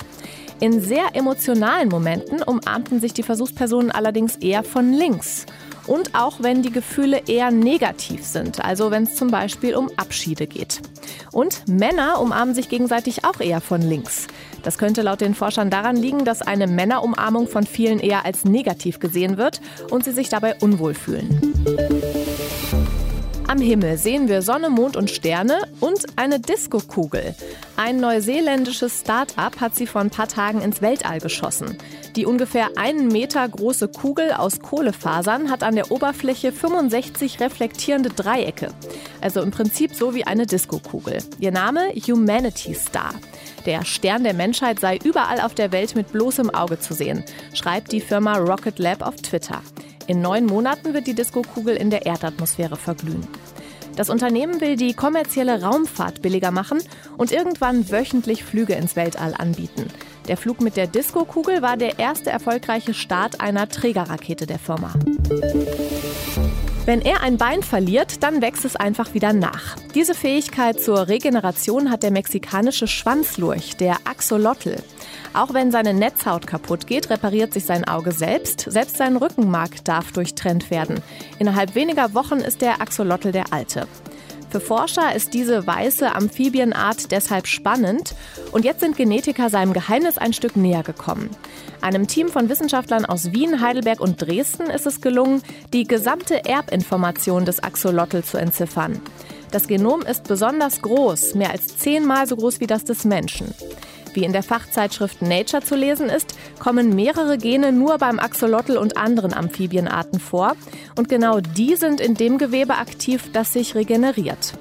In 0.60 0.82
sehr 0.82 1.16
emotionalen 1.16 1.90
Momenten 1.90 2.42
umarmten 2.42 3.00
sich 3.00 3.14
die 3.14 3.22
Versuchspersonen 3.22 3.92
allerdings 3.92 4.38
eher 4.38 4.64
von 4.64 4.92
links 4.92 5.46
und 5.88 6.13
auch 6.13 6.38
wenn 6.41 6.62
die 6.62 6.71
Gefühle 6.71 7.23
eher 7.28 7.52
negativ 7.52 8.26
sind, 8.26 8.63
also 8.63 8.91
wenn 8.91 9.04
es 9.04 9.15
zum 9.15 9.30
Beispiel 9.32 9.76
um 9.76 9.89
Abschiede 9.97 10.47
geht. 10.47 10.82
Und 11.32 11.67
Männer 11.67 12.19
umarmen 12.21 12.54
sich 12.54 12.69
gegenseitig 12.69 13.26
auch 13.26 13.39
eher 13.39 13.62
von 13.62 13.82
links. 13.82 14.28
Das 14.63 14.78
könnte 14.78 15.02
laut 15.02 15.21
den 15.21 15.34
Forschern 15.34 15.69
daran 15.69 15.95
liegen, 15.95 16.26
dass 16.26 16.41
eine 16.41 16.67
Männerumarmung 16.67 17.47
von 17.47 17.65
vielen 17.65 18.00
eher 18.00 18.26
als 18.26 18.43
negativ 18.43 19.00
gesehen 19.00 19.38
wird 19.38 19.62
und 19.89 20.04
sie 20.04 20.12
sich 20.12 20.30
dabei 20.30 20.56
unwohl 20.60 20.93
fühlen. 20.93 22.27
Am 23.50 23.60
Himmel 23.60 23.98
sehen 23.98 24.28
wir 24.28 24.42
Sonne, 24.42 24.70
Mond 24.70 24.98
und 24.98 25.10
Sterne 25.10 25.60
und 25.80 26.06
eine 26.18 26.42
Diskokugel. 26.42 27.34
Ein 27.78 28.02
neuseeländisches 28.02 29.00
Start-up 29.00 29.62
hat 29.62 29.74
sie 29.74 29.88
vor 29.88 30.02
ein 30.02 30.10
paar 30.10 30.28
Tagen 30.28 30.60
ins 30.60 30.82
Weltall 30.82 31.22
geschossen. 31.22 31.78
Die 32.18 32.26
ungefähr 32.26 32.72
einen 32.76 33.08
Meter 33.08 33.48
große 33.48 33.88
Kugel 33.88 34.34
aus 34.34 34.60
Kohlefasern 34.60 35.50
hat 35.50 35.64
an 35.64 35.76
der 35.76 35.92
Oberfläche 35.92 36.52
65 36.52 37.40
reflektierende 37.40 38.10
Dreiecke. 38.10 38.68
Also 39.22 39.42
im 39.42 39.52
Prinzip 39.52 39.96
so 39.96 40.14
wie 40.14 40.26
eine 40.26 40.46
Diskokugel. 40.46 41.20
Ihr 41.40 41.52
Name 41.52 41.94
Humanity 42.06 42.74
Star. 42.74 43.14
Der 43.66 43.86
Stern 43.86 44.26
der 44.26 44.34
Menschheit 44.34 44.82
sei 44.82 45.00
überall 45.02 45.40
auf 45.40 45.56
der 45.56 45.72
Welt 45.72 45.96
mit 45.96 46.12
bloßem 46.12 46.50
Auge 46.50 46.80
zu 46.80 46.94
sehen, 46.94 47.24
schreibt 47.54 47.94
die 47.94 48.02
Firma 48.02 48.38
Rocket 48.38 48.78
Lab 48.78 49.02
auf 49.02 49.16
Twitter. 49.16 49.62
In 50.08 50.22
neun 50.22 50.46
Monaten 50.46 50.93
wird 50.93 51.06
die 51.06 51.13
Diskokugel 51.13 51.76
in 51.76 51.89
der 51.89 52.06
Erdatmosphäre 52.06 52.78
verglühen. 52.78 53.28
Das 53.98 54.10
Unternehmen 54.10 54.62
will 54.62 54.78
die 54.78 54.93
kommerzielle 54.93 55.62
Raumfahrt 55.62 56.22
billiger 56.22 56.52
machen 56.52 56.80
und 57.17 57.32
irgendwann 57.32 57.91
wöchentlich 57.91 58.43
Flüge 58.43 58.76
ins 58.76 58.96
Weltall 58.96 59.34
anbieten. 59.38 59.88
Der 60.30 60.38
Flug 60.38 60.62
mit 60.62 60.78
der 60.78 60.88
Diskokugel 60.88 61.62
war 61.62 61.76
der 61.76 62.00
erste 62.00 62.30
erfolgreiche 62.30 62.93
Start 62.93 63.41
einer 63.41 63.67
Trägerrakete 63.67 64.46
der 64.46 64.60
Firma. 64.60 64.93
Wenn 66.86 67.02
er 67.02 67.22
ein 67.22 67.38
Bein 67.38 67.63
verliert, 67.63 68.24
dann 68.24 68.41
wächst 68.41 68.63
es 68.63 68.78
einfach 68.78 69.13
wieder 69.13 69.34
nach. 69.34 69.76
Diese 69.93 70.13
Fähigkeit 70.13 70.80
zur 70.80 71.10
Regeneration 71.10 71.91
hat 71.91 72.02
der 72.04 72.12
mexikanische 72.12 72.88
Schwanzlurch, 72.88 73.76
der 73.76 73.98
Axolotl. 74.06 74.78
Auch 75.38 75.54
wenn 75.54 75.69
seine 75.69 75.93
Netzhaut 75.93 76.47
kaputt 76.47 76.88
geht, 76.88 77.12
repariert 77.12 77.54
sich 77.54 77.63
sein 77.63 77.88
Auge 77.88 78.12
selbst. 78.12 78.62
Selbst 78.62 78.97
sein 78.97 79.15
Rückenmark 79.17 79.86
darf 79.86 80.12
durchtrennt 80.12 80.71
werden. 80.71 81.00
Innerhalb 81.38 81.76
weniger 81.76 82.15
Wochen 82.15 82.39
ist 82.39 82.62
der 82.62 82.82
Axolotl 82.82 83.32
der 83.32 83.54
Alte. 83.54 83.88
Für 84.50 84.60
Forscher 84.60 85.13
ist 85.13 85.36
diese 85.36 85.67
weiße 85.67 86.15
Amphibienart 86.15 87.12
deshalb 87.12 87.45
spannend 87.45 88.15
und 88.52 88.65
jetzt 88.65 88.80
sind 88.80 88.97
Genetiker 88.97 89.52
seinem 89.52 89.73
Geheimnis 89.73 90.17
ein 90.17 90.34
Stück 90.34 90.56
näher 90.56 90.82
gekommen. 90.82 91.30
Einem 91.82 92.08
Team 92.08 92.30
von 92.30 92.50
Wissenschaftlern 92.50 93.06
aus 93.06 93.32
Wien, 93.32 93.62
Heidelberg 93.62 94.00
und 94.00 94.19
Dresden 94.19 94.71
ist 94.71 94.88
es 94.88 95.02
gelungen, 95.02 95.43
die 95.71 95.84
gesamte 95.84 96.45
Erbinformation 96.45 97.45
des 97.45 97.62
Axolotl 97.62 98.23
zu 98.23 98.38
entziffern. 98.38 99.00
Das 99.52 99.67
Genom 99.67 100.02
ist 100.02 100.23
besonders 100.28 100.82
groß, 100.82 101.36
mehr 101.36 101.52
als 101.52 101.78
zehnmal 101.78 102.26
so 102.26 102.38
groß 102.38 102.60
wie 102.60 102.67
das 102.67 102.86
des 102.86 103.06
Menschen. 103.06 103.54
Wie 104.18 104.24
in 104.24 104.34
der 104.34 104.42
Fachzeitschrift 104.42 105.22
Nature 105.22 105.62
zu 105.62 105.76
lesen 105.76 106.10
ist, 106.10 106.34
kommen 106.58 106.96
mehrere 106.96 107.38
Gene 107.38 107.72
nur 107.72 108.00
beim 108.00 108.18
Axolotl 108.18 108.76
und 108.76 108.98
anderen 108.98 109.32
Amphibienarten 109.32 110.20
vor. 110.20 110.56
Und 110.96 111.08
genau 111.08 111.40
die 111.40 111.76
sind 111.76 112.02
in 112.02 112.16
dem 112.16 112.40
Gewebe 112.40 112.78
aktiv, 112.78 113.30
das 113.32 113.54
sich 113.54 113.76
regeneriert. 113.76 114.54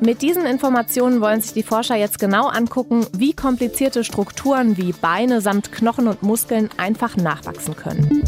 Mit 0.00 0.22
diesen 0.22 0.46
Informationen 0.46 1.20
wollen 1.20 1.42
sich 1.42 1.52
die 1.52 1.62
Forscher 1.62 1.96
jetzt 1.96 2.18
genau 2.18 2.46
angucken, 2.46 3.06
wie 3.12 3.34
komplizierte 3.34 4.02
Strukturen 4.02 4.78
wie 4.78 4.92
Beine 4.92 5.42
samt 5.42 5.72
Knochen 5.72 6.08
und 6.08 6.22
Muskeln 6.22 6.70
einfach 6.78 7.18
nachwachsen 7.18 7.76
können. 7.76 8.22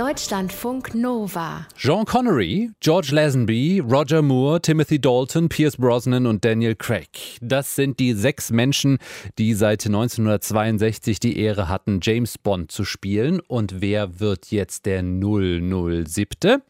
Deutschlandfunk 0.00 0.94
Nova. 0.94 1.66
Jean 1.76 2.06
Connery, 2.06 2.70
George 2.80 3.10
Lazenby, 3.12 3.80
Roger 3.80 4.22
Moore, 4.22 4.58
Timothy 4.62 4.98
Dalton, 4.98 5.50
Pierce 5.50 5.76
Brosnan 5.76 6.26
und 6.26 6.42
Daniel 6.42 6.74
Craig. 6.74 7.36
Das 7.42 7.76
sind 7.76 8.00
die 8.00 8.14
sechs 8.14 8.50
Menschen, 8.50 8.96
die 9.36 9.52
seit 9.52 9.84
1962 9.84 11.20
die 11.20 11.38
Ehre 11.38 11.68
hatten, 11.68 12.00
James 12.02 12.38
Bond 12.38 12.72
zu 12.72 12.86
spielen. 12.86 13.40
Und 13.40 13.82
wer 13.82 14.20
wird 14.20 14.50
jetzt 14.50 14.86
der 14.86 15.02
007? 15.02 16.62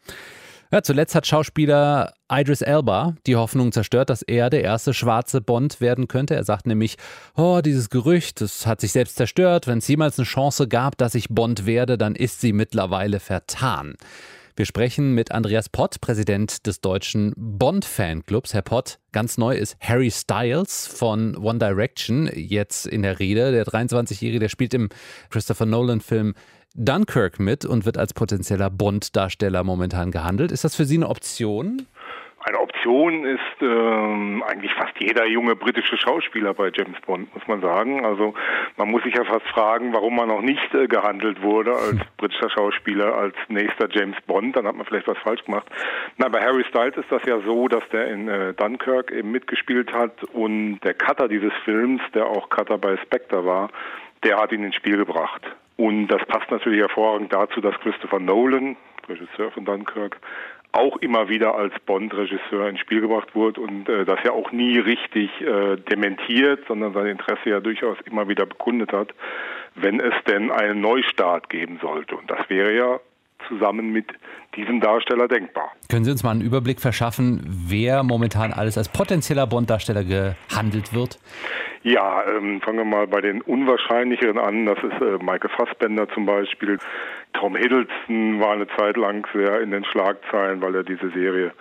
Ja, 0.73 0.81
zuletzt 0.81 1.15
hat 1.15 1.27
Schauspieler 1.27 2.13
Idris 2.31 2.61
Elba 2.61 3.15
die 3.27 3.35
Hoffnung 3.35 3.73
zerstört, 3.73 4.09
dass 4.09 4.21
er 4.21 4.49
der 4.49 4.63
erste 4.63 4.93
schwarze 4.93 5.41
Bond 5.41 5.81
werden 5.81 6.07
könnte. 6.07 6.33
Er 6.33 6.45
sagt 6.45 6.65
nämlich, 6.65 6.95
oh, 7.35 7.59
dieses 7.59 7.89
Gerücht, 7.89 8.39
das 8.39 8.65
hat 8.65 8.79
sich 8.79 8.93
selbst 8.93 9.17
zerstört. 9.17 9.67
Wenn 9.67 9.79
es 9.79 9.87
jemals 9.89 10.17
eine 10.17 10.25
Chance 10.25 10.69
gab, 10.69 10.97
dass 10.97 11.13
ich 11.13 11.27
Bond 11.27 11.65
werde, 11.65 11.97
dann 11.97 12.15
ist 12.15 12.39
sie 12.39 12.53
mittlerweile 12.53 13.19
vertan. 13.19 13.95
Wir 14.55 14.65
sprechen 14.65 15.13
mit 15.13 15.31
Andreas 15.31 15.67
Pott, 15.67 15.99
Präsident 15.99 16.65
des 16.67 16.79
deutschen 16.79 17.33
Bond-Fanclubs. 17.35 18.53
Herr 18.53 18.61
Pott, 18.61 18.99
ganz 19.11 19.37
neu 19.37 19.55
ist 19.55 19.75
Harry 19.81 20.11
Styles 20.11 20.87
von 20.87 21.35
One 21.35 21.59
Direction 21.59 22.29
jetzt 22.33 22.85
in 22.85 23.01
der 23.01 23.19
Rede. 23.19 23.51
Der 23.51 23.65
23-Jährige, 23.65 24.39
der 24.39 24.49
spielt 24.49 24.73
im 24.73 24.87
Christopher 25.29 25.65
Nolan-Film 25.65 26.33
Dunkirk 26.75 27.39
mit 27.39 27.65
und 27.65 27.85
wird 27.85 27.97
als 27.97 28.13
potenzieller 28.13 28.69
Bond-Darsteller 28.69 29.63
momentan 29.63 30.11
gehandelt. 30.11 30.51
Ist 30.51 30.63
das 30.63 30.75
für 30.75 30.85
Sie 30.85 30.97
eine 30.97 31.09
Option? 31.09 31.87
Eine 32.43 32.59
Option 32.59 33.23
ist 33.23 33.61
ähm, 33.61 34.43
eigentlich 34.47 34.73
fast 34.73 34.93
jeder 34.99 35.27
junge 35.27 35.55
britische 35.55 35.95
Schauspieler 35.97 36.55
bei 36.55 36.71
James 36.73 36.99
Bond, 37.05 37.31
muss 37.35 37.47
man 37.47 37.61
sagen. 37.61 38.03
Also 38.03 38.33
man 38.77 38.89
muss 38.89 39.03
sich 39.03 39.13
ja 39.13 39.23
fast 39.25 39.45
fragen, 39.49 39.93
warum 39.93 40.15
man 40.15 40.27
noch 40.27 40.41
nicht 40.41 40.73
äh, 40.73 40.87
gehandelt 40.87 41.43
wurde 41.43 41.73
als 41.73 41.99
britischer 42.17 42.49
Schauspieler 42.49 43.15
als 43.15 43.35
nächster 43.49 43.87
James 43.91 44.17
Bond. 44.25 44.55
Dann 44.55 44.65
hat 44.65 44.75
man 44.75 44.87
vielleicht 44.87 45.07
was 45.07 45.19
falsch 45.19 45.45
gemacht. 45.45 45.67
Na, 46.17 46.29
bei 46.29 46.41
Harry 46.41 46.63
Styles 46.69 46.97
ist 46.97 47.11
das 47.11 47.21
ja 47.27 47.39
so, 47.41 47.67
dass 47.67 47.87
der 47.89 48.07
in 48.07 48.27
äh, 48.27 48.53
Dunkirk 48.55 49.11
eben 49.11 49.29
mitgespielt 49.29 49.93
hat 49.93 50.23
und 50.33 50.79
der 50.79 50.95
Cutter 50.95 51.27
dieses 51.27 51.53
Films, 51.63 52.01
der 52.15 52.25
auch 52.25 52.49
Cutter 52.49 52.79
bei 52.79 52.97
Spectre 52.97 53.45
war, 53.45 53.69
der 54.23 54.37
hat 54.37 54.51
ihn 54.51 54.63
ins 54.63 54.75
Spiel 54.75 54.97
gebracht. 54.97 55.43
Und 55.81 56.09
das 56.09 56.23
passt 56.27 56.51
natürlich 56.51 56.79
hervorragend 56.79 57.33
dazu, 57.33 57.59
dass 57.59 57.73
Christopher 57.79 58.19
Nolan, 58.19 58.77
Regisseur 59.09 59.49
von 59.49 59.65
Dunkirk, 59.65 60.17
auch 60.73 60.97
immer 60.97 61.27
wieder 61.27 61.55
als 61.55 61.73
Bond-Regisseur 61.87 62.69
ins 62.69 62.79
Spiel 62.79 63.01
gebracht 63.01 63.33
wurde 63.33 63.61
und 63.61 63.89
äh, 63.89 64.05
das 64.05 64.19
ja 64.23 64.31
auch 64.31 64.51
nie 64.51 64.77
richtig 64.77 65.31
äh, 65.41 65.77
dementiert, 65.77 66.65
sondern 66.67 66.93
sein 66.93 67.07
Interesse 67.07 67.49
ja 67.49 67.59
durchaus 67.61 67.97
immer 68.05 68.29
wieder 68.29 68.45
bekundet 68.45 68.93
hat, 68.93 69.15
wenn 69.73 69.99
es 69.99 70.13
denn 70.27 70.51
einen 70.51 70.81
Neustart 70.81 71.49
geben 71.49 71.79
sollte. 71.81 72.15
Und 72.15 72.29
das 72.29 72.47
wäre 72.47 72.75
ja 72.75 72.99
zusammen 73.47 73.91
mit 73.91 74.07
diesem 74.55 74.81
Darsteller 74.81 75.27
denkbar. 75.27 75.71
Können 75.89 76.05
Sie 76.05 76.11
uns 76.11 76.23
mal 76.23 76.31
einen 76.31 76.41
Überblick 76.41 76.81
verschaffen, 76.81 77.41
wer 77.45 78.03
momentan 78.03 78.51
alles 78.53 78.77
als 78.77 78.89
potenzieller 78.89 79.47
Bond-Darsteller 79.47 80.03
gehandelt 80.03 80.93
wird? 80.93 81.19
Ja, 81.83 82.23
ähm, 82.27 82.61
fangen 82.61 82.77
wir 82.77 82.85
mal 82.85 83.07
bei 83.07 83.21
den 83.21 83.41
unwahrscheinlicheren 83.41 84.37
an. 84.37 84.65
Das 84.65 84.77
ist 84.77 85.01
äh, 85.01 85.17
Michael 85.23 85.49
Fassbender 85.57 86.07
zum 86.09 86.25
Beispiel. 86.25 86.77
Tom 87.33 87.55
Hiddleston 87.55 88.39
war 88.39 88.53
eine 88.53 88.67
Zeit 88.77 88.97
lang 88.97 89.27
sehr 89.33 89.61
in 89.61 89.71
den 89.71 89.83
Schlagzeilen, 89.85 90.61
weil 90.61 90.75
er 90.75 90.83
diese 90.83 91.09
Serie 91.09 91.53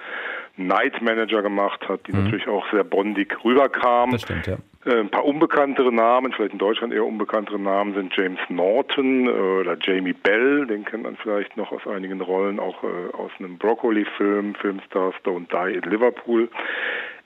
Night 0.66 1.02
Manager 1.02 1.42
gemacht 1.42 1.88
hat, 1.88 2.06
die 2.06 2.12
mhm. 2.12 2.24
natürlich 2.24 2.48
auch 2.48 2.64
sehr 2.70 2.84
bondig 2.84 3.36
rüberkam. 3.44 4.12
Das 4.12 4.22
stimmt, 4.22 4.46
ja. 4.46 4.56
Äh, 4.84 5.00
ein 5.00 5.10
paar 5.10 5.26
unbekanntere 5.26 5.92
Namen, 5.92 6.32
vielleicht 6.32 6.54
in 6.54 6.58
Deutschland 6.58 6.94
eher 6.94 7.04
unbekanntere 7.04 7.58
Namen 7.58 7.94
sind 7.94 8.16
James 8.16 8.40
Norton 8.48 9.26
äh, 9.26 9.30
oder 9.30 9.76
Jamie 9.80 10.14
Bell, 10.14 10.66
den 10.66 10.84
kennt 10.84 11.02
man 11.02 11.16
vielleicht 11.16 11.56
noch 11.56 11.70
aus 11.70 11.86
einigen 11.86 12.20
Rollen, 12.20 12.58
auch 12.58 12.82
äh, 12.82 13.14
aus 13.14 13.30
einem 13.38 13.58
Broccoli-Film, 13.58 14.54
Filmstar 14.54 15.12
Stone 15.20 15.46
Die 15.52 15.74
in 15.74 15.82
Liverpool. 15.82 16.48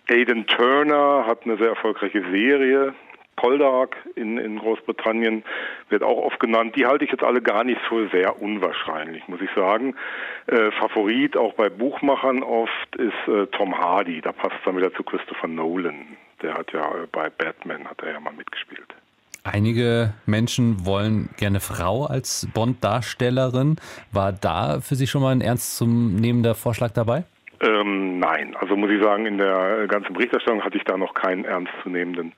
Aidan 0.09 0.47
Turner 0.47 1.25
hat 1.27 1.45
eine 1.45 1.57
sehr 1.57 1.69
erfolgreiche 1.69 2.23
Serie, 2.31 2.93
Poldark 3.37 3.97
in, 4.15 4.39
in 4.39 4.59
Großbritannien 4.59 5.45
wird 5.89 6.03
auch 6.03 6.19
oft 6.19 6.41
genannt. 6.41 6.75
Die 6.77 6.87
halte 6.87 7.05
ich 7.05 7.11
jetzt 7.11 7.23
alle 7.23 7.43
gar 7.43 7.65
nicht 7.65 7.81
so 7.89 8.07
sehr 8.09 8.41
unwahrscheinlich, 8.41 9.27
muss 9.29 9.41
ich 9.41 9.51
sagen. 9.55 9.95
Äh, 10.47 10.71
Favorit 10.73 11.37
auch 11.37 11.55
bei 11.55 11.69
Buchmachern 11.69 12.43
oft 12.43 12.97
ist 12.97 13.29
äh, 13.29 13.47
Tom 13.49 13.77
Hardy. 13.77 14.21
Da 14.21 14.33
passt 14.33 14.55
es 14.57 14.65
dann 14.65 14.77
wieder 14.77 14.93
zu 14.95 15.03
Christopher 15.03 15.49
Nolan. 15.49 16.17
Der 16.43 16.55
hat 16.55 16.73
ja 16.73 16.83
äh, 16.83 17.07
bei 17.11 17.31
Batman 17.31 17.87
hat 17.87 18.03
er 18.03 18.13
ja 18.13 18.21
mal 18.21 18.33
mitgespielt. 18.33 18.95
Einige 19.47 20.15
Menschen 20.25 20.87
wollen 20.87 21.29
gerne 21.37 21.61
Frau 21.61 22.07
als 22.07 22.49
Bond-Darstellerin. 22.55 23.77
War 24.11 24.33
da 24.33 24.81
für 24.81 24.95
Sie 24.95 25.07
schon 25.07 25.21
mal 25.21 25.33
ein 25.33 25.43
ernstzunehmender 25.43 26.55
Vorschlag 26.55 26.93
dabei? 26.93 27.25
Ähm, 27.61 28.19
nein, 28.19 28.57
also 28.57 28.75
muss 28.75 28.91
ich 28.91 29.03
sagen, 29.03 29.27
in 29.27 29.39
der 29.39 29.87
ganzen 29.87 30.15
Berichterstattung 30.15 30.65
hatte 30.65 30.79
ich 30.79 30.85
da 30.85 30.97
noch 30.97 31.15
keinen 31.15 31.45
ernstzunehmenden 31.45 32.33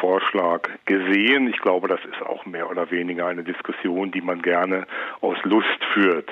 Vorschlag 0.00 0.68
gesehen. 0.86 1.48
Ich 1.48 1.58
glaube, 1.58 1.88
das 1.88 2.00
ist 2.04 2.22
auch 2.22 2.46
mehr 2.46 2.70
oder 2.70 2.90
weniger 2.90 3.26
eine 3.26 3.44
Diskussion, 3.44 4.10
die 4.10 4.20
man 4.20 4.42
gerne 4.42 4.86
aus 5.20 5.38
Lust 5.44 5.84
führt. 5.92 6.30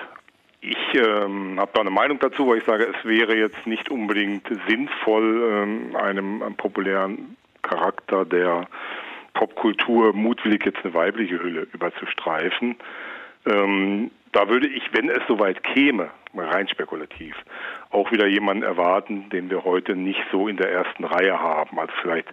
Ich 0.60 0.76
ähm, 0.94 1.58
habe 1.58 1.72
da 1.74 1.80
eine 1.80 1.90
Meinung 1.90 2.20
dazu, 2.20 2.48
weil 2.48 2.58
ich 2.58 2.64
sage, 2.64 2.86
es 2.86 3.04
wäre 3.04 3.36
jetzt 3.36 3.66
nicht 3.66 3.90
unbedingt 3.90 4.46
sinnvoll, 4.68 5.42
ähm, 5.50 5.96
einem, 5.96 6.42
einem 6.42 6.54
populären 6.54 7.36
Charakter 7.62 8.24
der 8.24 8.68
Popkultur 9.34 10.12
mutwillig 10.12 10.64
jetzt 10.64 10.84
eine 10.84 10.94
weibliche 10.94 11.42
Hülle 11.42 11.66
überzustreifen. 11.72 12.76
Ähm, 13.46 14.10
da 14.32 14.48
würde 14.48 14.66
ich, 14.66 14.82
wenn 14.92 15.08
es 15.08 15.20
soweit 15.28 15.62
käme, 15.62 16.10
rein 16.34 16.68
spekulativ, 16.68 17.36
auch 17.90 18.10
wieder 18.10 18.26
jemanden 18.26 18.62
erwarten, 18.62 19.28
den 19.30 19.50
wir 19.50 19.64
heute 19.64 19.94
nicht 19.94 20.22
so 20.30 20.48
in 20.48 20.56
der 20.56 20.72
ersten 20.72 21.04
Reihe 21.04 21.38
haben, 21.38 21.78
als 21.78 21.92
vielleicht 22.00 22.28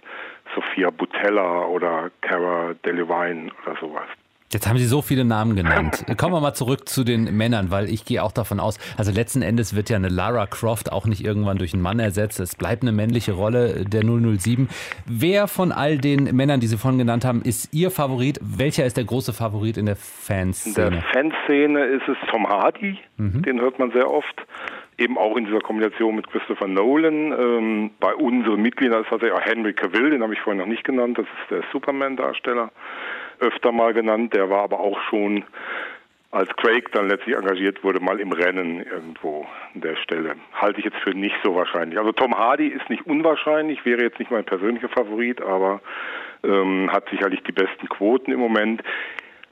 Sophia 0.54 0.90
Butella 0.90 1.66
oder 1.66 2.10
Cara 2.22 2.74
Delevingne 2.84 3.52
oder 3.62 3.76
sowas. 3.80 4.08
Jetzt 4.52 4.68
haben 4.68 4.78
Sie 4.78 4.84
so 4.84 5.00
viele 5.00 5.24
Namen 5.24 5.54
genannt. 5.54 6.04
Kommen 6.18 6.34
wir 6.34 6.40
mal 6.40 6.54
zurück 6.54 6.88
zu 6.88 7.04
den 7.04 7.36
Männern, 7.36 7.70
weil 7.70 7.88
ich 7.88 8.04
gehe 8.04 8.20
auch 8.20 8.32
davon 8.32 8.58
aus, 8.58 8.78
also 8.98 9.12
letzten 9.12 9.42
Endes 9.42 9.76
wird 9.76 9.90
ja 9.90 9.96
eine 9.96 10.08
Lara 10.08 10.46
Croft 10.46 10.90
auch 10.90 11.06
nicht 11.06 11.24
irgendwann 11.24 11.56
durch 11.56 11.72
einen 11.72 11.82
Mann 11.82 12.00
ersetzt. 12.00 12.40
Es 12.40 12.56
bleibt 12.56 12.82
eine 12.82 12.90
männliche 12.90 13.30
Rolle 13.30 13.84
der 13.84 14.02
007. 14.02 14.68
Wer 15.06 15.46
von 15.46 15.70
all 15.70 15.98
den 15.98 16.34
Männern, 16.34 16.58
die 16.58 16.66
Sie 16.66 16.78
vorhin 16.78 16.98
genannt 16.98 17.24
haben, 17.24 17.42
ist 17.42 17.72
Ihr 17.72 17.92
Favorit? 17.92 18.40
Welcher 18.42 18.84
ist 18.84 18.96
der 18.96 19.04
große 19.04 19.32
Favorit 19.32 19.76
in 19.76 19.86
der 19.86 19.94
Fanszene? 19.94 20.86
In 20.86 20.92
der 20.94 21.02
Fanszene 21.02 21.84
ist 21.84 22.08
es 22.08 22.16
Tom 22.28 22.48
Hardy, 22.48 22.98
mhm. 23.18 23.42
den 23.42 23.60
hört 23.60 23.78
man 23.78 23.92
sehr 23.92 24.10
oft 24.10 24.46
eben 24.98 25.16
auch 25.16 25.36
in 25.36 25.46
dieser 25.46 25.60
Kombination 25.60 26.14
mit 26.14 26.28
Christopher 26.28 26.68
Nolan. 26.68 27.32
Ähm, 27.32 27.90
bei 28.00 28.14
unseren 28.14 28.60
Mitgliedern 28.60 29.02
ist 29.02 29.08
tatsächlich 29.08 29.32
auch 29.32 29.44
Henry 29.44 29.72
Cavill, 29.72 30.10
den 30.10 30.22
habe 30.22 30.34
ich 30.34 30.40
vorhin 30.40 30.60
noch 30.60 30.66
nicht 30.66 30.84
genannt, 30.84 31.16
das 31.16 31.24
ist 31.24 31.50
der 31.50 31.62
Superman-Darsteller, 31.72 32.70
öfter 33.40 33.72
mal 33.72 33.92
genannt. 33.92 34.34
Der 34.34 34.48
war 34.50 34.62
aber 34.62 34.80
auch 34.80 34.98
schon, 35.08 35.44
als 36.30 36.48
Craig 36.56 36.92
dann 36.92 37.08
letztlich 37.08 37.36
engagiert 37.36 37.82
wurde, 37.82 38.00
mal 38.00 38.20
im 38.20 38.32
Rennen 38.32 38.82
irgendwo 38.82 39.46
an 39.74 39.80
der 39.80 39.96
Stelle. 39.96 40.36
Halte 40.52 40.78
ich 40.78 40.84
jetzt 40.84 40.98
für 40.98 41.10
nicht 41.10 41.36
so 41.42 41.54
wahrscheinlich. 41.54 41.98
Also 41.98 42.12
Tom 42.12 42.36
Hardy 42.36 42.68
ist 42.68 42.88
nicht 42.88 43.06
unwahrscheinlich, 43.06 43.84
wäre 43.84 44.02
jetzt 44.02 44.18
nicht 44.18 44.30
mein 44.30 44.44
persönlicher 44.44 44.88
Favorit, 44.88 45.42
aber 45.42 45.80
ähm, 46.44 46.90
hat 46.92 47.08
sicherlich 47.10 47.42
die 47.42 47.52
besten 47.52 47.88
Quoten 47.88 48.32
im 48.32 48.40
Moment. 48.40 48.82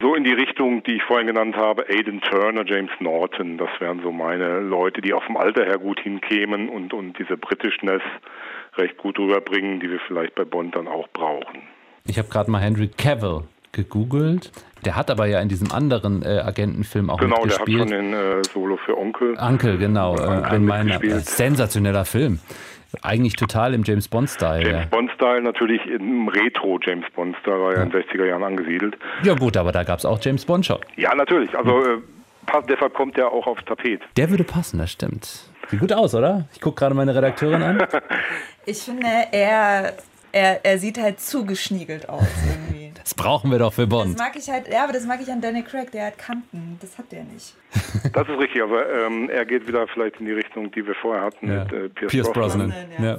So 0.01 0.15
in 0.15 0.23
die 0.23 0.33
Richtung, 0.33 0.85
die 0.85 0.95
ich 0.95 1.03
vorhin 1.03 1.27
genannt 1.27 1.57
habe, 1.57 1.89
Aidan 1.89 2.21
Turner, 2.21 2.65
James 2.65 2.93
Norton, 3.01 3.59
das 3.59 3.71
wären 3.81 4.01
so 4.01 4.13
meine 4.13 4.61
Leute, 4.61 5.01
die 5.01 5.13
auch 5.13 5.25
vom 5.25 5.37
Alter 5.37 5.65
her 5.65 5.79
gut 5.79 5.99
hinkämen 5.99 6.69
und, 6.69 6.95
und 6.95 7.19
diese 7.19 7.37
Britishness 7.37 8.03
recht 8.77 8.97
gut 8.97 9.19
rüberbringen, 9.19 9.81
die 9.81 9.91
wir 9.91 9.99
vielleicht 10.07 10.37
bei 10.37 10.45
Bond 10.45 10.77
dann 10.77 10.87
auch 10.87 11.09
brauchen. 11.09 11.63
Ich 12.05 12.17
habe 12.17 12.29
gerade 12.29 12.49
mal 12.49 12.61
Henry 12.61 12.89
Cavill 12.89 13.43
gegoogelt. 13.73 14.51
Der 14.85 14.97
hat 14.97 15.11
aber 15.11 15.27
ja 15.27 15.41
in 15.41 15.49
diesem 15.49 15.73
anderen 15.73 16.23
äh, 16.23 16.41
Agentenfilm 16.41 17.11
auch 17.11 17.19
genau, 17.19 17.43
mitgespielt. 17.43 17.89
Genau, 17.89 17.91
der 17.91 17.99
hat 17.99 18.05
schon 18.05 18.31
den 18.31 18.41
äh, 18.41 18.45
Solo 18.53 18.77
für 18.77 18.97
Onkel. 18.97 19.37
Onkel, 19.39 19.79
genau. 19.79 20.17
Äh, 20.17 20.43
ein 20.43 20.65
meiner 20.65 21.01
sensationeller 21.21 22.05
Film. 22.05 22.39
Eigentlich 23.03 23.35
total 23.35 23.75
im 23.75 23.83
James 23.85 24.09
Bond-Style. 24.09 24.63
James 24.63 24.85
ja. 24.85 24.89
Bond-Style 24.91 25.43
natürlich 25.43 25.85
im 25.87 26.29
Retro-James 26.29 27.05
Bond-Style, 27.15 27.61
war 27.61 27.73
ja, 27.73 27.79
ja 27.79 27.83
in 27.85 27.91
den 27.91 28.03
60er 28.03 28.25
Jahren 28.25 28.43
angesiedelt. 28.43 28.97
Ja 29.25 29.35
gut, 29.35 29.57
aber 29.59 29.73
da 29.73 29.85
gab 29.85 29.99
es 29.99 30.07
auch 30.07 30.19
James 30.23 30.47
Bond-Shot. 30.47 30.87
Ja, 30.97 31.15
natürlich. 31.15 31.55
Also 31.57 31.83
äh, 31.83 31.99
deshalb 32.67 32.95
kommt 32.95 33.17
der 33.19 33.31
auch 33.31 33.47
aufs 33.47 33.65
Tapet. 33.67 34.01
Der 34.17 34.31
würde 34.31 34.45
passen, 34.45 34.79
das 34.79 34.91
stimmt. 34.91 35.51
Sieht 35.69 35.81
gut 35.81 35.93
aus, 35.93 36.15
oder? 36.15 36.49
Ich 36.55 36.63
gucke 36.63 36.77
gerade 36.77 36.95
meine 36.95 37.15
Redakteurin 37.15 37.63
an. 37.63 37.87
ich 38.65 38.79
finde, 38.79 39.07
er 39.33 39.93
er, 40.33 40.65
er 40.65 40.79
sieht 40.79 40.99
halt 40.99 41.21
zu 41.21 41.45
geschniegelt 41.45 42.09
aus 42.09 42.27
irgendwie. 42.47 42.79
Das 43.09 43.15
brauchen 43.15 43.51
wir 43.51 43.59
doch 43.59 43.73
für 43.73 43.87
Bond. 43.87 44.19
Das 44.19 44.19
mag 44.19 44.37
ich 44.37 44.51
halt, 44.51 44.69
ja, 44.69 44.85
aber 44.85 44.93
das 44.93 45.07
mag 45.07 45.19
ich 45.23 45.33
an 45.33 45.41
Danny 45.41 45.63
Craig, 45.63 45.91
der 45.93 46.09
hat 46.09 46.19
Kanten. 46.19 46.77
Das 46.83 46.99
hat 46.99 47.11
der 47.11 47.25
nicht. 47.25 47.55
Das 48.13 48.29
ist 48.29 48.39
richtig, 48.39 48.63
aber 48.63 48.87
ähm, 48.87 49.31
er 49.31 49.47
geht 49.47 49.67
wieder 49.67 49.87
vielleicht 49.89 50.21
in 50.21 50.27
die 50.27 50.33
Richtung, 50.33 50.71
die 50.73 50.87
wir 50.87 50.95
vorher 50.95 51.23
hatten 51.23 51.51
ja. 51.51 51.65
mit 51.65 51.73
äh, 51.73 51.89
Pierce, 51.89 52.11
Pierce 52.11 52.33
Brosnan. 52.33 52.69
Brosnan. 52.69 53.03
Ja, 53.03 53.19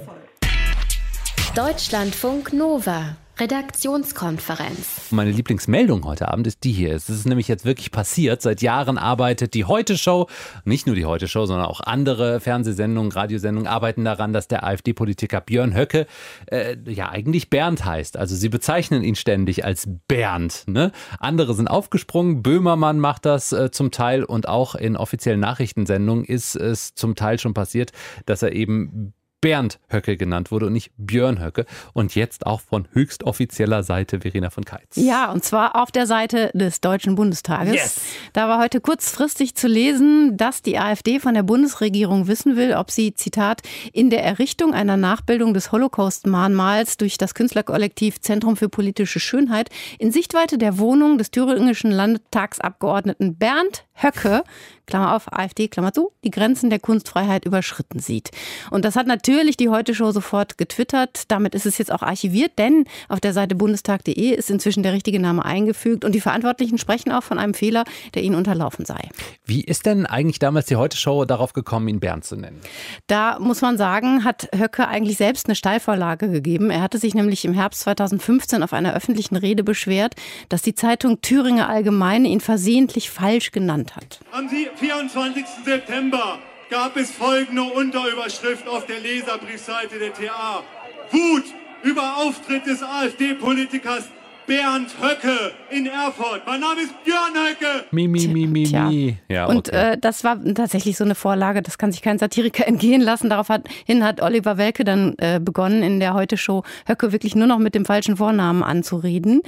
Deutschlandfunk 1.56 2.52
Nova. 2.52 3.16
Redaktionskonferenz. 3.40 5.10
Meine 5.12 5.30
Lieblingsmeldung 5.30 6.04
heute 6.04 6.28
Abend 6.28 6.46
ist 6.46 6.62
die 6.62 6.72
hier. 6.72 6.94
Es 6.94 7.08
ist 7.08 7.26
nämlich 7.26 7.48
jetzt 7.48 7.64
wirklich 7.64 7.90
passiert. 7.90 8.42
Seit 8.42 8.60
Jahren 8.60 8.98
arbeitet 8.98 9.54
die 9.54 9.64
Heute-Show, 9.64 10.26
nicht 10.64 10.86
nur 10.86 10.94
die 10.94 11.06
Heute-Show, 11.06 11.46
sondern 11.46 11.66
auch 11.66 11.80
andere 11.80 12.40
Fernsehsendungen, 12.40 13.10
Radiosendungen 13.10 13.66
arbeiten 13.66 14.04
daran, 14.04 14.34
dass 14.34 14.46
der 14.46 14.62
AfD-Politiker 14.64 15.40
Björn 15.40 15.74
Höcke 15.74 16.06
äh, 16.46 16.76
ja 16.84 17.08
eigentlich 17.08 17.48
Bernd 17.48 17.82
heißt. 17.82 18.18
Also 18.18 18.36
sie 18.36 18.50
bezeichnen 18.50 19.02
ihn 19.02 19.14
ständig 19.14 19.64
als 19.64 19.88
Bernd. 20.06 20.64
Ne? 20.66 20.92
Andere 21.18 21.54
sind 21.54 21.68
aufgesprungen. 21.68 22.42
Böhmermann 22.42 23.00
macht 23.00 23.24
das 23.24 23.52
äh, 23.52 23.70
zum 23.70 23.90
Teil 23.90 24.22
und 24.22 24.48
auch 24.48 24.74
in 24.74 24.98
offiziellen 24.98 25.40
Nachrichtensendungen 25.40 26.26
ist 26.26 26.56
es 26.56 26.94
zum 26.94 27.14
Teil 27.14 27.38
schon 27.38 27.54
passiert, 27.54 27.92
dass 28.26 28.42
er 28.42 28.52
eben 28.52 29.14
Bernd 29.40 29.78
Höcke 29.88 30.16
genannt 30.16 30.50
wurde 30.50 30.66
und 30.66 30.72
nicht 30.72 30.92
Björn 30.96 31.42
Höcke. 31.42 31.66
Und 31.92 32.14
jetzt 32.14 32.46
auch 32.46 32.60
von 32.60 32.86
höchst 32.92 33.24
offizieller 33.24 33.82
Seite 33.82 34.20
Verena 34.20 34.50
von 34.50 34.64
Keitz. 34.64 34.96
Ja, 34.96 35.32
und 35.32 35.44
zwar 35.44 35.76
auf 35.76 35.90
der 35.90 36.06
Seite 36.06 36.50
des 36.54 36.80
Deutschen 36.80 37.14
Bundestages. 37.14 37.74
Yes. 37.74 38.00
Da 38.32 38.48
war 38.48 38.60
heute 38.60 38.80
kurzfristig 38.80 39.54
zu 39.54 39.66
lesen, 39.66 40.36
dass 40.36 40.62
die 40.62 40.78
AfD 40.78 41.20
von 41.20 41.34
der 41.34 41.42
Bundesregierung 41.42 42.26
wissen 42.26 42.56
will, 42.56 42.74
ob 42.74 42.90
sie, 42.90 43.14
Zitat, 43.14 43.62
in 43.92 44.10
der 44.10 44.24
Errichtung 44.24 44.74
einer 44.74 44.96
Nachbildung 44.96 45.54
des 45.54 45.72
Holocaust-Mahnmals 45.72 46.96
durch 46.98 47.18
das 47.18 47.34
Künstlerkollektiv 47.34 48.20
Zentrum 48.20 48.56
für 48.56 48.68
politische 48.68 49.20
Schönheit 49.20 49.70
in 49.98 50.12
Sichtweite 50.12 50.58
der 50.58 50.78
Wohnung 50.78 51.18
des 51.18 51.30
thüringischen 51.30 51.90
Landtagsabgeordneten 51.90 53.36
Bernd 53.36 53.84
Höcke, 54.02 54.42
Klammer 54.86 55.14
auf, 55.14 55.32
AfD, 55.32 55.68
Klammer 55.68 55.92
zu, 55.92 56.12
die 56.24 56.30
Grenzen 56.30 56.68
der 56.68 56.80
Kunstfreiheit 56.80 57.44
überschritten 57.44 58.00
sieht. 58.00 58.30
Und 58.70 58.84
das 58.84 58.96
hat 58.96 59.06
natürlich 59.06 59.56
die 59.56 59.68
Heute-Show 59.68 60.10
sofort 60.10 60.58
getwittert. 60.58 61.24
Damit 61.28 61.54
ist 61.54 61.64
es 61.64 61.78
jetzt 61.78 61.92
auch 61.92 62.02
archiviert, 62.02 62.58
denn 62.58 62.84
auf 63.08 63.20
der 63.20 63.32
Seite 63.32 63.54
bundestag.de 63.54 64.34
ist 64.34 64.50
inzwischen 64.50 64.82
der 64.82 64.92
richtige 64.92 65.20
Name 65.20 65.44
eingefügt 65.44 66.04
und 66.04 66.14
die 66.14 66.20
Verantwortlichen 66.20 66.76
sprechen 66.76 67.12
auch 67.12 67.22
von 67.22 67.38
einem 67.38 67.54
Fehler, 67.54 67.84
der 68.14 68.22
ihnen 68.22 68.34
unterlaufen 68.34 68.84
sei. 68.84 69.08
Wie 69.44 69.62
ist 69.62 69.86
denn 69.86 70.06
eigentlich 70.06 70.40
damals 70.40 70.66
die 70.66 70.76
Heute-Show 70.76 71.24
darauf 71.24 71.52
gekommen, 71.52 71.88
ihn 71.88 72.00
Bernd 72.00 72.24
zu 72.24 72.36
nennen? 72.36 72.60
Da 73.06 73.38
muss 73.38 73.60
man 73.60 73.78
sagen, 73.78 74.24
hat 74.24 74.48
Höcke 74.54 74.88
eigentlich 74.88 75.16
selbst 75.16 75.46
eine 75.46 75.54
Steilvorlage 75.54 76.30
gegeben. 76.30 76.70
Er 76.70 76.82
hatte 76.82 76.98
sich 76.98 77.14
nämlich 77.14 77.44
im 77.44 77.54
Herbst 77.54 77.82
2015 77.82 78.62
auf 78.62 78.72
einer 78.72 78.94
öffentlichen 78.94 79.36
Rede 79.36 79.62
beschwert, 79.62 80.14
dass 80.48 80.62
die 80.62 80.74
Zeitung 80.74 81.20
Thüringer 81.20 81.68
Allgemeine 81.68 82.28
ihn 82.28 82.40
versehentlich 82.40 83.10
falsch 83.10 83.52
genannt 83.52 83.89
hat. 83.96 84.20
Am 84.32 84.48
24. 84.48 85.44
September 85.64 86.38
gab 86.70 86.96
es 86.96 87.10
folgende 87.10 87.64
Unterüberschrift 87.64 88.66
auf 88.68 88.86
der 88.86 89.00
Leserbriefseite 89.00 89.98
der 89.98 90.14
TA. 90.14 90.62
Wut 91.10 91.44
über 91.82 92.18
Auftritt 92.18 92.66
des 92.66 92.82
AfD-Politikers 92.82 94.08
Bernd 94.50 94.88
Höcke 95.00 95.52
in 95.70 95.86
Erfurt. 95.86 96.42
Mein 96.44 96.58
Name 96.58 96.80
ist 96.80 96.92
Björn 97.04 97.34
Höcke. 97.34 97.84
Mi, 97.92 98.08
mi, 98.08 98.26
mi, 98.26 98.48
mi, 98.48 98.64
Tja. 98.64 98.88
mi. 98.88 99.16
Ja, 99.28 99.46
Und 99.46 99.68
okay. 99.68 99.92
äh, 99.92 99.96
das 99.96 100.24
war 100.24 100.42
tatsächlich 100.54 100.96
so 100.96 101.04
eine 101.04 101.14
Vorlage, 101.14 101.62
das 101.62 101.78
kann 101.78 101.92
sich 101.92 102.02
kein 102.02 102.18
Satiriker 102.18 102.66
entgehen 102.66 103.00
lassen. 103.00 103.30
Daraufhin 103.30 103.62
hat 104.02 104.20
Oliver 104.20 104.58
Welke 104.58 104.82
dann 104.82 105.14
äh, 105.18 105.38
begonnen, 105.40 105.84
in 105.84 106.00
der 106.00 106.14
Heute-Show 106.14 106.64
Höcke 106.88 107.12
wirklich 107.12 107.36
nur 107.36 107.46
noch 107.46 107.60
mit 107.60 107.76
dem 107.76 107.84
falschen 107.84 108.16
Vornamen 108.16 108.64
anzureden. 108.64 109.42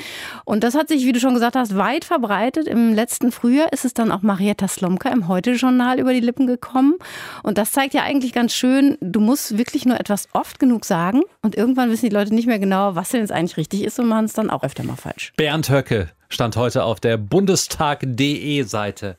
Und 0.44 0.62
das 0.62 0.76
hat 0.76 0.86
sich, 0.86 1.04
wie 1.04 1.10
du 1.10 1.18
schon 1.18 1.34
gesagt 1.34 1.56
hast, 1.56 1.76
weit 1.76 2.04
verbreitet. 2.04 2.68
Im 2.68 2.94
letzten 2.94 3.32
Frühjahr 3.32 3.72
ist 3.72 3.84
es 3.84 3.94
dann 3.94 4.12
auch 4.12 4.22
Marietta 4.22 4.68
Slomka 4.68 5.08
im 5.08 5.26
Heute-Journal 5.26 5.98
über 5.98 6.12
die 6.12 6.20
Lippen 6.20 6.46
gekommen. 6.46 6.94
Und 7.42 7.58
das 7.58 7.72
zeigt 7.72 7.94
ja 7.94 8.04
eigentlich 8.04 8.32
ganz 8.32 8.54
schön, 8.54 8.98
du 9.00 9.18
musst 9.18 9.58
wirklich 9.58 9.84
nur 9.84 9.98
etwas 9.98 10.28
oft 10.32 10.60
genug 10.60 10.84
sagen 10.84 11.22
und 11.40 11.56
irgendwann 11.56 11.90
wissen 11.90 12.08
die 12.08 12.14
Leute 12.14 12.32
nicht 12.32 12.46
mehr 12.46 12.60
genau, 12.60 12.94
was 12.94 13.08
denn 13.08 13.22
jetzt 13.22 13.32
eigentlich 13.32 13.56
richtig 13.56 13.82
ist 13.82 13.98
und 13.98 14.06
machen 14.06 14.26
es 14.26 14.32
dann 14.32 14.48
auch 14.48 14.62
öfter 14.62 14.84
mal 14.84 14.91
falsch. 14.96 15.32
Bernd 15.36 15.70
Höcke 15.70 16.10
stand 16.28 16.56
heute 16.56 16.84
auf 16.84 17.00
der 17.00 17.16
Bundestag.de 17.16 18.62
Seite. 18.62 19.16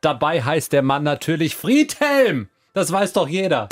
Dabei 0.00 0.42
heißt 0.42 0.72
der 0.72 0.82
Mann 0.82 1.02
natürlich 1.02 1.56
Friedhelm. 1.56 2.48
Das 2.74 2.92
weiß 2.92 3.12
doch 3.14 3.28
jeder. 3.28 3.68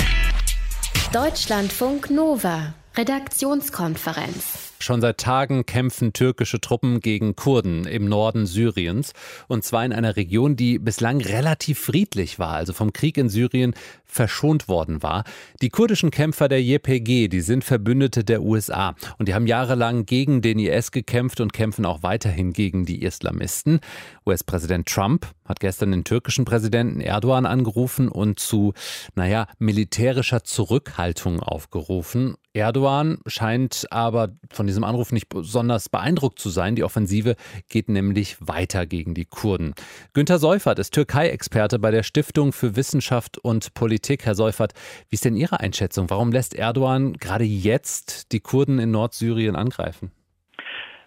Deutschlandfunk 1.13 2.09
Nova, 2.09 2.73
Redaktionskonferenz. 2.95 4.66
Schon 4.79 5.01
seit 5.01 5.17
Tagen 5.17 5.65
kämpfen 5.65 6.13
türkische 6.13 6.61
Truppen 6.61 6.99
gegen 6.99 7.35
Kurden 7.35 7.85
im 7.85 8.07
Norden 8.07 8.45
Syriens. 8.45 9.13
Und 9.47 9.63
zwar 9.63 9.83
in 9.83 9.93
einer 9.93 10.15
Region, 10.15 10.55
die 10.55 10.77
bislang 10.77 11.19
relativ 11.21 11.79
friedlich 11.79 12.37
war, 12.37 12.53
also 12.53 12.73
vom 12.73 12.93
Krieg 12.93 13.17
in 13.17 13.29
Syrien 13.29 13.73
verschont 14.05 14.67
worden 14.67 15.03
war. 15.03 15.23
Die 15.61 15.69
kurdischen 15.69 16.11
Kämpfer 16.11 16.47
der 16.47 16.63
JPG, 16.63 17.27
die 17.27 17.41
sind 17.41 17.63
Verbündete 17.63 18.23
der 18.23 18.41
USA. 18.41 18.95
Und 19.17 19.27
die 19.27 19.33
haben 19.33 19.47
jahrelang 19.47 20.05
gegen 20.05 20.41
den 20.41 20.59
IS 20.59 20.91
gekämpft 20.91 21.41
und 21.41 21.53
kämpfen 21.53 21.85
auch 21.85 22.03
weiterhin 22.03 22.53
gegen 22.53 22.85
die 22.85 23.01
Islamisten. 23.03 23.81
US-Präsident 24.25 24.87
Trump 24.87 25.27
hat 25.45 25.59
gestern 25.59 25.91
den 25.91 26.03
türkischen 26.03 26.45
Präsidenten 26.45 27.01
Erdogan 27.01 27.45
angerufen 27.45 28.09
und 28.09 28.39
zu, 28.39 28.73
naja, 29.15 29.47
militärischer 29.59 30.43
Zurückhaltung 30.43 31.39
aufgerufen. 31.39 32.35
Erdogan 32.57 33.19
scheint 33.27 33.85
aber 33.91 34.29
von 34.51 34.67
diesem 34.67 34.83
Anruf 34.83 35.11
nicht 35.11 35.29
besonders 35.29 35.89
beeindruckt 35.89 36.39
zu 36.39 36.49
sein. 36.49 36.75
Die 36.75 36.83
Offensive 36.83 37.35
geht 37.69 37.87
nämlich 37.87 38.37
weiter 38.39 38.85
gegen 38.85 39.13
die 39.13 39.25
Kurden. 39.25 39.73
Günter 40.13 40.39
Seufert 40.39 40.79
ist 40.79 40.93
Türkei-Experte 40.93 41.79
bei 41.79 41.91
der 41.91 42.03
Stiftung 42.03 42.53
für 42.53 42.75
Wissenschaft 42.75 43.37
und 43.37 43.73
Politik. 43.73 44.25
Herr 44.25 44.35
Seufert, 44.35 44.73
wie 45.09 45.15
ist 45.15 45.25
denn 45.25 45.35
Ihre 45.35 45.59
Einschätzung? 45.59 46.09
Warum 46.09 46.31
lässt 46.31 46.55
Erdogan 46.55 47.13
gerade 47.13 47.43
jetzt 47.43 48.31
die 48.31 48.39
Kurden 48.39 48.79
in 48.79 48.91
Nordsyrien 48.91 49.55
angreifen? 49.55 50.11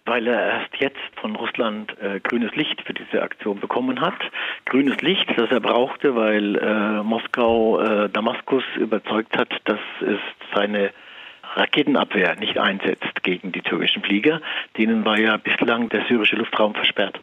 weil 0.05 0.25
er 0.27 0.61
erst 0.61 0.75
jetzt 0.79 0.99
von 1.21 1.35
Russland 1.35 1.95
äh, 2.01 2.19
grünes 2.19 2.53
Licht 2.55 2.81
für 2.81 2.93
diese 2.93 3.21
Aktion 3.21 3.59
bekommen 3.59 4.01
hat. 4.01 4.19
Grünes 4.65 4.99
Licht, 5.01 5.29
das 5.37 5.51
er 5.51 5.59
brauchte, 5.59 6.15
weil 6.15 6.55
äh, 6.55 7.03
Moskau 7.03 7.79
äh, 7.79 8.09
Damaskus 8.09 8.63
überzeugt 8.77 9.37
hat, 9.37 9.49
dass 9.65 9.79
es 10.01 10.19
seine 10.55 10.91
Raketenabwehr 11.55 12.35
nicht 12.35 12.57
einsetzt 12.57 13.23
gegen 13.23 13.51
die 13.51 13.61
türkischen 13.61 14.03
Flieger. 14.03 14.41
Denen 14.77 15.05
war 15.05 15.19
ja 15.19 15.37
bislang 15.37 15.89
der 15.89 16.05
syrische 16.07 16.35
Luftraum 16.35 16.73
versperrt. 16.73 17.19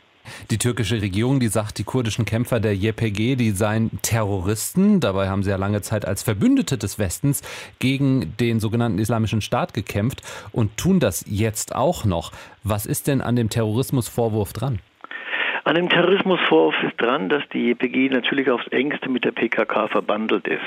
Die 0.51 0.59
türkische 0.59 1.01
Regierung, 1.01 1.41
die 1.41 1.49
sagt, 1.49 1.79
die 1.79 1.85
kurdischen 1.85 2.25
Kämpfer 2.25 2.61
der 2.61 2.75
YPG, 2.75 3.37
die 3.37 3.51
seien 3.51 3.91
Terroristen. 4.03 5.01
Dabei 5.01 5.29
haben 5.29 5.43
sie 5.43 5.51
ja 5.51 5.57
lange 5.57 5.81
Zeit 5.81 6.05
als 6.05 6.23
Verbündete 6.23 6.79
des 6.79 6.99
Westens 6.99 7.43
gegen 7.79 8.37
den 8.39 8.61
sogenannten 8.61 8.99
Islamischen 8.99 9.41
Staat 9.41 9.75
gekämpft 9.75 10.23
und 10.53 10.77
tun 10.77 11.01
das 11.01 11.25
jetzt 11.27 11.75
auch 11.75 12.05
noch. 12.05 12.33
Was 12.63 12.87
ist 12.87 13.07
denn 13.07 13.21
an 13.21 13.37
dem 13.37 13.51
Terrorismusvorwurf 13.51 14.53
dran? 14.53 14.81
An 15.69 15.75
dem 15.75 15.91
Terrorismusvorwurf 15.91 16.83
ist 16.83 16.99
dran, 16.99 17.29
dass 17.29 17.47
die 17.51 17.69
YPG 17.73 18.09
natürlich 18.09 18.51
aufs 18.51 18.67
engste 18.69 19.11
mit 19.11 19.27
der 19.27 19.33
PKK 19.33 19.89
verbandelt 19.89 20.49
ist. 20.49 20.63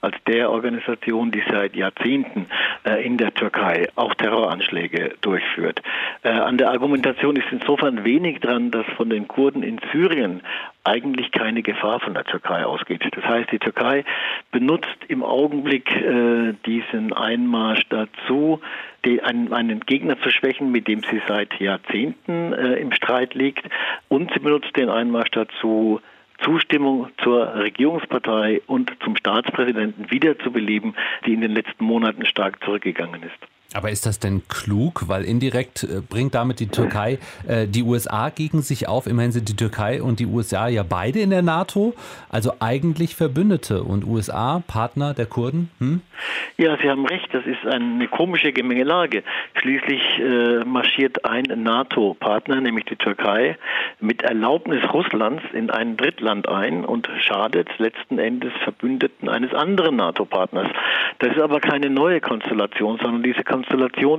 Als 0.00 0.16
der 0.26 0.50
Organisation, 0.50 1.30
die 1.30 1.44
seit 1.48 1.76
Jahrzehnten 1.76 2.46
äh, 2.84 3.06
in 3.06 3.18
der 3.18 3.32
Türkei 3.34 3.86
auch 3.94 4.14
Terroranschläge 4.14 5.14
durchführt. 5.20 5.80
Äh, 6.24 6.30
an 6.30 6.58
der 6.58 6.72
Argumentation 6.72 7.36
ist 7.36 7.46
insofern 7.52 8.02
wenig 8.02 8.40
dran, 8.40 8.72
dass 8.72 8.84
von 8.96 9.10
den 9.10 9.28
Kurden 9.28 9.62
in 9.62 9.78
Syrien 9.92 10.42
eigentlich 10.82 11.30
keine 11.30 11.62
Gefahr 11.62 12.00
von 12.00 12.14
der 12.14 12.24
Türkei 12.24 12.64
ausgeht. 12.64 13.04
Das 13.12 13.24
heißt, 13.24 13.52
die 13.52 13.60
Türkei 13.60 14.04
benutzt 14.50 14.88
im 15.06 15.22
Augenblick 15.22 15.88
äh, 15.94 16.54
diesen 16.66 17.12
Einmarsch 17.12 17.84
dazu, 17.90 18.60
die, 19.04 19.22
einen, 19.22 19.52
einen, 19.52 19.80
Gegner 19.80 20.20
zu 20.20 20.30
schwächen, 20.30 20.70
mit 20.70 20.88
dem 20.88 21.00
sie 21.02 21.20
seit 21.26 21.58
Jahrzehnten 21.60 22.52
äh, 22.52 22.74
im 22.74 22.92
Streit 22.92 23.34
liegt. 23.34 23.64
Und 24.08 24.32
sie 24.32 24.40
benutzt 24.40 24.76
den 24.76 24.88
Einmarsch 24.88 25.30
dazu, 25.30 26.00
Zustimmung 26.42 27.08
zur 27.22 27.54
Regierungspartei 27.54 28.62
und 28.66 28.92
zum 29.02 29.16
Staatspräsidenten 29.16 30.10
wiederzubeleben, 30.10 30.94
die 31.24 31.34
in 31.34 31.40
den 31.40 31.52
letzten 31.52 31.84
Monaten 31.84 32.26
stark 32.26 32.62
zurückgegangen 32.64 33.22
ist. 33.22 33.38
Aber 33.74 33.90
ist 33.90 34.06
das 34.06 34.18
denn 34.18 34.42
klug? 34.48 35.08
Weil 35.08 35.24
indirekt 35.24 35.84
äh, 35.84 36.00
bringt 36.00 36.34
damit 36.34 36.60
die 36.60 36.68
Türkei 36.68 37.18
äh, 37.46 37.66
die 37.66 37.82
USA 37.82 38.28
gegen 38.30 38.62
sich 38.62 38.88
auf. 38.88 39.06
Immerhin 39.06 39.32
sind 39.32 39.48
die 39.48 39.56
Türkei 39.56 40.02
und 40.02 40.20
die 40.20 40.26
USA 40.26 40.68
ja 40.68 40.82
beide 40.82 41.20
in 41.20 41.30
der 41.30 41.42
NATO, 41.42 41.94
also 42.28 42.52
eigentlich 42.60 43.16
Verbündete 43.16 43.82
und 43.82 44.04
USA 44.04 44.62
Partner 44.66 45.14
der 45.14 45.26
Kurden. 45.26 45.70
Hm? 45.78 46.00
Ja, 46.56 46.76
Sie 46.82 46.88
haben 46.88 47.06
recht. 47.06 47.28
Das 47.32 47.44
ist 47.46 47.66
eine 47.66 48.08
komische 48.08 48.52
Gemengelage. 48.52 49.22
Schließlich 49.54 50.02
äh, 50.18 50.64
marschiert 50.64 51.24
ein 51.24 51.44
NATO-Partner, 51.62 52.60
nämlich 52.60 52.84
die 52.86 52.96
Türkei, 52.96 53.56
mit 54.00 54.22
Erlaubnis 54.22 54.82
Russlands 54.92 55.42
in 55.52 55.70
ein 55.70 55.96
Drittland 55.96 56.48
ein 56.48 56.84
und 56.84 57.08
schadet 57.20 57.68
letzten 57.78 58.18
Endes 58.18 58.52
Verbündeten 58.64 59.28
eines 59.28 59.54
anderen 59.54 59.96
NATO-Partners. 59.96 60.68
Das 61.18 61.30
ist 61.34 61.40
aber 61.40 61.60
keine 61.60 61.90
neue 61.90 62.20
Konstellation, 62.20 62.98
sondern 63.02 63.22
diese 63.22 63.44
Konstellation, 63.44 63.61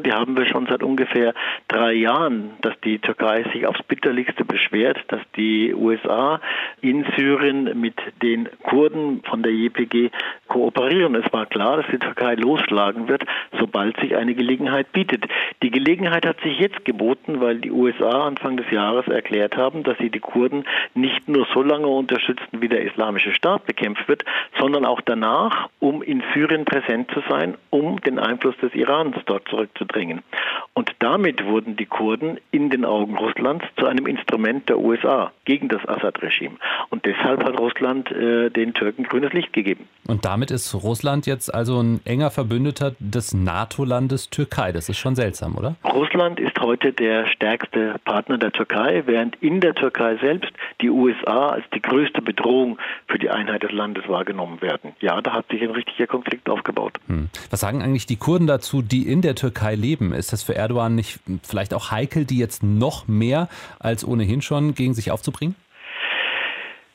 die 0.04 0.12
haben 0.12 0.38
wir 0.38 0.46
schon 0.46 0.68
seit 0.68 0.84
ungefähr 0.84 1.34
drei 1.68 1.94
Jahren, 1.94 2.52
dass 2.62 2.74
die 2.82 3.00
Türkei 3.00 3.44
sich 3.54 3.66
aufs 3.68 3.84
bitterlichste 3.84 4.46
beschwert, 4.46 5.00
dass 5.08 5.22
die 5.36 5.74
USA 5.74 6.40
in 6.82 7.06
Syrien 7.16 7.80
mit 7.80 7.96
den 8.22 8.50
Kurden 8.64 9.22
von 9.24 9.44
der 9.44 9.52
JPG 9.52 10.10
kooperieren. 10.48 11.16
Es 11.16 11.32
war 11.34 11.46
klar, 11.46 11.78
dass 11.78 11.88
die 11.92 12.00
Türkei 12.00 12.36
losschlagen 12.36 13.08
wird, 13.08 13.26
sobald 13.60 14.00
sich 14.00 14.16
eine 14.16 14.36
Gelegenheit 14.36 14.92
bietet. 14.92 15.26
Die 15.62 15.72
Gelegenheit 15.72 16.26
hat 16.26 16.40
sich 16.42 16.60
jetzt 16.60 16.86
geboten, 16.86 17.42
weil 17.42 17.58
die 17.58 17.72
USA 17.72 18.28
Anfang 18.28 18.58
des 18.58 18.70
Jahres 18.72 19.08
erklärt 19.08 19.58
haben, 19.58 19.84
dass 19.84 19.98
sie 19.98 20.10
die 20.10 20.20
Kurden 20.20 20.66
nicht 20.94 21.28
nur 21.28 21.48
so 21.54 21.64
lange 21.64 21.88
unterstützen, 21.88 22.62
wie 22.62 22.70
der 22.70 22.84
Islamische 22.84 23.34
Staat 23.34 23.66
bekämpft 23.66 24.08
wird, 24.08 24.24
sondern 24.60 24.86
auch 24.86 25.02
danach, 25.02 25.70
um 25.80 26.02
in 26.02 26.24
Syrien 26.34 26.66
präsent 26.66 27.10
zu 27.12 27.22
sein, 27.30 27.56
um 27.70 28.00
den 28.02 28.20
Einfluss 28.20 28.56
des 28.58 28.74
Irans 28.76 29.16
dort 29.26 29.33
zurückzudrängen. 29.40 30.22
Und 30.74 30.92
damit 31.00 31.46
wurden 31.46 31.76
die 31.76 31.86
Kurden 31.86 32.40
in 32.52 32.70
den 32.70 32.84
Augen 32.84 33.18
Russlands 33.18 33.66
zu 33.78 33.86
einem 33.86 34.08
Instrument 34.08 34.68
der 34.70 34.80
USA 34.80 35.32
gegen 35.46 35.70
das 35.70 35.86
Assad-Regime. 35.88 36.56
Und 36.90 37.06
deshalb 37.06 37.44
hat 37.44 37.60
Russland 37.60 38.12
äh, 38.12 38.50
den 38.50 38.74
Türken 38.74 39.04
grünes 39.04 39.34
Licht 39.34 39.54
gegeben. 39.54 39.88
Und 40.08 40.26
damit 40.26 40.52
ist 40.52 40.74
Russland 40.74 41.28
jetzt 41.28 41.54
also 41.54 41.80
ein 41.82 42.02
enger 42.06 42.32
Verbündeter 42.32 42.96
des 43.00 43.34
NATO-Landes 43.34 44.30
Türkei. 44.30 44.72
Das 44.72 44.90
ist 44.90 44.98
schon 44.98 45.16
seltsam, 45.16 45.56
oder? 45.56 45.76
Russland 45.84 46.40
ist 46.40 46.60
heute 46.60 46.92
der 46.92 47.28
stärkste 47.28 47.96
Partner 48.06 48.38
der 48.38 48.52
Türkei, 48.52 49.04
während 49.06 49.36
in 49.42 49.62
der 49.62 49.76
Türkei 49.76 50.18
selbst 50.18 50.52
die 50.82 50.90
USA 50.90 51.50
als 51.50 51.66
die 51.74 51.82
größte 51.82 52.22
Bedrohung 52.22 52.78
für 53.08 53.20
die 53.20 53.30
Einheit 53.30 53.64
des 53.64 53.72
Landes 53.72 54.08
wahrgenommen 54.08 54.62
werden. 54.62 54.94
Ja, 55.00 55.22
da 55.22 55.34
hat 55.34 55.46
sich 55.50 55.62
ein 55.62 55.72
richtiger 55.72 56.08
Konflikt 56.08 56.50
aufgebaut. 56.50 56.94
Hm. 57.08 57.30
Was 57.50 57.60
sagen 57.60 57.82
eigentlich 57.82 58.06
die 58.06 58.18
Kurden 58.18 58.48
dazu, 58.48 58.82
die 58.82 59.08
in 59.14 59.22
der 59.22 59.36
Türkei 59.36 59.76
leben? 59.76 60.12
Ist 60.12 60.34
das 60.34 60.42
für 60.42 60.56
Erdogan 60.56 60.96
nicht 60.96 61.20
vielleicht 61.44 61.76
auch 61.76 61.92
heikel, 61.92 62.26
die 62.26 62.40
jetzt 62.40 62.64
noch 62.64 63.08
mehr 63.08 63.48
als 63.78 64.04
ohnehin 64.04 64.42
schon 64.42 64.74
gegen 64.74 64.96
sich 64.96 65.12
aufzubringen? 65.12 65.54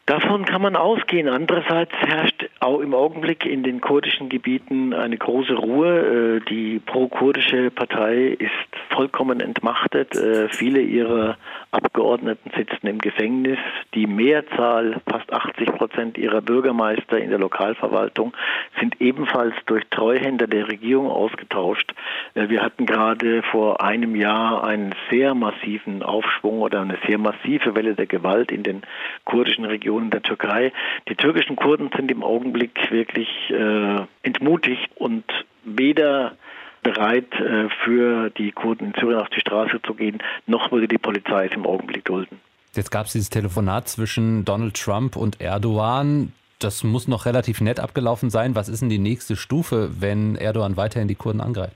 Davon 0.09 0.47
kann 0.47 0.63
man 0.63 0.75
ausgehen. 0.75 1.29
Andererseits 1.29 1.93
herrscht 1.93 2.49
auch 2.61 2.81
im 2.81 2.95
Augenblick 2.95 3.45
in 3.45 3.63
den 3.63 3.83
kurdischen 3.83 4.31
Gebieten 4.31 4.95
eine 4.95 5.19
große 5.19 5.53
Ruhe. 5.53 6.39
Äh, 6.39 6.49
die 6.49 6.79
pro-kurdische 6.79 7.71
Partei 7.71 8.29
ist 8.39 8.51
vollkommen 8.89 9.41
entmachtet. 9.41 10.17
Äh, 10.17 10.49
viele 10.49 10.81
ihrer 10.81 11.37
Abgeordneten 11.73 12.51
sitzen 12.57 12.87
im 12.87 13.01
Gefängnis. 13.01 13.59
Die 13.93 14.07
Mehrzahl, 14.07 15.03
fast 15.07 15.31
80 15.31 15.75
Prozent 15.75 16.17
ihrer 16.17 16.41
Bürgermeister 16.41 17.19
in 17.19 17.29
der 17.29 17.39
Lokalverwaltung, 17.39 18.33
sind 18.81 18.99
ebenfalls 19.03 19.55
durch 19.67 19.85
Treuhänder 19.91 20.47
der 20.47 20.69
Regierung 20.69 21.11
ausgetauscht. 21.11 21.93
Äh, 22.33 22.49
wir 22.49 22.63
hatten 22.63 22.87
gerade 22.87 23.43
vor 23.43 23.83
einem 23.83 24.17
Jahr 24.17 24.65
einen 24.65 24.95
sehr 25.11 25.35
massiven 25.35 26.03
Aufschwung 26.03 26.63
oder 26.63 26.81
eine 26.81 26.97
sehr 27.07 27.19
massive 27.19 27.77
Welle 27.77 27.95
der 27.95 28.07
Gewalt 28.07 28.51
in 28.51 28.63
den 28.63 28.81
kurdischen 29.27 29.67
Regionen 29.67 29.98
der 30.07 30.23
Türkei. 30.23 30.73
Die 31.09 31.15
türkischen 31.15 31.57
Kurden 31.57 31.91
sind 31.95 32.11
im 32.11 32.23
Augenblick 32.23 32.91
wirklich 32.91 33.29
äh, 33.51 34.01
entmutigt 34.23 34.89
und 34.97 35.25
weder 35.65 36.37
bereit, 36.83 37.33
äh, 37.35 37.69
für 37.85 38.31
die 38.31 38.53
Kurden 38.53 38.89
in 38.89 38.95
Syrien 38.99 39.21
auf 39.21 39.29
die 39.29 39.41
Straße 39.41 39.81
zu 39.85 39.95
gehen, 39.95 40.19
noch 40.47 40.71
würde 40.73 40.89
die 40.89 40.99
Polizei 40.99 41.47
es 41.47 41.53
im 41.53 41.67
Augenblick 41.67 42.05
dulden. 42.05 42.41
Jetzt 42.75 42.91
gab 42.91 43.07
es 43.07 43.13
dieses 43.13 43.31
Telefonat 43.31 43.89
zwischen 43.89 44.45
Donald 44.45 44.75
Trump 44.75 45.17
und 45.17 45.41
Erdogan. 45.41 46.33
Das 46.59 46.85
muss 46.85 47.09
noch 47.09 47.27
relativ 47.27 47.61
nett 47.61 47.81
abgelaufen 47.81 48.31
sein. 48.31 48.55
Was 48.55 48.69
ist 48.69 48.81
denn 48.81 48.89
die 48.89 48.99
nächste 48.99 49.37
Stufe, 49.37 49.91
wenn 50.01 50.37
Erdogan 50.37 50.77
weiterhin 50.77 51.09
die 51.09 51.15
Kurden 51.15 51.41
angreift? 51.41 51.75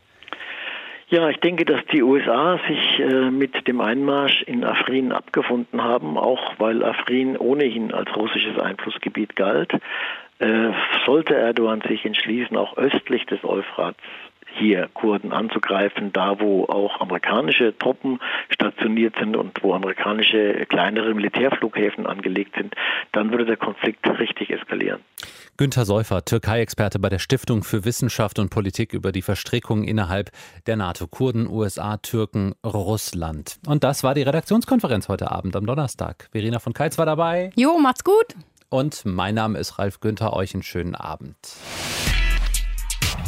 Ja, 1.13 1.29
ich 1.29 1.41
denke, 1.41 1.67
dass 1.67 1.85
die 1.93 2.03
USA 2.03 2.59
sich 2.67 2.99
äh, 2.99 3.31
mit 3.31 3.69
dem 3.69 3.83
Einmarsch 3.83 4.45
in 4.45 4.65
Afrin 4.65 5.13
abgefunden 5.13 5.85
haben, 5.85 6.17
auch 6.17 6.55
weil 6.57 6.83
Afrin 6.83 7.37
ohnehin 7.37 7.93
als 7.93 8.17
russisches 8.17 8.59
Einflussgebiet 8.59 9.37
galt. 9.37 9.75
Äh, 10.39 10.71
sollte 11.05 11.35
Erdogan 11.35 11.83
sich 11.83 12.07
entschließen, 12.07 12.57
auch 12.57 12.79
östlich 12.79 13.27
des 13.27 13.45
Euphrats 13.45 14.01
hier 14.59 14.89
Kurden 14.95 15.33
anzugreifen, 15.33 16.13
da 16.13 16.41
wo 16.41 16.65
auch 16.65 17.01
amerikanische 17.01 17.77
Truppen 17.79 18.21
stationiert 18.51 19.15
sind 19.19 19.37
und 19.37 19.63
wo 19.63 19.75
amerikanische 19.75 20.67
kleinere 20.67 21.15
Militärflughäfen 21.15 22.07
angelegt 22.07 22.55
sind, 22.57 22.75
dann 23.13 23.31
würde 23.31 23.45
der 23.45 23.57
Konflikt 23.57 24.07
richtig 24.19 24.51
eskalieren. 24.51 25.01
Günter 25.57 25.85
Säufer, 25.85 26.25
Türkei-Experte 26.25 26.99
bei 26.99 27.09
der 27.09 27.19
Stiftung 27.19 27.63
für 27.63 27.85
Wissenschaft 27.85 28.39
und 28.39 28.49
Politik 28.49 28.95
über 28.95 29.13
die 29.13 29.23
Verstrickung 29.23 29.85
innerhalb 29.85 30.31
der 30.67 30.77
NATO, 30.77 31.07
Kurden, 31.07 31.47
USA, 31.47 31.99
Türken, 31.99 32.55
Russland. 32.65 33.59
Und 33.67 33.85
das 33.85 34.03
war 34.03 34.15
die 34.15 34.23
Redaktionskonferenz 34.23 35.09
heute 35.09 35.31
Abend 35.31 35.55
am 35.55 35.67
Donnerstag. 35.67 36.29
Verena 36.33 36.59
von 36.59 36.73
Keitz 36.73 36.99
war 36.99 37.07
dabei. 37.07 37.51
Jo, 37.55 37.79
macht's 37.79 38.03
gut. 38.03 38.35
Und 38.71 39.05
mein 39.05 39.35
Name 39.35 39.59
ist 39.59 39.79
Ralf 39.79 40.01
Günther. 40.01 40.33
Euch 40.33 40.55
einen 40.55 40.63
schönen 40.63 40.95
Abend. 40.95 41.37